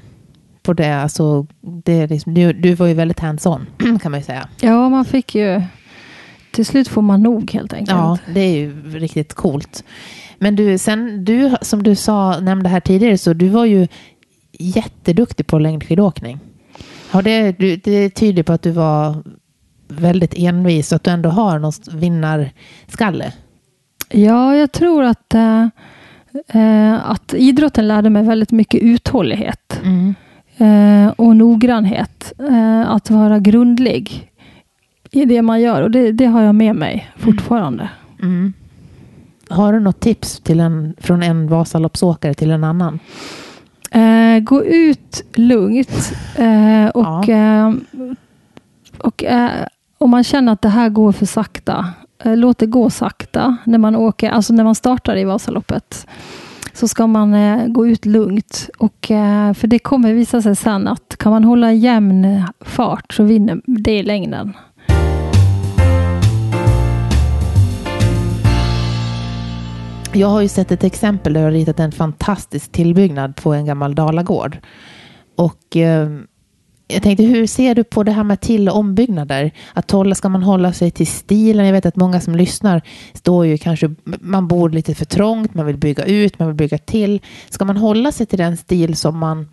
På 0.61 0.73
det, 0.73 1.01
alltså, 1.01 1.47
det 1.61 2.07
liksom, 2.07 2.33
du, 2.33 2.53
du 2.53 2.73
var 2.73 2.87
ju 2.87 2.93
väldigt 2.93 3.19
hands-on, 3.19 3.65
kan 4.01 4.11
man 4.11 4.19
ju 4.19 4.25
säga. 4.25 4.47
Ja, 4.61 4.89
man 4.89 5.05
fick 5.05 5.35
ju... 5.35 5.61
Till 6.51 6.65
slut 6.65 6.87
får 6.87 7.01
man 7.01 7.23
nog 7.23 7.51
helt 7.51 7.73
enkelt. 7.73 7.97
Ja, 7.97 8.17
det 8.33 8.39
är 8.39 8.57
ju 8.57 8.97
riktigt 8.99 9.33
coolt. 9.33 9.83
Men 10.39 10.55
du, 10.55 10.77
sen 10.77 11.25
du, 11.25 11.55
som 11.61 11.83
du 11.83 11.95
sa, 11.95 12.39
nämnde 12.39 12.69
här 12.69 12.79
tidigare, 12.79 13.17
så 13.17 13.33
du 13.33 13.47
var 13.47 13.65
ju 13.65 13.87
jätteduktig 14.59 15.47
på 15.47 15.59
längdskidåkning. 15.59 16.39
Har 17.11 17.21
det, 17.21 17.51
det 17.83 18.09
tyder 18.09 18.43
på 18.43 18.53
att 18.53 18.61
du 18.61 18.71
var 18.71 19.23
väldigt 19.87 20.33
envis 20.37 20.91
och 20.91 20.95
att 20.95 21.03
du 21.03 21.11
ändå 21.11 21.29
har 21.29 21.59
någon 21.59 21.71
vinnarskalle. 21.91 23.33
Ja, 24.11 24.55
jag 24.55 24.71
tror 24.71 25.03
att, 25.03 25.33
eh, 25.33 27.09
att 27.09 27.33
idrotten 27.33 27.87
lärde 27.87 28.09
mig 28.09 28.23
väldigt 28.23 28.51
mycket 28.51 28.81
uthållighet 28.81 29.81
Mm. 29.83 30.15
eh, 30.57 31.13
och 31.17 31.35
noggrannhet. 31.35 32.33
Eh, 32.49 32.89
att 32.89 33.09
vara 33.09 33.39
grundlig 33.39 34.29
i 35.11 35.25
det 35.25 35.41
man 35.41 35.61
gör 35.61 35.81
och 35.81 35.91
det, 35.91 36.11
det 36.11 36.25
har 36.25 36.41
jag 36.41 36.55
med 36.55 36.75
mig 36.75 37.09
fortfarande. 37.17 37.89
Mm. 38.21 38.53
Har 39.49 39.73
du 39.73 39.79
något 39.79 39.99
tips 39.99 40.39
till 40.39 40.59
en, 40.59 40.95
från 40.97 41.23
en 41.23 41.47
Vasaloppsåkare 41.47 42.33
till 42.33 42.51
en 42.51 42.63
annan? 42.63 42.99
Eh, 43.91 44.39
gå 44.39 44.65
ut 44.65 45.23
lugnt 45.35 46.13
eh, 46.35 46.87
och, 46.87 47.29
eh, 47.29 47.73
och 48.97 49.23
eh, 49.23 49.49
om 49.97 50.09
man 50.09 50.23
känner 50.23 50.53
att 50.53 50.61
det 50.61 50.69
här 50.69 50.89
går 50.89 51.11
för 51.11 51.25
sakta, 51.25 51.93
eh, 52.23 52.35
låt 52.37 52.57
det 52.57 52.65
gå 52.65 52.89
sakta 52.89 53.57
när 53.63 53.77
man 53.77 53.95
åker, 53.95 54.29
alltså 54.29 54.53
när 54.53 54.63
man 54.63 54.75
startar 54.75 55.17
i 55.17 55.23
Vasaloppet. 55.23 56.07
Så 56.73 56.87
ska 56.87 57.07
man 57.07 57.33
eh, 57.33 57.67
gå 57.67 57.87
ut 57.87 58.05
lugnt. 58.05 58.69
Och, 58.77 59.11
eh, 59.11 59.53
för 59.53 59.67
det 59.67 59.79
kommer 59.79 60.13
visa 60.13 60.41
sig 60.41 60.55
sen 60.55 60.87
att 60.87 61.15
kan 61.17 61.31
man 61.31 61.43
hålla 61.43 61.73
jämn 61.73 62.43
fart 62.61 63.13
så 63.13 63.23
vinner 63.23 63.61
det 63.65 63.99
i 63.99 64.03
längden. 64.03 64.53
Jag 70.13 70.27
har 70.27 70.41
ju 70.41 70.47
sett 70.47 70.71
ett 70.71 70.83
exempel 70.83 71.33
där 71.33 71.41
jag 71.41 71.47
har 71.47 71.51
ritat 71.51 71.79
en 71.79 71.91
fantastisk 71.91 72.71
tillbyggnad 72.71 73.35
på 73.35 73.53
en 73.53 73.65
gammal 73.65 73.95
dalagård. 73.95 74.57
Och 75.35 75.77
eh, 75.77 76.09
jag 76.87 77.03
tänkte, 77.03 77.23
hur 77.23 77.47
ser 77.47 77.75
du 77.75 77.83
på 77.83 78.03
det 78.03 78.11
här 78.11 78.23
med 78.23 78.41
till 78.41 78.69
och 78.69 78.75
ombyggnader? 78.75 79.51
Att 79.73 79.91
hålla, 79.91 80.15
ska 80.15 80.29
man 80.29 80.43
hålla 80.43 80.73
sig 80.73 80.91
till 80.91 81.07
stilen? 81.07 81.65
Jag 81.65 81.73
vet 81.73 81.85
att 81.85 81.95
många 81.95 82.21
som 82.21 82.35
lyssnar 82.35 82.81
står 83.13 83.45
ju 83.45 83.57
kanske, 83.57 83.95
man 84.03 84.47
bor 84.47 84.69
lite 84.69 84.95
för 84.95 85.05
trångt, 85.05 85.53
man 85.53 85.65
vill 85.65 85.77
bygga 85.77 86.05
ut, 86.05 86.39
man 86.39 86.47
vill 86.47 86.57
bygga 86.57 86.77
till. 86.77 87.21
Ska 87.49 87.65
man 87.65 87.77
hålla 87.77 88.11
sig 88.11 88.25
till 88.25 88.39
den 88.39 88.57
stil 88.57 88.95
som 88.95 89.17
man, 89.17 89.49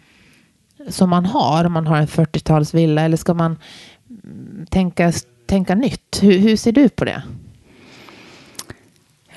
som 0.89 1.11
man 1.11 1.27
har, 1.27 1.65
om 1.65 1.73
man 1.73 1.87
har 1.87 1.97
en 1.97 2.07
40-talsvilla, 2.07 3.01
eller 3.01 3.17
ska 3.17 3.35
man 3.35 3.59
mm, 4.11 4.67
tänka, 4.71 5.13
tänka 5.47 5.75
nytt? 5.75 6.19
Hur, 6.23 6.39
hur 6.39 6.57
ser 6.57 6.73
du 6.73 6.89
på 6.89 7.05
det? 7.05 7.23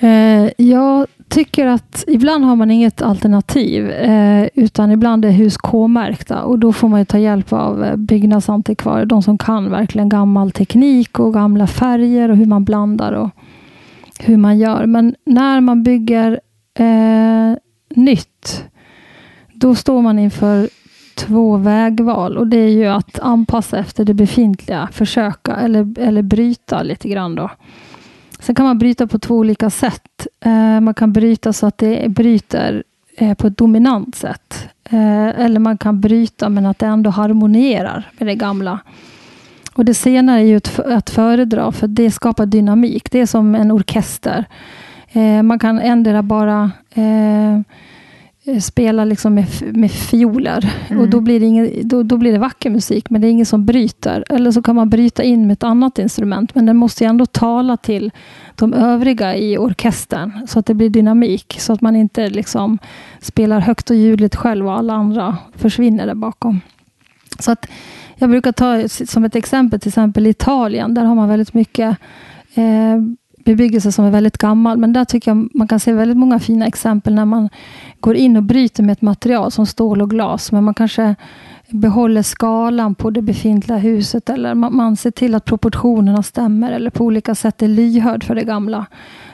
Eh, 0.00 0.50
jag 0.56 1.06
tycker 1.28 1.66
att 1.66 2.04
ibland 2.06 2.44
har 2.44 2.56
man 2.56 2.70
inget 2.70 3.02
alternativ, 3.02 3.90
eh, 3.90 4.48
utan 4.54 4.90
ibland 4.90 5.24
är 5.24 5.30
hus 5.30 5.56
K-märkta 5.56 6.42
och 6.42 6.58
då 6.58 6.72
får 6.72 6.88
man 6.88 6.98
ju 7.00 7.04
ta 7.04 7.18
hjälp 7.18 7.52
av 7.52 7.84
eh, 7.84 7.96
byggnadsantikvarier, 7.96 9.06
de 9.06 9.22
som 9.22 9.38
kan 9.38 9.70
verkligen 9.70 10.08
gammal 10.08 10.50
teknik 10.50 11.18
och 11.18 11.34
gamla 11.34 11.66
färger 11.66 12.30
och 12.30 12.36
hur 12.36 12.46
man 12.46 12.64
blandar 12.64 13.12
och 13.12 13.30
hur 14.18 14.36
man 14.36 14.58
gör. 14.58 14.86
Men 14.86 15.14
när 15.26 15.60
man 15.60 15.82
bygger 15.82 16.40
eh, 16.74 17.56
nytt, 17.94 18.64
då 19.52 19.74
står 19.74 20.02
man 20.02 20.18
inför 20.18 20.68
två 21.14 21.56
vägval 21.56 22.36
och 22.36 22.46
det 22.46 22.56
är 22.56 22.68
ju 22.68 22.86
att 22.86 23.18
anpassa 23.18 23.78
efter 23.78 24.04
det 24.04 24.14
befintliga, 24.14 24.88
försöka 24.92 25.56
eller, 25.56 25.98
eller 25.98 26.22
bryta 26.22 26.82
lite 26.82 27.08
grann 27.08 27.34
då. 27.34 27.50
Sen 28.40 28.54
kan 28.54 28.66
man 28.66 28.78
bryta 28.78 29.06
på 29.06 29.18
två 29.18 29.34
olika 29.34 29.70
sätt. 29.70 30.26
Eh, 30.44 30.80
man 30.80 30.94
kan 30.94 31.12
bryta 31.12 31.52
så 31.52 31.66
att 31.66 31.78
det 31.78 32.10
bryter 32.10 32.84
eh, 33.16 33.34
på 33.34 33.46
ett 33.46 33.58
dominant 33.58 34.14
sätt. 34.14 34.68
Eh, 34.90 35.28
eller 35.40 35.60
man 35.60 35.78
kan 35.78 36.00
bryta 36.00 36.48
men 36.48 36.66
att 36.66 36.78
det 36.78 36.86
ändå 36.86 37.10
harmonierar 37.10 38.10
med 38.18 38.28
det 38.28 38.34
gamla. 38.34 38.78
Och 39.72 39.84
Det 39.84 39.94
senare 39.94 40.40
är 40.40 40.44
ju 40.44 40.60
att 40.84 41.10
föredra 41.10 41.72
för 41.72 41.86
det 41.86 42.10
skapar 42.10 42.46
dynamik. 42.46 43.10
Det 43.10 43.20
är 43.20 43.26
som 43.26 43.54
en 43.54 43.70
orkester. 43.70 44.44
Man 45.42 45.58
kan 45.58 45.78
ändra 45.78 46.22
bara 46.22 46.70
eh, 48.50 48.60
spela 48.60 49.04
liksom 49.04 49.34
med, 49.34 49.46
med 49.76 49.90
fioler. 49.90 50.72
Mm. 50.88 51.02
Och 51.02 51.08
då 51.08 51.20
blir, 51.20 51.40
det 51.40 51.46
ingen, 51.46 51.70
då, 51.82 52.02
då, 52.02 52.16
blir 52.16 52.32
det 52.32 52.38
vacker 52.38 52.70
musik, 52.70 53.10
men 53.10 53.20
det 53.20 53.26
är 53.26 53.30
ingen 53.30 53.46
som 53.46 53.66
bryter. 53.66 54.24
Eller 54.28 54.50
så 54.50 54.62
kan 54.62 54.76
man 54.76 54.90
bryta 54.90 55.22
in 55.22 55.46
med 55.46 55.52
ett 55.52 55.62
annat 55.62 55.98
instrument, 55.98 56.54
men 56.54 56.66
den 56.66 56.76
måste 56.76 57.04
ändå 57.04 57.26
tala 57.26 57.76
till 57.76 58.10
de 58.54 58.74
övriga 58.74 59.36
i 59.36 59.58
orkestern, 59.58 60.46
så 60.46 60.58
att 60.58 60.66
det 60.66 60.74
blir 60.74 60.90
dynamik. 60.90 61.56
Så 61.58 61.72
att 61.72 61.80
man 61.80 61.96
inte 61.96 62.28
liksom 62.28 62.78
spelar 63.20 63.60
högt 63.60 63.90
och 63.90 63.96
ljudligt 63.96 64.36
själv 64.36 64.66
och 64.66 64.72
alla 64.72 64.94
andra 64.94 65.36
försvinner 65.56 66.06
där 66.06 66.14
bakom. 66.14 66.60
Så 67.38 67.52
att 67.52 67.66
jag 68.16 68.30
brukar 68.30 68.52
ta 68.52 68.88
som 68.88 69.24
ett 69.24 69.36
exempel, 69.36 69.80
till 69.80 69.88
exempel 69.88 70.26
Italien. 70.26 70.94
Där 70.94 71.04
har 71.04 71.14
man 71.14 71.28
väldigt 71.28 71.54
mycket 71.54 71.96
eh, 72.54 72.96
bebyggelse 73.50 73.92
som 73.92 74.04
är 74.04 74.10
väldigt 74.10 74.38
gammal. 74.38 74.78
Men 74.78 74.92
där 74.92 75.04
tycker 75.04 75.30
jag 75.30 75.48
man 75.54 75.68
kan 75.68 75.80
se 75.80 75.92
väldigt 75.92 76.16
många 76.16 76.38
fina 76.38 76.66
exempel 76.66 77.14
när 77.14 77.24
man 77.24 77.48
går 78.00 78.16
in 78.16 78.36
och 78.36 78.42
bryter 78.42 78.82
med 78.82 78.92
ett 78.92 79.02
material 79.02 79.50
som 79.50 79.66
stål 79.66 80.02
och 80.02 80.10
glas. 80.10 80.52
Men 80.52 80.64
man 80.64 80.74
kanske 80.74 81.14
behåller 81.68 82.22
skalan 82.22 82.94
på 82.94 83.10
det 83.10 83.22
befintliga 83.22 83.78
huset 83.78 84.30
eller 84.30 84.54
man, 84.54 84.76
man 84.76 84.96
ser 84.96 85.10
till 85.10 85.34
att 85.34 85.44
proportionerna 85.44 86.22
stämmer 86.22 86.72
eller 86.72 86.90
på 86.90 87.04
olika 87.04 87.34
sätt 87.34 87.62
är 87.62 87.68
lyhörd 87.68 88.24
för 88.24 88.34
det 88.34 88.44
gamla. 88.44 88.86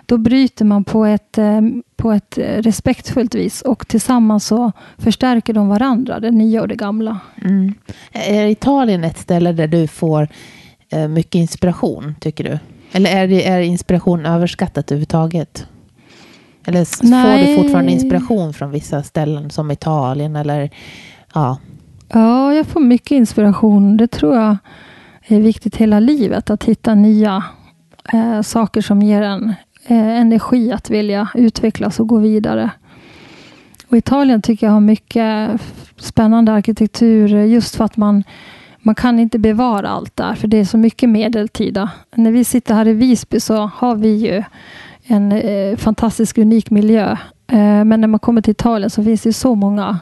Då 0.06 0.18
bryter 0.18 0.64
man 0.64 0.84
på 0.84 1.04
ett, 1.04 1.38
eh, 1.38 1.60
på 1.96 2.12
ett 2.12 2.38
respektfullt 2.38 3.34
vis 3.34 3.62
och 3.62 3.88
tillsammans 3.88 4.46
så 4.46 4.72
förstärker 4.98 5.52
de 5.52 5.68
varandra, 5.68 6.20
det 6.20 6.30
nya 6.30 6.62
och 6.62 6.68
det 6.68 6.74
gamla. 6.74 7.20
Mm. 7.44 7.74
Är 8.12 8.46
Italien 8.46 9.04
ett 9.04 9.18
ställe 9.18 9.52
där 9.52 9.66
du 9.66 9.86
får 9.86 10.28
eh, 10.92 11.08
mycket 11.08 11.34
inspiration, 11.34 12.14
tycker 12.20 12.44
du? 12.44 12.58
Eller 12.96 13.10
är, 13.10 13.28
det, 13.28 13.46
är 13.46 13.60
inspiration 13.60 14.26
överskattat 14.26 14.90
överhuvudtaget? 14.90 15.66
Eller 16.66 16.86
Nej. 17.02 17.46
får 17.46 17.52
du 17.52 17.62
fortfarande 17.62 17.92
inspiration 17.92 18.54
från 18.54 18.70
vissa 18.70 19.02
ställen 19.02 19.50
som 19.50 19.70
Italien 19.70 20.36
eller 20.36 20.70
ja? 21.34 21.58
Ja, 22.08 22.54
jag 22.54 22.66
får 22.66 22.80
mycket 22.80 23.10
inspiration. 23.10 23.96
Det 23.96 24.06
tror 24.06 24.36
jag 24.36 24.56
är 25.26 25.40
viktigt 25.40 25.76
hela 25.76 26.00
livet. 26.00 26.50
Att 26.50 26.64
hitta 26.64 26.94
nya 26.94 27.44
eh, 28.12 28.42
saker 28.42 28.80
som 28.80 29.02
ger 29.02 29.22
en 29.22 29.54
eh, 29.86 30.20
energi 30.20 30.72
att 30.72 30.90
vilja 30.90 31.28
utvecklas 31.34 32.00
och 32.00 32.08
gå 32.08 32.18
vidare. 32.18 32.70
Och 33.88 33.96
Italien 33.96 34.42
tycker 34.42 34.66
jag 34.66 34.72
har 34.72 34.80
mycket 34.80 35.60
spännande 35.96 36.52
arkitektur 36.52 37.28
just 37.28 37.76
för 37.76 37.84
att 37.84 37.96
man 37.96 38.24
man 38.86 38.94
kan 38.94 39.18
inte 39.18 39.38
bevara 39.38 39.88
allt 39.88 40.16
där, 40.16 40.34
för 40.34 40.48
det 40.48 40.56
är 40.56 40.64
så 40.64 40.78
mycket 40.78 41.08
medeltida. 41.08 41.90
När 42.14 42.32
vi 42.32 42.44
sitter 42.44 42.74
här 42.74 42.88
i 42.88 42.92
Visby 42.92 43.40
så 43.40 43.70
har 43.74 43.96
vi 43.96 44.08
ju 44.08 44.42
en 45.04 45.32
eh, 45.32 45.76
fantastisk 45.76 46.38
unik 46.38 46.70
miljö. 46.70 47.16
Eh, 47.46 47.84
men 47.84 48.00
när 48.00 48.08
man 48.08 48.20
kommer 48.20 48.40
till 48.42 48.50
Italien 48.50 48.90
så 48.90 49.04
finns 49.04 49.22
det 49.22 49.32
så 49.32 49.54
många 49.54 49.98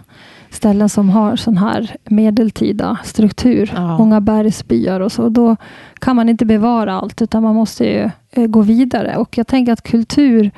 ställen 0.51 0.89
som 0.89 1.11
har 1.11 1.37
sån 1.37 1.57
här 1.57 1.97
medeltida 2.05 2.99
struktur. 3.05 3.73
Ja. 3.75 3.99
Många 3.99 4.21
bergsbyar 4.21 5.01
och 5.01 5.13
så. 5.13 5.29
Då 5.29 5.57
kan 5.99 6.17
man 6.17 6.29
inte 6.29 6.45
bevara 6.45 6.95
allt 6.95 7.23
utan 7.23 7.43
man 7.43 7.55
måste 7.55 7.85
ju 7.85 8.11
eh, 8.31 8.47
gå 8.47 8.63
vidare. 8.63 9.17
Och 9.17 9.39
jag 9.39 9.47
tänker 9.47 9.73
att 9.73 9.83
kultur 9.83 10.51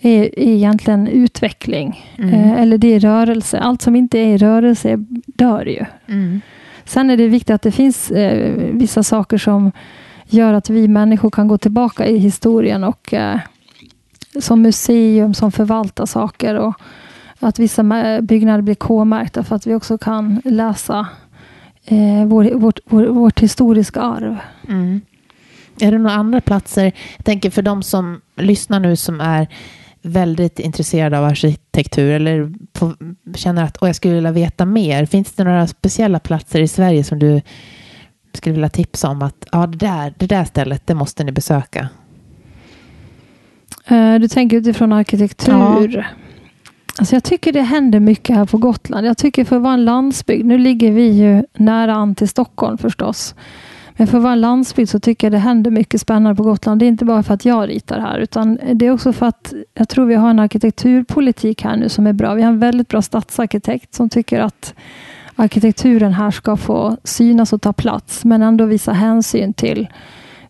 är, 0.00 0.38
är 0.38 0.54
egentligen 0.54 1.08
utveckling. 1.08 2.14
Mm. 2.18 2.34
Eh, 2.34 2.60
eller 2.60 2.78
det 2.78 2.94
är 2.94 3.00
rörelse. 3.00 3.58
Allt 3.58 3.82
som 3.82 3.96
inte 3.96 4.18
är 4.18 4.26
i 4.26 4.38
rörelse 4.38 4.96
dör 5.26 5.66
ju. 5.66 5.84
Mm. 6.08 6.40
Sen 6.92 7.10
är 7.10 7.16
det 7.16 7.28
viktigt 7.28 7.54
att 7.54 7.62
det 7.62 7.72
finns 7.72 8.10
eh, 8.10 8.54
vissa 8.56 9.02
saker 9.02 9.38
som 9.38 9.72
gör 10.26 10.54
att 10.54 10.70
vi 10.70 10.88
människor 10.88 11.30
kan 11.30 11.48
gå 11.48 11.58
tillbaka 11.58 12.06
i 12.06 12.18
historien 12.18 12.84
och 12.84 13.14
eh, 13.14 13.38
som 14.40 14.62
museum 14.62 15.34
som 15.34 15.52
förvaltar 15.52 16.06
saker 16.06 16.54
och 16.54 16.74
att 17.40 17.58
vissa 17.58 17.82
byggnader 18.22 18.62
blir 18.62 18.74
K-märkta 18.74 19.44
för 19.44 19.56
att 19.56 19.66
vi 19.66 19.74
också 19.74 19.98
kan 19.98 20.42
läsa 20.44 21.06
eh, 21.84 22.24
vår, 22.26 22.54
vårt, 22.54 22.78
vår, 22.84 23.06
vårt 23.06 23.40
historiska 23.40 24.00
arv. 24.00 24.36
Mm. 24.68 25.00
Är 25.80 25.92
det 25.92 25.98
några 25.98 26.16
andra 26.16 26.40
platser, 26.40 26.92
jag 27.16 27.24
tänker 27.24 27.50
för 27.50 27.62
de 27.62 27.82
som 27.82 28.20
lyssnar 28.36 28.80
nu 28.80 28.96
som 28.96 29.20
är 29.20 29.48
väldigt 30.02 30.58
intresserad 30.58 31.14
av 31.14 31.24
arkitektur 31.24 32.10
eller 32.10 32.52
på, 32.72 32.94
känner 33.34 33.64
att 33.64 33.78
jag 33.80 33.96
skulle 33.96 34.14
vilja 34.14 34.32
veta 34.32 34.64
mer. 34.64 35.06
Finns 35.06 35.32
det 35.32 35.44
några 35.44 35.66
speciella 35.66 36.18
platser 36.18 36.60
i 36.60 36.68
Sverige 36.68 37.04
som 37.04 37.18
du 37.18 37.40
skulle 38.34 38.52
vilja 38.52 38.68
tipsa 38.68 39.08
om 39.08 39.22
att 39.22 39.46
ja, 39.52 39.66
det, 39.66 39.78
där, 39.78 40.14
det 40.18 40.26
där 40.26 40.44
stället, 40.44 40.86
det 40.86 40.94
måste 40.94 41.24
ni 41.24 41.32
besöka? 41.32 41.88
Uh, 43.90 44.14
du 44.14 44.28
tänker 44.28 44.56
utifrån 44.56 44.92
arkitektur? 44.92 45.96
Ja. 45.96 46.04
Alltså 46.98 47.16
jag 47.16 47.24
tycker 47.24 47.52
det 47.52 47.62
händer 47.62 48.00
mycket 48.00 48.36
här 48.36 48.46
på 48.46 48.58
Gotland. 48.58 49.06
Jag 49.06 49.18
tycker 49.18 49.44
för 49.44 49.56
att 49.56 49.62
vara 49.62 49.74
en 49.74 49.84
landsbygd, 49.84 50.46
nu 50.46 50.58
ligger 50.58 50.92
vi 50.92 51.08
ju 51.08 51.44
nära 51.52 51.94
an 51.94 52.14
till 52.14 52.28
Stockholm 52.28 52.78
förstås. 52.78 53.34
Men 54.02 54.06
för 54.06 54.18
att 54.18 54.22
vara 54.22 54.32
en 54.32 54.40
landsbygd 54.40 54.88
så 54.88 55.00
tycker 55.00 55.26
jag 55.26 55.32
det 55.32 55.38
händer 55.38 55.70
mycket 55.70 56.00
spännande 56.00 56.36
på 56.36 56.42
Gotland. 56.42 56.80
Det 56.80 56.84
är 56.84 56.88
inte 56.88 57.04
bara 57.04 57.22
för 57.22 57.34
att 57.34 57.44
jag 57.44 57.68
ritar 57.68 58.00
här, 58.00 58.18
utan 58.18 58.58
det 58.74 58.86
är 58.86 58.90
också 58.90 59.12
för 59.12 59.26
att 59.26 59.52
jag 59.74 59.88
tror 59.88 60.06
vi 60.06 60.14
har 60.14 60.30
en 60.30 60.38
arkitekturpolitik 60.38 61.62
här 61.62 61.76
nu 61.76 61.88
som 61.88 62.06
är 62.06 62.12
bra. 62.12 62.34
Vi 62.34 62.42
har 62.42 62.52
en 62.52 62.58
väldigt 62.58 62.88
bra 62.88 63.02
stadsarkitekt 63.02 63.94
som 63.94 64.08
tycker 64.08 64.40
att 64.40 64.74
arkitekturen 65.36 66.12
här 66.12 66.30
ska 66.30 66.56
få 66.56 66.96
synas 67.04 67.52
och 67.52 67.62
ta 67.62 67.72
plats, 67.72 68.24
men 68.24 68.42
ändå 68.42 68.64
visa 68.64 68.92
hänsyn 68.92 69.54
till 69.54 69.88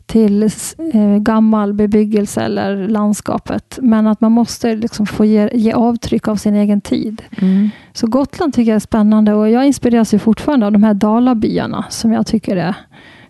till 0.06 0.42
eh, 0.42 1.16
gammal 1.18 1.72
bebyggelse 1.74 2.42
eller 2.42 2.88
landskapet. 2.88 3.78
Men 3.82 4.06
att 4.06 4.20
man 4.20 4.32
måste 4.32 4.76
liksom 4.76 5.06
få 5.06 5.24
ge, 5.24 5.50
ge 5.52 5.72
avtryck 5.72 6.28
av 6.28 6.36
sin 6.36 6.54
egen 6.54 6.80
tid. 6.80 7.22
Mm. 7.40 7.70
Så 7.92 8.06
Gotland 8.06 8.54
tycker 8.54 8.70
jag 8.70 8.76
är 8.76 8.80
spännande 8.80 9.34
och 9.34 9.50
jag 9.50 9.66
inspireras 9.66 10.14
ju 10.14 10.18
fortfarande 10.18 10.66
av 10.66 10.72
de 10.72 10.82
här 10.82 10.94
dalabyarna 10.94 11.84
som 11.90 12.12
jag 12.12 12.26
tycker 12.26 12.56
är 12.56 12.76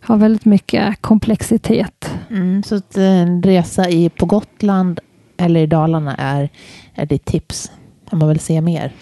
har 0.03 0.16
väldigt 0.16 0.44
mycket 0.44 1.00
komplexitet. 1.00 2.11
Mm, 2.30 2.62
så 2.62 2.74
att 2.74 2.96
en 2.96 3.42
resa 3.42 3.88
i, 3.88 4.11
på 4.11 4.26
Gotland 4.26 5.00
eller 5.36 5.61
i 5.61 5.66
Dalarna 5.66 6.14
är, 6.18 6.48
är 6.94 7.07
ditt 7.07 7.24
tips 7.24 7.72
om 8.11 8.18
man 8.18 8.28
vill 8.28 8.40
se 8.40 8.61
mer? 8.61 8.92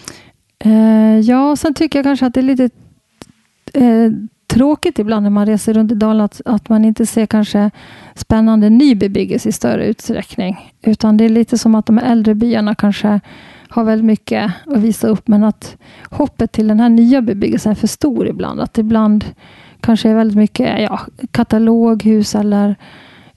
Uh, 0.65 1.19
ja, 1.19 1.55
sen 1.55 1.73
tycker 1.73 1.99
jag 1.99 2.03
kanske 2.03 2.25
att 2.25 2.33
det 2.33 2.39
är 2.39 2.43
lite 2.43 2.69
uh, 3.77 4.11
tråkigt 4.47 4.99
ibland 4.99 5.23
när 5.23 5.29
man 5.29 5.45
reser 5.45 5.73
runt 5.73 5.91
i 5.91 5.95
Dalarna 5.95 6.23
att, 6.23 6.41
att 6.45 6.69
man 6.69 6.85
inte 6.85 7.05
ser 7.05 7.25
kanske 7.25 7.71
spännande 8.15 8.69
ny 8.69 8.95
bebyggelse 8.95 9.49
i 9.49 9.51
större 9.51 9.85
utsträckning. 9.85 10.73
Utan 10.81 11.17
det 11.17 11.25
är 11.25 11.29
lite 11.29 11.57
som 11.57 11.75
att 11.75 11.85
de 11.85 11.97
äldre 11.97 12.35
byarna 12.35 12.75
kanske 12.75 13.19
har 13.69 13.83
väldigt 13.83 14.05
mycket 14.05 14.51
att 14.65 14.77
visa 14.77 15.07
upp 15.07 15.27
men 15.27 15.43
att 15.43 15.77
hoppet 16.09 16.51
till 16.51 16.67
den 16.67 16.79
här 16.79 16.89
nya 16.89 17.21
bebyggelsen 17.21 17.71
är 17.71 17.75
för 17.75 17.87
stor 17.87 18.27
ibland. 18.27 18.59
Att 18.59 18.77
ibland 18.77 19.25
kanske 19.81 20.09
är 20.09 20.15
väldigt 20.15 20.37
mycket 20.37 20.81
ja, 20.81 20.99
kataloghus 21.31 22.35
eller 22.35 22.75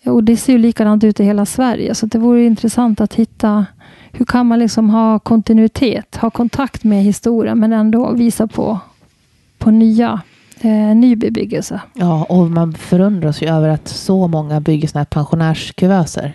och 0.04 0.24
det 0.24 0.36
ser 0.36 0.52
ju 0.52 0.58
likadant 0.58 1.04
ut 1.04 1.20
i 1.20 1.24
hela 1.24 1.46
Sverige. 1.46 1.94
Så 1.94 2.06
det 2.06 2.18
vore 2.18 2.44
intressant 2.44 3.00
att 3.00 3.14
hitta 3.14 3.66
hur 4.12 4.24
kan 4.24 4.46
man 4.46 4.58
liksom 4.58 4.90
ha 4.90 5.18
kontinuitet, 5.18 6.16
ha 6.16 6.30
kontakt 6.30 6.84
med 6.84 7.02
historien 7.02 7.58
men 7.58 7.72
ändå 7.72 8.12
visa 8.12 8.46
på, 8.46 8.78
på 9.58 9.70
nya 9.70 10.20
eh, 10.60 10.96
ny 10.96 11.16
bebyggelse. 11.16 11.80
Ja, 11.94 12.24
och 12.24 12.50
man 12.50 12.74
förundras 12.74 13.42
ju 13.42 13.48
över 13.48 13.68
att 13.68 13.88
så 13.88 14.28
många 14.28 14.60
bygger 14.60 14.88
sådana 14.88 15.00
här 15.00 15.22
pensionärskuvöser 15.22 16.32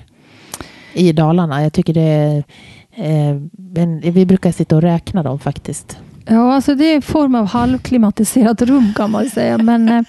i 0.93 1.12
Dalarna. 1.12 1.64
Jag 1.64 1.74
tycker 1.74 1.93
det 1.93 2.01
är 2.01 2.43
eh, 2.91 4.12
vi 4.12 4.26
brukar 4.26 4.51
sitta 4.51 4.76
och 4.76 4.82
räkna 4.82 5.24
dem 5.24 5.39
faktiskt. 5.39 5.97
Ja, 6.32 6.53
alltså 6.53 6.75
det 6.75 6.86
är 6.86 6.95
en 6.95 7.01
form 7.01 7.36
av 7.36 7.45
halvklimatiserat 7.45 8.61
rum 8.61 8.93
kan 8.95 9.11
man 9.11 9.30
säga. 9.30 9.57
Men, 9.57 9.89
eh, 9.89 10.01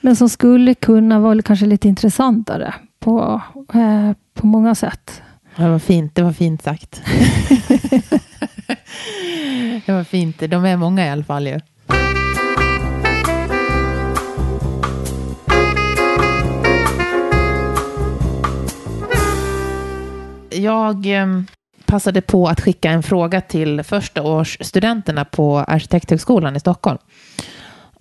men 0.00 0.16
som 0.16 0.28
skulle 0.28 0.74
kunna 0.74 1.20
vara 1.20 1.42
kanske 1.42 1.66
lite 1.66 1.88
intressantare 1.88 2.74
på, 3.00 3.42
eh, 3.74 4.12
på 4.34 4.46
många 4.46 4.74
sätt. 4.74 5.22
Det 5.56 5.68
var 5.68 5.78
fint, 5.78 6.14
det 6.14 6.22
var 6.22 6.32
fint 6.32 6.62
sagt. 6.62 7.02
det 9.86 9.92
var 9.92 10.04
fint. 10.04 10.38
De 10.38 10.64
är 10.64 10.76
många 10.76 11.06
i 11.06 11.10
alla 11.10 11.24
fall 11.24 11.46
ju. 11.46 11.60
Jag 20.50 21.06
ehm, 21.06 21.46
passade 21.88 22.20
på 22.20 22.46
att 22.46 22.60
skicka 22.60 22.90
en 22.90 23.02
fråga 23.02 23.40
till 23.40 23.82
förstaårsstudenterna 23.82 25.24
på 25.24 25.58
Arkitekthögskolan 25.58 26.56
i 26.56 26.60
Stockholm. 26.60 26.98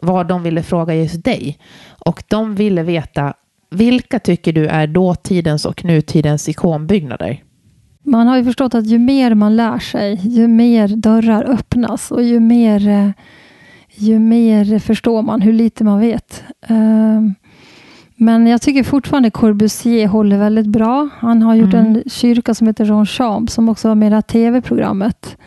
vad 0.02 0.28
de 0.28 0.44
ville 0.44 0.64
fråga 0.64 0.96
just 0.96 1.24
dig. 1.24 1.58
Och 2.06 2.24
de 2.28 2.56
ville 2.56 2.84
veta 2.84 3.34
vilka 3.70 4.20
tycker 4.20 4.54
du 4.54 4.68
är 4.68 4.88
dåtidens 4.88 5.66
och 5.66 5.86
nutidens 5.86 6.50
ikonbyggnader? 6.50 7.44
Man 8.04 8.28
har 8.28 8.38
ju 8.38 8.44
förstått 8.44 8.76
att 8.76 8.86
ju 8.86 9.00
mer 9.00 9.34
man 9.34 9.56
lär 9.56 9.80
sig, 9.80 10.20
ju 10.24 10.48
mer 10.48 10.88
dörrar 10.88 11.44
öppnas 11.44 12.12
och 12.12 12.24
ju 12.24 12.40
mer, 12.40 12.88
eh, 12.88 13.10
ju 13.96 14.20
mer 14.20 14.80
förstår 14.80 15.22
man 15.22 15.42
hur 15.42 15.54
lite 15.54 15.84
man 15.84 16.00
vet. 16.00 16.44
Ehm, 16.68 17.36
men 18.18 18.47
jag 18.47 18.61
tycker 18.61 18.84
fortfarande 18.84 19.32
Corbusier 19.32 20.07
håller 20.07 20.38
väldigt 20.38 20.68
bra. 20.68 21.09
Han 21.20 21.41
har 21.41 21.55
gjort 21.55 21.74
mm. 21.74 21.86
en 21.86 22.03
kyrka 22.09 22.53
som 22.53 22.68
heter 22.68 22.86
Jean 22.86 23.05
Champ 23.05 23.49
som 23.49 23.70
också 23.70 23.88
var 23.88 23.95
med 23.95 24.07
i 24.07 24.09
det 24.09 24.15
här 24.15 24.22
tv-programmet. 24.22 25.38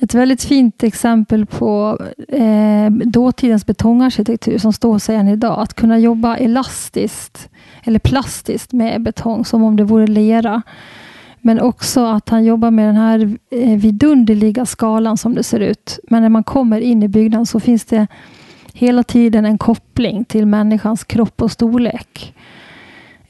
Ett 0.00 0.14
väldigt 0.14 0.44
fint 0.44 0.82
exempel 0.82 1.46
på 1.46 1.98
eh, 2.28 2.90
dåtidens 2.90 3.66
betongarkitektur 3.66 4.58
som 4.58 4.72
står 4.72 4.98
sig 4.98 5.16
än 5.16 5.28
idag. 5.28 5.60
Att 5.60 5.74
kunna 5.74 5.98
jobba 5.98 6.36
elastiskt 6.36 7.48
eller 7.84 7.98
plastiskt 7.98 8.72
med 8.72 9.02
betong 9.02 9.44
som 9.44 9.62
om 9.62 9.76
det 9.76 9.84
vore 9.84 10.06
lera. 10.06 10.62
Men 11.40 11.60
också 11.60 12.06
att 12.06 12.28
han 12.28 12.44
jobbar 12.44 12.70
med 12.70 12.88
den 12.88 12.96
här 12.96 13.38
eh, 13.50 13.78
vidunderliga 13.78 14.66
skalan 14.66 15.16
som 15.16 15.34
det 15.34 15.42
ser 15.42 15.60
ut. 15.60 15.98
Men 16.10 16.22
när 16.22 16.28
man 16.28 16.44
kommer 16.44 16.80
in 16.80 17.02
i 17.02 17.08
byggnaden 17.08 17.46
så 17.46 17.60
finns 17.60 17.84
det 17.84 18.06
hela 18.74 19.02
tiden 19.02 19.44
en 19.44 19.58
koppling 19.58 20.24
till 20.24 20.46
människans 20.46 21.04
kropp 21.04 21.42
och 21.42 21.50
storlek. 21.50 22.34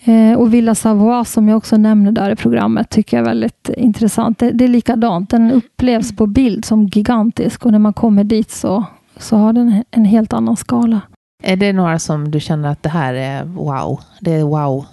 Eh, 0.04 0.38
och 0.38 0.54
Villa 0.54 0.74
Savoie 0.74 1.24
som 1.24 1.48
jag 1.48 1.56
också 1.56 1.76
nämner 1.76 2.12
där 2.12 2.30
i 2.30 2.36
programmet 2.36 2.90
tycker 2.90 3.16
jag 3.16 3.24
är 3.24 3.28
väldigt 3.28 3.70
intressant. 3.76 4.38
Det, 4.38 4.50
det, 4.50 4.64
är 4.64 4.68
likadant, 4.68 5.30
den 5.30 5.52
upplevs 5.52 6.16
på 6.16 6.26
bild 6.26 6.64
som 6.64 6.86
gigantisk 6.86 7.66
och 7.66 7.72
när 7.72 7.78
man 7.78 7.92
kommer 7.92 8.24
dit 8.24 8.50
så, 8.50 8.84
så 9.16 9.36
har 9.36 9.52
den 9.52 9.84
en 9.90 10.04
helt 10.04 10.32
annan 10.32 10.56
skala. 10.56 11.00
Är 11.42 11.56
det 11.56 11.72
några 11.72 11.98
som 11.98 12.30
du 12.30 12.40
känner 12.40 12.68
att 12.68 12.82
det 12.82 12.88
här 12.88 13.14
är 13.14 13.44
wow? 13.44 14.00
Det 14.20 14.32
är 14.32 14.44
wow 14.44 14.86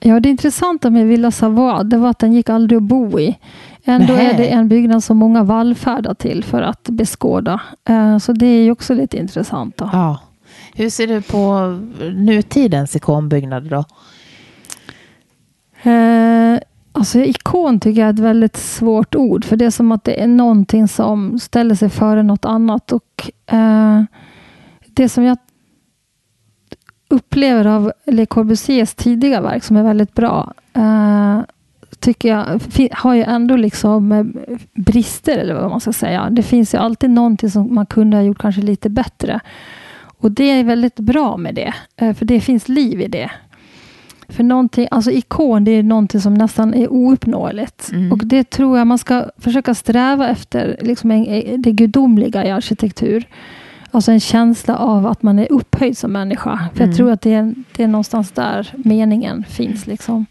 Ja, 0.00 0.20
det 0.20 0.28
intressanta 0.28 0.90
med 0.90 1.06
Villa 1.06 1.30
Savoie 1.30 1.82
det 1.82 1.96
var 1.96 2.10
att 2.10 2.18
den 2.18 2.32
gick 2.32 2.50
aldrig 2.50 2.76
att 2.76 2.82
bo 2.82 3.20
i. 3.20 3.38
Ändå 3.88 4.12
Nähe. 4.12 4.32
är 4.32 4.36
det 4.36 4.48
en 4.48 4.68
byggnad 4.68 5.04
som 5.04 5.16
många 5.16 5.42
vallfärdar 5.42 6.14
till 6.14 6.44
för 6.44 6.62
att 6.62 6.82
beskåda. 6.82 7.60
Uh, 7.90 8.18
så 8.18 8.32
det 8.32 8.46
är 8.46 8.64
ju 8.64 8.70
också 8.70 8.94
lite 8.94 9.16
intressant. 9.16 9.76
Då. 9.76 9.90
Ja. 9.92 10.18
Hur 10.74 10.90
ser 10.90 11.06
du 11.06 11.22
på 11.22 11.78
nutidens 12.14 12.96
ikonbyggnader 12.96 13.70
då? 13.70 13.84
Uh, 15.90 16.58
alltså 16.92 17.18
ikon 17.18 17.80
tycker 17.80 18.00
jag 18.00 18.08
är 18.08 18.12
ett 18.12 18.18
väldigt 18.18 18.56
svårt 18.56 19.14
ord. 19.14 19.44
För 19.44 19.56
det 19.56 19.64
är 19.64 19.70
som 19.70 19.92
att 19.92 20.04
det 20.04 20.22
är 20.22 20.26
någonting 20.26 20.88
som 20.88 21.38
ställer 21.38 21.74
sig 21.74 21.88
före 21.90 22.22
något 22.22 22.44
annat. 22.44 22.92
Och 22.92 23.30
uh, 23.52 24.02
Det 24.86 25.08
som 25.08 25.24
jag 25.24 25.38
upplever 27.08 27.66
av 27.66 27.92
Le 28.06 28.26
Corbusiers 28.26 28.94
tidiga 28.94 29.40
verk 29.40 29.64
som 29.64 29.76
är 29.76 29.82
väldigt 29.82 30.14
bra 30.14 30.52
uh, 30.76 31.40
tycker 32.00 32.28
jag 32.28 32.60
har 32.92 33.14
ju 33.14 33.22
ändå 33.22 33.56
liksom 33.56 34.12
eh, 34.12 34.24
brister 34.74 35.38
eller 35.38 35.54
vad 35.54 35.70
man 35.70 35.80
ska 35.80 35.92
säga. 35.92 36.30
Det 36.30 36.42
finns 36.42 36.74
ju 36.74 36.78
alltid 36.78 37.10
någonting 37.10 37.50
som 37.50 37.74
man 37.74 37.86
kunde 37.86 38.16
ha 38.16 38.24
gjort 38.24 38.38
kanske 38.38 38.62
lite 38.62 38.90
bättre. 38.90 39.40
Och 40.18 40.32
det 40.32 40.44
är 40.44 40.64
väldigt 40.64 40.96
bra 40.96 41.36
med 41.36 41.54
det, 41.54 41.74
uh, 42.02 42.12
för 42.12 42.24
det 42.24 42.40
finns 42.40 42.68
liv 42.68 43.00
i 43.00 43.08
det. 43.08 43.30
För 44.28 44.42
någonting, 44.44 44.88
alltså 44.90 45.10
ikon, 45.10 45.64
det 45.64 45.70
är 45.70 45.82
någonting 45.82 46.20
som 46.20 46.34
nästan 46.34 46.74
är 46.74 46.92
ouppnåeligt. 46.92 47.90
Mm. 47.92 48.12
Och 48.12 48.18
det 48.24 48.50
tror 48.50 48.78
jag 48.78 48.86
man 48.86 48.98
ska 48.98 49.24
försöka 49.38 49.74
sträva 49.74 50.28
efter, 50.28 50.76
liksom 50.82 51.10
en, 51.10 51.62
det 51.62 51.72
gudomliga 51.72 52.46
i 52.46 52.50
arkitektur. 52.50 53.24
Alltså 53.90 54.12
en 54.12 54.20
känsla 54.20 54.76
av 54.76 55.06
att 55.06 55.22
man 55.22 55.38
är 55.38 55.52
upphöjd 55.52 55.98
som 55.98 56.12
människa. 56.12 56.68
För 56.74 56.80
mm. 56.80 56.90
jag 56.90 56.96
tror 56.96 57.10
att 57.10 57.20
det 57.20 57.34
är, 57.34 57.54
det 57.76 57.82
är 57.82 57.88
någonstans 57.88 58.30
där 58.30 58.72
meningen 58.76 59.44
finns. 59.48 59.86
Liksom. 59.86 60.26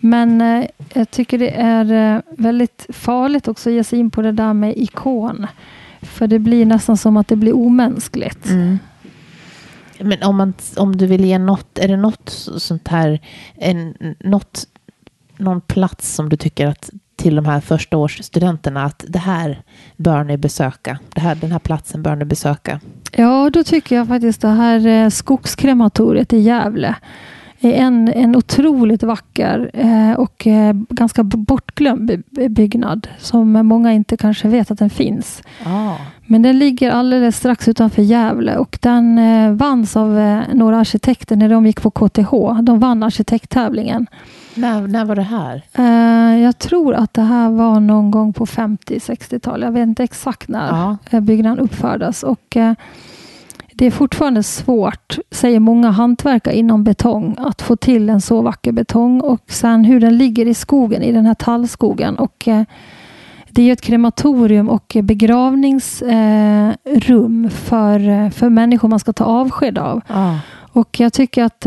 Men 0.00 0.40
eh, 0.40 0.66
jag 0.94 1.10
tycker 1.10 1.38
det 1.38 1.50
är 1.50 2.14
eh, 2.16 2.22
väldigt 2.30 2.86
farligt 2.88 3.48
också 3.48 3.70
att 3.70 3.74
ge 3.74 3.84
sig 3.84 3.98
in 3.98 4.10
på 4.10 4.22
det 4.22 4.32
där 4.32 4.52
med 4.52 4.76
ikon. 4.76 5.46
För 6.02 6.26
det 6.26 6.38
blir 6.38 6.66
nästan 6.66 6.96
som 6.96 7.16
att 7.16 7.28
det 7.28 7.36
blir 7.36 7.56
omänskligt. 7.56 8.50
Mm. 8.50 8.78
Men 10.00 10.22
om, 10.22 10.36
man, 10.36 10.54
om 10.76 10.96
du 10.96 11.06
vill 11.06 11.24
ge 11.24 11.38
något, 11.38 11.78
är 11.78 11.88
det 11.88 11.96
något 11.96 12.28
sånt 12.56 12.88
här, 12.88 13.20
en, 13.54 13.94
något, 14.20 14.66
någon 15.36 15.60
plats 15.60 16.14
som 16.14 16.28
du 16.28 16.36
tycker 16.36 16.66
att 16.66 16.90
till 17.16 17.36
de 17.36 17.46
här 17.46 17.60
första 17.60 17.96
årsstudenterna 17.96 18.84
att 18.84 19.04
det 19.08 19.18
här 19.18 19.62
bör 19.96 20.24
ni 20.24 20.36
besöka. 20.36 20.98
Det 21.14 21.20
här, 21.20 21.34
den 21.34 21.52
här 21.52 21.58
platsen 21.58 22.02
bör 22.02 22.16
ni 22.16 22.24
besöka. 22.24 22.80
Ja, 23.12 23.50
då 23.52 23.64
tycker 23.64 23.96
jag 23.96 24.08
faktiskt 24.08 24.40
det 24.40 24.48
här 24.48 24.86
eh, 24.86 25.08
skogskrematoriet 25.08 26.32
i 26.32 26.38
Gävle 26.38 26.94
en, 27.70 28.08
en 28.08 28.36
otroligt 28.36 29.02
vacker 29.02 29.70
eh, 29.74 30.12
och 30.12 30.46
eh, 30.46 30.74
ganska 30.88 31.22
bortglömd 31.22 32.22
byggnad 32.48 33.08
som 33.18 33.52
många 33.52 33.92
inte 33.92 34.16
kanske 34.16 34.48
vet 34.48 34.70
att 34.70 34.78
den 34.78 34.90
finns. 34.90 35.42
Ah. 35.66 35.96
Men 36.26 36.42
den 36.42 36.58
ligger 36.58 36.90
alldeles 36.90 37.36
strax 37.36 37.68
utanför 37.68 38.02
Gävle 38.02 38.56
och 38.56 38.78
den 38.82 39.18
eh, 39.18 39.52
vanns 39.52 39.96
av 39.96 40.18
eh, 40.18 40.40
några 40.54 40.78
arkitekter 40.78 41.36
när 41.36 41.48
de 41.48 41.66
gick 41.66 41.82
på 41.82 41.90
KTH. 41.90 42.32
De 42.62 42.78
vann 42.78 43.02
arkitekttävlingen. 43.02 44.06
När, 44.54 44.86
när 44.86 45.04
var 45.04 45.16
det 45.16 45.22
här? 45.22 45.62
Jag 46.36 46.58
tror 46.58 46.94
att 46.94 47.14
det 47.14 47.22
här 47.22 47.50
var 47.50 47.80
någon 47.80 48.10
gång 48.10 48.32
på 48.32 48.46
50-60-talet. 48.46 49.66
Jag 49.66 49.72
vet 49.72 49.88
inte 49.88 50.04
exakt 50.04 50.48
när 50.48 50.96
ja. 51.10 51.20
byggnaden 51.20 51.58
uppfördes. 51.58 52.22
Och, 52.22 52.56
det 53.82 53.86
är 53.86 53.90
fortfarande 53.90 54.42
svårt, 54.42 55.18
säger 55.30 55.60
många 55.60 55.90
hantverkare 55.90 56.56
inom 56.56 56.84
betong, 56.84 57.36
att 57.38 57.62
få 57.62 57.76
till 57.76 58.10
en 58.10 58.20
så 58.20 58.42
vacker 58.42 58.72
betong. 58.72 59.20
Och 59.20 59.40
sen 59.46 59.84
hur 59.84 60.00
den 60.00 60.18
ligger 60.18 60.46
i 60.46 60.54
skogen, 60.54 61.02
i 61.02 61.12
den 61.12 61.26
här 61.26 61.34
tallskogen. 61.34 62.18
Och, 62.18 62.48
uh, 62.48 62.62
det 63.50 63.62
är 63.62 63.72
ett 63.72 63.80
krematorium 63.80 64.68
och 64.68 64.96
begravningsrum 65.02 67.50
för, 67.50 68.30
för 68.30 68.48
människor 68.48 68.88
man 68.88 68.98
ska 68.98 69.12
ta 69.12 69.24
avsked 69.24 69.78
av. 69.78 70.00
Ja. 70.08 70.38
Och 70.72 71.00
jag 71.00 71.12
tycker 71.12 71.44
att 71.44 71.60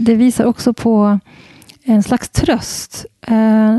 det 0.00 0.14
visar 0.14 0.44
också 0.44 0.72
på 0.72 1.18
en 1.84 2.02
slags 2.02 2.28
tröst 2.28 3.06
eh, 3.26 3.78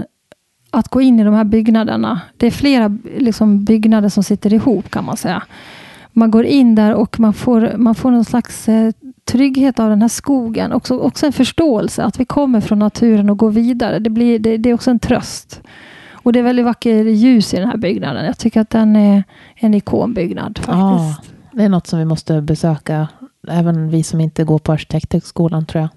att 0.72 0.90
gå 0.90 1.02
in 1.02 1.20
i 1.20 1.24
de 1.24 1.34
här 1.34 1.44
byggnaderna. 1.44 2.22
Det 2.38 2.48
är 2.48 2.52
flera 2.52 2.98
liksom, 3.18 3.64
byggnader 3.64 4.10
som 4.10 4.24
sitter 4.24 4.54
ihop 4.54 4.92
kan 4.92 5.06
man 5.06 5.18
säga. 5.18 5.44
Man 6.18 6.32
går 6.32 6.46
in 6.46 6.76
där 6.76 6.94
och 6.94 7.20
man 7.20 7.34
får, 7.34 7.74
man 7.78 7.96
får 7.96 8.12
någon 8.12 8.26
slags 8.26 8.70
eh, 8.70 8.92
trygghet 9.26 9.80
av 9.80 9.90
den 9.90 10.02
här 10.02 10.10
skogen. 10.10 10.72
Också, 10.72 11.00
också 11.00 11.26
en 11.26 11.34
förståelse 11.34 12.04
att 12.04 12.20
vi 12.20 12.26
kommer 12.26 12.62
från 12.62 12.80
naturen 12.80 13.30
och 13.30 13.38
går 13.38 13.52
vidare. 13.52 14.00
Det, 14.00 14.10
blir, 14.10 14.40
det, 14.40 14.58
det 14.58 14.70
är 14.70 14.74
också 14.74 14.92
en 14.92 15.00
tröst. 15.00 15.62
Och 16.12 16.34
det 16.34 16.40
är 16.40 16.44
väldigt 16.44 16.66
vackert 16.66 17.06
ljus 17.06 17.54
i 17.54 17.58
den 17.58 17.68
här 17.68 17.78
byggnaden. 17.78 18.26
Jag 18.26 18.38
tycker 18.38 18.62
att 18.62 18.70
den 18.70 18.96
är 18.96 19.24
en 19.56 19.74
ikonbyggnad. 19.74 20.58
Faktiskt. 20.58 20.70
Ja, 20.70 21.16
det 21.52 21.64
är 21.64 21.70
något 21.70 21.88
som 21.88 22.00
vi 22.00 22.06
måste 22.06 22.42
besöka. 22.42 23.08
Även 23.48 23.90
vi 23.90 24.04
som 24.04 24.22
inte 24.22 24.44
går 24.44 24.60
på 24.60 24.72
arkitekthögskolan 24.72 25.66
tror 25.66 25.82
jag. 25.82 25.90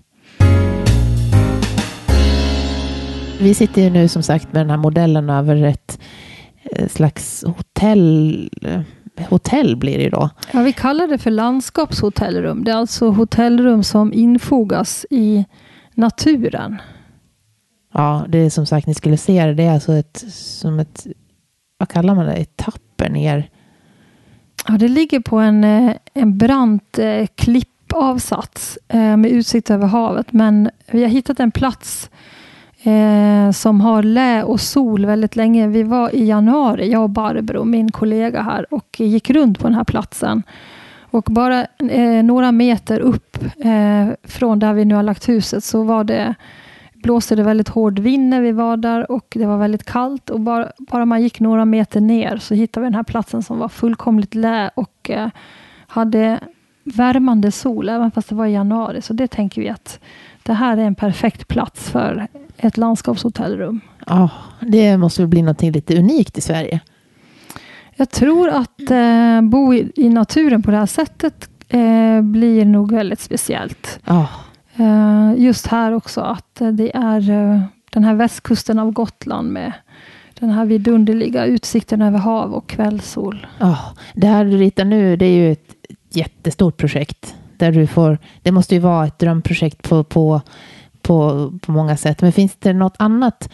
Vi 3.41 3.55
sitter 3.55 3.83
ju 3.83 3.91
nu 3.91 4.09
som 4.09 4.23
sagt 4.23 4.53
med 4.53 4.63
den 4.63 4.71
här 4.71 4.77
modellen 4.77 5.31
över 5.31 5.65
ett 5.65 6.01
eh, 6.63 6.89
slags 6.89 7.45
hotell. 7.47 8.51
Eh, 9.17 9.29
hotell 9.29 9.77
blir 9.77 9.99
det 9.99 10.11
då. 10.11 10.31
Ja, 10.53 10.63
vi 10.63 10.73
kallar 10.73 11.07
det 11.07 11.19
för 11.19 11.31
landskapshotellrum. 11.31 12.65
Det 12.65 12.71
är 12.71 12.77
alltså 12.77 13.11
hotellrum 13.11 13.83
som 13.83 14.13
infogas 14.13 15.07
i 15.11 15.45
naturen. 15.95 16.77
Ja, 17.93 18.25
det 18.29 18.39
är 18.39 18.51
som 18.51 18.67
sagt, 18.67 18.87
ni 18.87 18.95
skulle 18.95 19.17
se 19.17 19.47
det. 19.47 19.55
Det 19.55 19.63
är 19.63 19.75
alltså 19.75 19.93
ett, 19.93 20.25
som 20.33 20.81
ett, 20.81 21.07
vad 21.79 21.89
kallar 21.89 22.15
man 22.15 22.27
det, 22.27 22.35
etapper 22.35 23.09
ner. 23.09 23.51
Ja, 24.69 24.75
det 24.75 24.89
ligger 24.89 25.21
på 25.21 25.39
en, 25.39 25.65
eh, 25.65 25.97
en 26.15 26.39
brant 26.39 26.99
klippavsats 27.35 28.79
med 28.93 29.27
utsikt 29.27 29.71
över 29.71 29.87
havet. 29.87 30.33
Men 30.33 30.71
vi 30.91 31.03
har 31.03 31.11
hittat 31.11 31.41
en 31.41 31.51
plats 31.51 32.11
eh, 32.83 33.51
som 33.51 33.81
har 33.81 34.03
lä 34.03 34.43
och 34.43 34.61
sol 34.61 35.07
väldigt 35.07 35.37
länge. 35.37 35.69
Vi 35.69 35.83
var 35.83 36.15
i 36.15 36.25
januari, 36.25 36.91
jag 36.91 37.03
och 37.03 37.11
Barbro, 37.11 37.65
min 37.65 37.91
kollega 37.93 38.43
här, 38.43 38.75
och 38.75 39.01
gick 39.01 39.31
runt 39.31 39.59
på 39.59 39.67
den 39.67 39.75
här 39.75 39.85
platsen. 39.85 40.43
Och 41.11 41.23
bara 41.23 41.67
eh, 41.91 42.23
några 42.23 42.53
meter 42.53 43.01
upp 43.01 43.37
eh, 43.59 44.09
från 44.25 44.59
där 44.59 44.73
vi 44.73 44.85
nu 44.85 44.95
har 44.95 45.03
lagt 45.03 45.29
huset 45.29 45.65
så 45.65 45.83
var 45.83 46.05
det, 46.05 46.35
blåste 46.95 47.35
det 47.37 47.43
väldigt 47.43 47.69
hård 47.69 47.99
vind 47.99 48.29
när 48.29 48.41
vi 48.41 48.53
var 48.53 48.77
där 48.77 49.11
och 49.11 49.27
det 49.31 49.47
var 49.47 49.59
väldigt 49.59 49.85
kallt. 49.85 50.31
Och 50.31 50.41
bara, 50.41 50.73
bara 50.79 51.05
man 51.05 51.23
gick 51.23 51.41
några 51.41 51.65
meter 51.65 52.01
ner 52.01 52.37
så 52.37 52.55
hittade 52.55 52.85
vi 52.85 52.87
den 52.87 52.95
här 52.95 53.03
platsen 53.03 53.43
som 53.43 53.59
var 53.59 53.69
fullkomligt 53.69 54.35
lä 54.35 54.71
och 54.75 55.11
eh, 55.11 55.29
hade 55.87 56.41
värmande 56.85 57.53
sol, 57.53 57.89
även 57.89 58.11
fast 58.11 58.29
det 58.29 58.35
var 58.35 58.47
i 58.47 58.53
januari. 58.53 59.03
Så 59.03 59.13
det 59.13 59.29
tänker 59.29 59.61
vi 59.61 59.69
att 59.69 60.01
det 60.43 60.53
här 60.53 60.77
är 60.77 60.85
en 60.85 60.95
perfekt 60.95 61.49
plats 61.49 61.91
för 61.91 62.29
ett 62.63 62.77
landskapshotellrum. 62.77 63.81
Ja, 64.07 64.29
det 64.61 64.97
måste 64.97 65.23
väl 65.23 65.29
bli 65.29 65.43
något 65.43 65.63
lite 65.63 65.99
unikt 65.99 66.39
i 66.39 66.41
Sverige. 66.41 66.81
Jag 67.97 68.11
tror 68.11 68.49
att 68.49 68.91
eh, 68.91 69.41
bo 69.43 69.75
i, 69.75 69.93
i, 69.97 70.09
naturen 70.09 70.63
på 70.63 70.71
det 70.71 70.77
här 70.77 70.87
sättet 70.87 71.49
eh, 71.69 72.23
blir 72.23 72.65
nog 72.65 72.93
väldigt 72.93 73.21
speciellt. 73.21 74.01
Ja. 74.05 74.29
Eh, 74.77 75.33
just 75.37 75.67
här 75.67 75.93
också 75.93 76.21
att 76.21 76.63
det 76.73 76.97
är 76.97 77.31
eh, 77.31 77.61
den 77.91 78.05
här 78.05 78.15
västkusten 78.15 78.79
av 78.79 78.91
Gotland 78.91 79.53
med 79.53 79.73
den 80.39 80.51
här 80.51 80.65
vidunderliga 80.65 81.45
utsikten 81.45 82.03
över 82.03 82.19
hav 82.19 82.55
och 82.55 82.69
kvällssol. 82.69 83.47
Ja, 83.59 83.79
det 84.15 84.27
här 84.27 84.45
du 84.45 84.57
ritar 84.57 84.85
nu, 84.85 85.17
det 85.17 85.27
är 85.27 85.37
ju 85.37 85.53
ett 85.53 85.75
jättestort 86.13 86.77
projekt. 86.77 87.35
Där 87.57 87.73
du 87.73 87.87
får, 87.87 88.19
det 88.43 88.53
måste 88.53 88.75
ju 88.75 88.81
vara 88.81 89.07
ett 89.07 89.19
drömprojekt 89.19 89.89
på, 89.89 90.05
på, 90.05 90.41
på, 91.03 91.53
på 91.63 91.73
många 91.73 91.97
sätt. 91.97 92.23
Men 92.23 92.33
finns 92.33 92.57
det 92.59 92.73
något 92.73 92.97
annat 92.99 93.51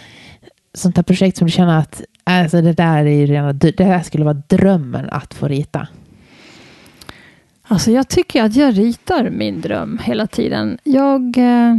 sånt 0.75 0.97
här 0.97 1.03
projekt 1.03 1.37
som 1.37 1.47
du 1.47 1.53
känner 1.53 1.79
att 1.79 2.03
alltså 2.25 2.61
det 2.61 2.73
där 2.73 3.07
är 3.07 3.11
ju 3.11 3.27
rena, 3.27 3.53
det 3.53 3.85
här 3.85 4.03
skulle 4.03 4.25
vara 4.25 4.43
drömmen 4.49 5.09
att 5.11 5.35
få 5.35 5.49
rita? 5.49 5.89
Alltså 7.69 7.91
jag 7.91 8.09
tycker 8.09 8.45
att 8.45 8.57
jag 8.57 8.79
ritar 8.79 9.31
min 9.31 9.61
dröm 9.61 9.99
hela 10.03 10.27
tiden. 10.27 10.79
Jag, 10.85 11.39
eh, 11.39 11.79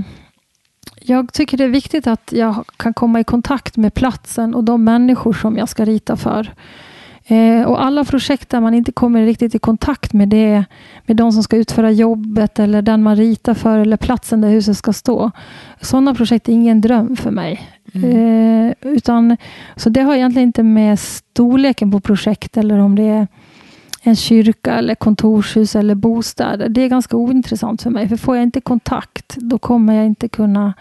jag 1.02 1.34
tycker 1.34 1.58
det 1.58 1.64
är 1.64 1.70
viktigt 1.70 2.08
att 2.08 2.32
jag 2.32 2.66
kan 2.78 2.94
komma 2.94 3.20
i 3.20 3.24
kontakt 3.24 3.78
med 3.78 3.94
platsen 3.94 4.56
och 4.56 4.64
de 4.64 4.84
människor 4.84 5.34
som 5.34 5.58
jag 5.58 5.70
ska 5.70 5.86
rita 5.86 6.18
för. 6.18 6.54
Eh, 7.30 7.64
och 7.64 7.84
alla 7.84 8.04
projekt 8.04 8.50
där 8.50 8.60
man 8.60 8.74
inte 8.74 8.92
kommer 8.92 9.26
riktigt 9.26 9.56
i 9.56 9.60
kontakt 9.60 10.14
med 10.14 10.30
det, 10.30 10.66
med 11.06 11.18
de 11.18 11.32
som 11.32 11.44
ska 11.44 11.58
utföra 11.58 11.92
jobbet 11.92 12.60
eller 12.60 12.82
den 12.82 13.04
man 13.04 13.16
ritar 13.16 13.54
för 13.54 13.80
eller 13.80 13.98
platsen 13.98 14.42
där 14.42 14.50
huset 14.50 14.78
ska 14.78 14.94
stå. 14.94 15.32
Sådana 15.82 16.16
projekt 16.16 16.50
är 16.50 16.54
ingen 16.54 16.82
dröm 16.82 17.16
för 17.16 17.32
mig. 17.32 17.70
Mm. 17.94 18.68
Eh, 18.68 18.74
utan, 18.82 19.38
så 19.76 19.90
det 19.90 20.02
har 20.02 20.16
egentligen 20.16 20.50
inte 20.50 20.64
med 20.64 21.00
storleken 21.00 21.92
på 21.92 22.00
projekt 22.00 22.58
eller 22.58 22.80
om 22.80 22.96
det 22.96 23.04
är 23.04 23.28
en 24.02 24.16
kyrka 24.16 24.74
eller 24.74 24.96
kontorshus 24.96 25.76
eller 25.76 25.96
bostäder. 25.96 26.70
Det 26.70 26.82
är 26.82 26.88
ganska 26.88 27.18
ointressant 27.18 27.82
för 27.82 27.90
mig. 27.90 28.08
För 28.08 28.18
får 28.18 28.36
jag 28.36 28.44
inte 28.44 28.62
kontakt, 28.62 29.36
då 29.38 29.58
kommer 29.58 29.94
jag 29.94 30.06
inte 30.06 30.28
kunna 30.28 30.74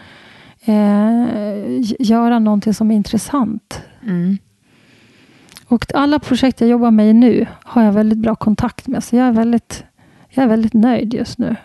eh, 0.65 1.25
göra 1.99 2.39
någonting 2.39 2.73
som 2.73 2.91
är 2.91 2.95
intressant. 2.95 3.81
Mm. 4.03 4.37
Och 5.67 5.85
alla 5.93 6.19
projekt 6.19 6.61
jag 6.61 6.69
jobbar 6.69 6.91
med 6.91 7.15
nu 7.15 7.45
har 7.63 7.83
jag 7.83 7.91
väldigt 7.91 8.19
bra 8.19 8.35
kontakt 8.35 8.87
med. 8.87 9.03
Så 9.03 9.15
jag 9.15 9.27
är 9.27 9.31
väldigt, 9.31 9.83
jag 10.29 10.43
är 10.43 10.47
väldigt 10.47 10.73
nöjd 10.73 11.13
just 11.13 11.37
nu. 11.37 11.55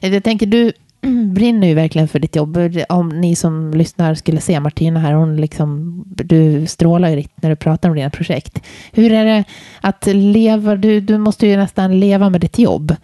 Eh, 0.00 0.14
jag 0.14 0.24
tänker, 0.24 0.46
du 0.46 0.72
brinner 1.34 1.68
ju 1.68 1.74
verkligen 1.74 2.08
för 2.08 2.18
ditt 2.18 2.36
jobb. 2.36 2.58
Om 2.88 3.08
ni 3.08 3.36
som 3.36 3.70
lyssnar 3.70 4.14
skulle 4.14 4.40
se 4.40 4.60
Martina 4.60 5.00
här, 5.00 5.12
hon 5.12 5.36
liksom, 5.36 6.02
du 6.06 6.66
strålar 6.66 7.08
ju 7.08 7.24
när 7.34 7.50
du 7.50 7.56
pratar 7.56 7.88
om 7.88 7.96
dina 7.96 8.10
projekt. 8.10 8.62
Hur 8.92 9.12
är 9.12 9.24
det 9.24 9.44
att 9.80 10.06
leva, 10.06 10.76
du, 10.76 11.00
du 11.00 11.18
måste 11.18 11.46
ju 11.46 11.56
nästan 11.56 12.00
leva 12.00 12.30
med 12.30 12.40
ditt 12.40 12.58
jobb. 12.58 12.96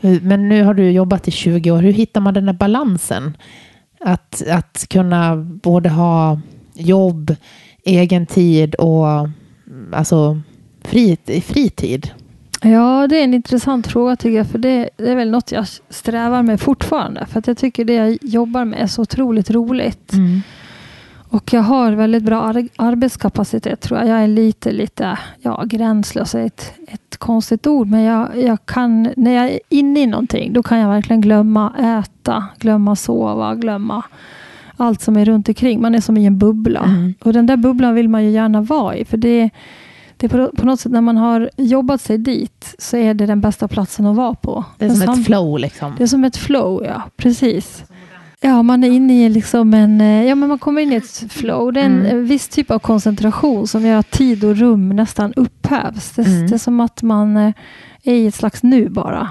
Men 0.00 0.48
nu 0.48 0.62
har 0.62 0.74
du 0.74 0.90
jobbat 0.90 1.28
i 1.28 1.30
20 1.30 1.70
år. 1.70 1.82
Hur 1.82 1.92
hittar 1.92 2.20
man 2.20 2.34
den 2.34 2.46
där 2.46 2.52
balansen? 2.52 3.36
Att, 4.00 4.42
att 4.48 4.86
kunna 4.90 5.36
både 5.36 5.88
ha 5.88 6.40
jobb, 6.74 7.34
egen 7.84 8.26
tid 8.26 8.74
och 8.74 9.28
alltså 9.92 10.40
frit, 10.84 11.44
fritid? 11.44 12.10
Ja, 12.62 13.06
det 13.06 13.16
är 13.20 13.24
en 13.24 13.34
intressant 13.34 13.86
fråga 13.86 14.16
tycker 14.16 14.36
jag. 14.36 14.46
För 14.46 14.58
det, 14.58 14.88
det, 14.96 15.10
är 15.10 15.16
väl 15.16 15.30
något 15.30 15.52
jag 15.52 15.66
strävar 15.88 16.42
med 16.42 16.60
fortfarande. 16.60 17.26
För 17.26 17.38
att 17.38 17.46
jag 17.46 17.58
tycker 17.58 17.84
det 17.84 17.94
jag 17.94 18.18
jobbar 18.22 18.64
med 18.64 18.80
är 18.80 18.86
så 18.86 19.02
otroligt 19.02 19.50
roligt. 19.50 20.12
Mm. 20.12 20.40
Och 21.28 21.52
jag 21.52 21.62
har 21.62 21.92
väldigt 21.92 22.22
bra 22.22 22.40
ar 22.42 22.68
arbetskapacitet 22.76 23.80
tror 23.80 24.00
jag. 24.00 24.08
Jag 24.08 24.22
är 24.22 24.28
lite, 24.28 24.72
lite 24.72 25.18
ja, 25.40 25.64
gränslös 25.66 26.34
är 26.34 26.46
ett, 26.46 26.72
ett 26.88 27.16
konstigt 27.16 27.66
ord. 27.66 27.88
Men 27.88 28.02
jag, 28.02 28.42
jag 28.42 28.66
kan, 28.66 29.12
när 29.16 29.30
jag 29.30 29.44
är 29.44 29.60
inne 29.68 30.00
i 30.00 30.06
någonting, 30.06 30.52
då 30.52 30.62
kan 30.62 30.78
jag 30.78 30.88
verkligen 30.88 31.20
glömma 31.20 31.72
äta, 31.78 32.44
glömma 32.58 32.96
sova, 32.96 33.54
glömma 33.54 34.04
allt 34.76 35.00
som 35.00 35.16
är 35.16 35.24
runt 35.24 35.48
omkring. 35.48 35.80
Man 35.80 35.94
är 35.94 36.00
som 36.00 36.16
i 36.16 36.26
en 36.26 36.38
bubbla. 36.38 36.80
Mm. 36.80 37.14
Och 37.20 37.32
den 37.32 37.46
där 37.46 37.56
bubblan 37.56 37.94
vill 37.94 38.08
man 38.08 38.24
ju 38.24 38.30
gärna 38.30 38.60
vara 38.60 38.96
i. 38.96 39.04
För 39.04 39.16
det, 39.16 39.50
det 40.16 40.28
på, 40.28 40.50
på, 40.56 40.66
något 40.66 40.80
sätt 40.80 40.92
när 40.92 41.00
man 41.00 41.16
har 41.16 41.50
jobbat 41.56 42.00
sig 42.00 42.18
dit 42.18 42.74
så 42.78 42.96
är 42.96 43.14
det 43.14 43.26
den 43.26 43.40
bästa 43.40 43.68
platsen 43.68 44.06
att 44.06 44.16
vara 44.16 44.34
på. 44.34 44.64
Det 44.78 44.84
är 44.84 44.90
som 44.90 45.14
ett 45.14 45.24
flow 45.24 45.58
liksom. 45.58 45.94
Det 45.98 46.02
är 46.02 46.06
som 46.06 46.24
ett 46.24 46.36
flow, 46.36 46.84
ja. 46.84 47.02
Precis. 47.16 47.84
Ja, 48.40 48.62
man 48.62 48.84
är 48.84 48.88
inne 48.88 49.26
i 49.26 49.28
liksom 49.28 49.74
en... 49.74 50.00
Eh, 50.00 50.24
ja, 50.24 50.34
men 50.34 50.48
man 50.48 50.58
kommer 50.58 50.82
in 50.82 50.92
i 50.92 50.96
ett 50.96 51.32
flow. 51.32 51.72
Det 51.72 51.80
är 51.80 51.84
en 51.84 52.06
mm. 52.06 52.26
viss 52.26 52.48
typ 52.48 52.70
av 52.70 52.78
koncentration 52.78 53.66
som 53.66 53.86
gör 53.86 53.98
att 53.98 54.10
tid 54.10 54.44
och 54.44 54.56
rum 54.56 54.88
nästan 54.88 55.32
upphävs. 55.32 56.10
Det, 56.10 56.22
mm. 56.22 56.46
det 56.46 56.54
är 56.54 56.58
som 56.58 56.80
att 56.80 57.02
man 57.02 57.36
eh, 57.36 57.52
är 58.02 58.14
i 58.14 58.26
ett 58.26 58.34
slags 58.34 58.62
nu 58.62 58.88
bara. 58.88 59.28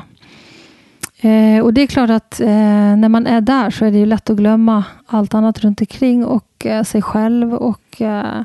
Eh, 1.25 1.63
och 1.63 1.73
det 1.73 1.81
är 1.81 1.87
klart 1.87 2.09
att 2.09 2.39
eh, 2.39 2.95
när 2.97 3.09
man 3.09 3.27
är 3.27 3.41
där 3.41 3.69
så 3.69 3.85
är 3.85 3.91
det 3.91 3.97
ju 3.97 4.05
lätt 4.05 4.29
att 4.29 4.37
glömma 4.37 4.83
allt 5.07 5.33
annat 5.33 5.59
runt 5.59 5.81
omkring 5.81 6.25
och 6.25 6.65
eh, 6.65 6.83
sig 6.83 7.01
själv. 7.01 7.53
Och, 7.53 8.01
eh, 8.01 8.41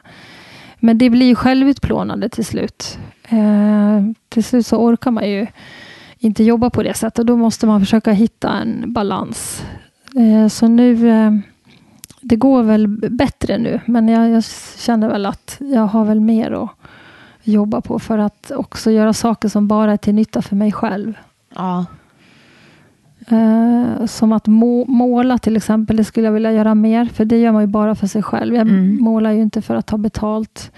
men 0.76 0.98
det 0.98 1.10
blir 1.10 1.26
ju 1.26 1.34
självutplånande 1.34 2.28
till 2.28 2.44
slut. 2.44 2.98
Eh, 3.28 4.00
till 4.28 4.44
slut 4.44 4.66
så 4.66 4.76
orkar 4.76 5.10
man 5.10 5.30
ju 5.30 5.46
inte 6.18 6.44
jobba 6.44 6.70
på 6.70 6.82
det 6.82 6.94
sättet. 6.94 7.18
Och 7.18 7.26
då 7.26 7.36
måste 7.36 7.66
man 7.66 7.80
försöka 7.80 8.12
hitta 8.12 8.52
en 8.52 8.92
balans. 8.92 9.62
Eh, 10.16 10.48
så 10.48 10.68
nu 10.68 11.10
eh, 11.10 11.32
det 12.20 12.36
går 12.36 12.62
väl 12.62 12.88
bättre 13.10 13.58
nu, 13.58 13.80
men 13.86 14.08
jag, 14.08 14.30
jag, 14.30 14.44
känner 14.78 15.08
väl 15.08 15.26
att 15.26 15.56
jag 15.58 15.86
har 15.86 16.04
väl 16.04 16.20
mer 16.20 16.50
att 16.50 16.70
jobba 17.42 17.80
på 17.80 17.98
för 17.98 18.18
att 18.18 18.50
också 18.50 18.90
göra 18.90 19.12
saker 19.12 19.48
som 19.48 19.68
bara 19.68 19.92
är 19.92 19.96
till 19.96 20.14
nytta 20.14 20.42
för 20.42 20.56
mig 20.56 20.72
själv. 20.72 21.12
Ja, 21.54 21.84
Uh, 23.32 24.06
som 24.06 24.32
att 24.32 24.46
må, 24.46 24.84
måla 24.84 25.38
till 25.38 25.56
exempel, 25.56 25.96
det 25.96 26.04
skulle 26.04 26.26
jag 26.26 26.32
vilja 26.32 26.52
göra 26.52 26.74
mer. 26.74 27.04
För 27.04 27.24
det 27.24 27.38
gör 27.38 27.52
man 27.52 27.62
ju 27.62 27.66
bara 27.66 27.94
för 27.94 28.06
sig 28.06 28.22
själv. 28.22 28.54
Jag 28.54 28.68
mm. 28.68 28.96
målar 29.00 29.30
ju 29.30 29.42
inte 29.42 29.62
för 29.62 29.74
att 29.74 29.86
ta 29.86 29.98
betalt 29.98 30.72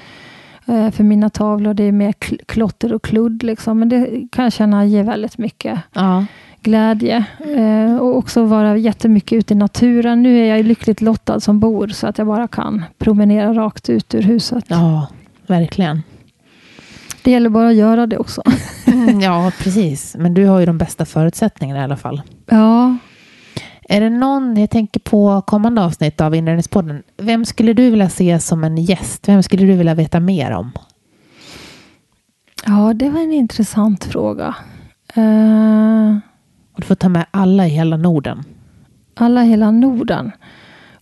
uh, 0.69 0.91
för 0.91 1.05
mina 1.05 1.31
tavlor. 1.31 1.75
Det 1.75 1.85
är 1.85 1.93
mer 1.93 2.13
kl 2.13 2.35
klotter 2.47 2.93
och 2.93 3.03
kludd. 3.03 3.43
Liksom. 3.43 3.79
Men 3.79 3.89
det 3.89 4.29
kan 4.33 4.45
jag 4.45 4.53
känna 4.53 4.85
ger 4.85 5.05
väldigt 5.05 5.39
mycket 5.39 5.81
ja. 5.93 6.25
glädje. 6.63 7.25
Uh, 7.57 7.97
och 7.97 8.17
också 8.17 8.45
vara 8.45 8.77
jättemycket 8.77 9.37
ute 9.37 9.55
i 9.55 9.57
naturen. 9.57 10.23
Nu 10.23 10.39
är 10.39 10.57
jag 10.57 10.65
lyckligt 10.65 11.01
lottad 11.01 11.41
som 11.41 11.61
bor 11.61 11.89
så 11.89 12.07
att 12.07 12.19
jag 12.19 12.27
bara 12.27 12.49
kan 12.49 12.85
promenera 12.99 13.53
rakt 13.53 13.89
ut 13.91 14.15
ur 14.15 14.23
huset. 14.23 14.65
Ja, 14.69 15.07
verkligen. 15.47 16.03
Det 17.23 17.31
gäller 17.31 17.51
bara 17.51 17.69
att 17.69 17.75
göra 17.75 18.07
det 18.07 18.19
också. 18.19 18.43
Mm, 18.87 19.21
ja, 19.21 19.53
precis. 19.59 20.17
Men 20.19 20.35
du 20.35 20.47
har 20.47 20.61
ju 20.61 20.67
de 20.67 20.79
bästa 20.79 21.05
förutsättningarna 21.05 21.81
i 21.81 21.85
alla 21.85 21.97
fall. 21.97 22.23
Ja. 22.47 22.97
Är 23.89 24.01
det 24.01 24.11
någon, 24.11 24.57
jag 24.57 24.71
tänker 24.71 25.01
på 25.01 25.43
kommande 25.47 25.85
avsnitt 25.85 26.21
av 26.21 26.35
Inredningspodden. 26.35 27.03
Vem 27.17 27.45
skulle 27.45 27.73
du 27.73 27.91
vilja 27.91 28.09
se 28.09 28.39
som 28.39 28.65
en 28.65 28.77
gäst? 28.77 29.29
Vem 29.29 29.43
skulle 29.43 29.67
du 29.67 29.73
vilja 29.73 29.95
veta 29.95 30.21
mer 30.21 30.51
om? 30.51 30.73
Ja, 32.67 32.95
det 32.95 33.11
var 33.11 33.21
en 33.21 33.33
intressant 33.33 34.05
fråga. 34.05 34.55
Uh... 35.19 36.17
du 36.77 36.83
får 36.83 36.95
ta 36.95 37.09
med 37.09 37.27
alla 37.31 37.67
i 37.67 37.69
hela 37.69 37.97
Norden. 37.97 38.45
Alla 39.15 39.45
i 39.45 39.49
hela 39.49 39.71
Norden. 39.71 40.33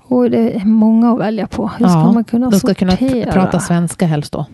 Och 0.02 0.30
det 0.30 0.56
är 0.56 0.64
många 0.64 1.12
att 1.12 1.18
välja 1.18 1.46
på. 1.46 1.68
Hur 1.68 1.88
ska 1.88 1.98
ja, 1.98 2.12
man 2.12 2.24
kunna 2.24 2.50
de 2.50 2.58
ska 2.58 2.68
sortera? 2.68 2.96
kunna 2.96 3.32
prata 3.32 3.60
svenska 3.60 4.06
helst 4.06 4.32
då. 4.32 4.46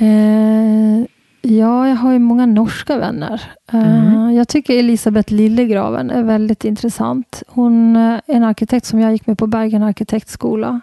Uh, 0.00 1.06
Ja, 1.42 1.88
jag 1.88 1.96
har 1.96 2.12
ju 2.12 2.18
många 2.18 2.46
norska 2.46 2.98
vänner. 2.98 3.42
Eh, 3.72 4.08
mm. 4.08 4.34
Jag 4.34 4.48
tycker 4.48 4.78
Elisabeth 4.78 5.32
Lillegraven 5.32 6.10
är 6.10 6.22
väldigt 6.22 6.64
intressant. 6.64 7.42
Hon 7.48 7.96
är 7.96 8.20
en 8.26 8.44
arkitekt 8.44 8.86
som 8.86 9.00
jag 9.00 9.12
gick 9.12 9.26
med 9.26 9.38
på 9.38 9.46
Bergen 9.46 9.82
arkitektskola. 9.82 10.80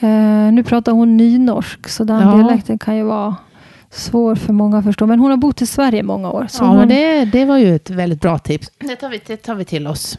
Eh, 0.00 0.52
nu 0.52 0.62
pratar 0.62 0.92
hon 0.92 1.16
nynorsk, 1.16 1.88
så 1.88 2.04
den 2.04 2.20
ja. 2.20 2.34
dialekten 2.34 2.78
kan 2.78 2.96
ju 2.96 3.02
vara 3.02 3.36
svår 3.90 4.34
för 4.34 4.52
många 4.52 4.78
att 4.78 4.84
förstå. 4.84 5.06
Men 5.06 5.20
hon 5.20 5.30
har 5.30 5.36
bott 5.36 5.62
i 5.62 5.66
Sverige 5.66 6.02
många 6.02 6.30
år. 6.30 6.46
ja, 6.60 6.66
hon... 6.66 6.88
det, 6.88 7.24
det 7.24 7.44
var 7.44 7.58
ju 7.58 7.76
ett 7.76 7.90
väldigt 7.90 8.20
bra 8.20 8.38
tips. 8.38 8.70
Det 8.78 8.96
tar 8.96 9.08
vi, 9.08 9.20
det 9.26 9.36
tar 9.36 9.54
vi 9.54 9.64
till 9.64 9.86
oss. 9.86 10.18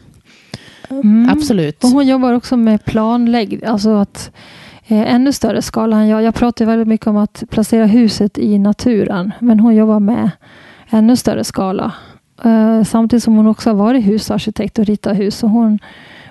Mm. 0.90 1.28
Absolut. 1.30 1.84
Och 1.84 1.90
hon 1.90 2.06
jobbar 2.06 2.32
också 2.32 2.56
med 2.56 2.84
planläggning. 2.84 3.64
Alltså 3.64 3.96
att 3.96 4.26
eh, 4.26 4.40
ännu 4.86 5.32
större 5.32 5.62
skala 5.62 5.96
än 5.96 6.08
jag. 6.08 6.22
Jag 6.22 6.34
pratar 6.34 6.64
väldigt 6.64 6.88
mycket 6.88 7.06
om 7.06 7.16
att 7.16 7.42
placera 7.50 7.86
huset 7.86 8.38
i 8.38 8.58
naturen. 8.58 9.32
Men 9.40 9.60
hon 9.60 9.74
jobbar 9.74 10.00
med 10.00 10.30
ännu 10.90 11.16
större 11.16 11.44
skala. 11.44 11.92
Eh, 12.44 12.82
samtidigt 12.82 13.22
som 13.22 13.36
hon 13.36 13.46
också 13.46 13.70
har 13.70 13.74
varit 13.74 14.06
husarkitekt 14.06 14.78
och 14.78 14.84
ritat 14.84 15.18
hus. 15.18 15.42
Och 15.42 15.50
hon, 15.50 15.78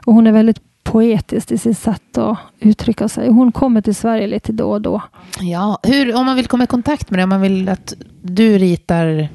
och 0.06 0.14
hon 0.14 0.28
är 0.28 0.32
väldigt 0.32 0.62
poetisk 0.84 1.52
i 1.52 1.58
sitt 1.58 1.78
sätt 1.78 2.18
att 2.18 2.38
uttrycka 2.60 3.08
sig. 3.08 3.30
Hon 3.30 3.52
kommer 3.52 3.82
till 3.82 3.95
Sverige 3.95 4.28
lite 4.28 4.52
då 4.52 4.72
och 4.72 4.82
då. 4.82 5.02
Ja, 5.39 5.80
hur, 5.84 6.16
om 6.16 6.26
man 6.26 6.36
vill 6.36 6.47
komma 6.47 6.64
i 6.64 6.68
kontakt 6.68 7.10
med 7.10 7.18
dig, 7.18 7.24
om 7.24 7.30
man 7.30 7.41
vill 7.41 7.70
att 7.70 7.93
du 8.22 8.58
ritar 8.58 9.30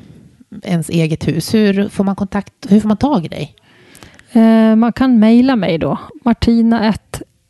ens 0.63 0.89
eget 0.89 1.29
hus, 1.29 1.55
hur 1.55 1.89
får 1.89 2.05
man 2.05 2.17
kontakt, 2.17 2.53
hur 2.69 2.81
får 2.81 2.89
man 2.89 2.97
tag 2.97 3.25
i 3.25 3.29
dig? 3.29 3.55
Eh, 4.33 4.77
man 4.77 4.93
kan 4.93 5.19
mejla 5.19 5.57
mig 5.57 5.79
då, 5.79 5.99
martina 6.25 6.95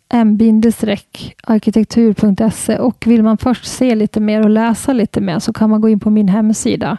m-arkitektur.se 0.09 2.79
och 2.79 3.05
vill 3.07 3.23
man 3.23 3.39
först 3.39 3.65
se 3.65 3.95
lite 3.95 4.21
mer 4.21 4.43
och 4.43 4.51
läsa 4.51 4.93
lite 4.93 5.21
mer 5.21 5.39
så 5.39 5.53
kan 5.53 5.71
man 5.71 5.81
gå 5.81 5.89
in 5.89 6.01
på 6.01 6.11
min 6.11 6.29
hemsida 6.29 6.97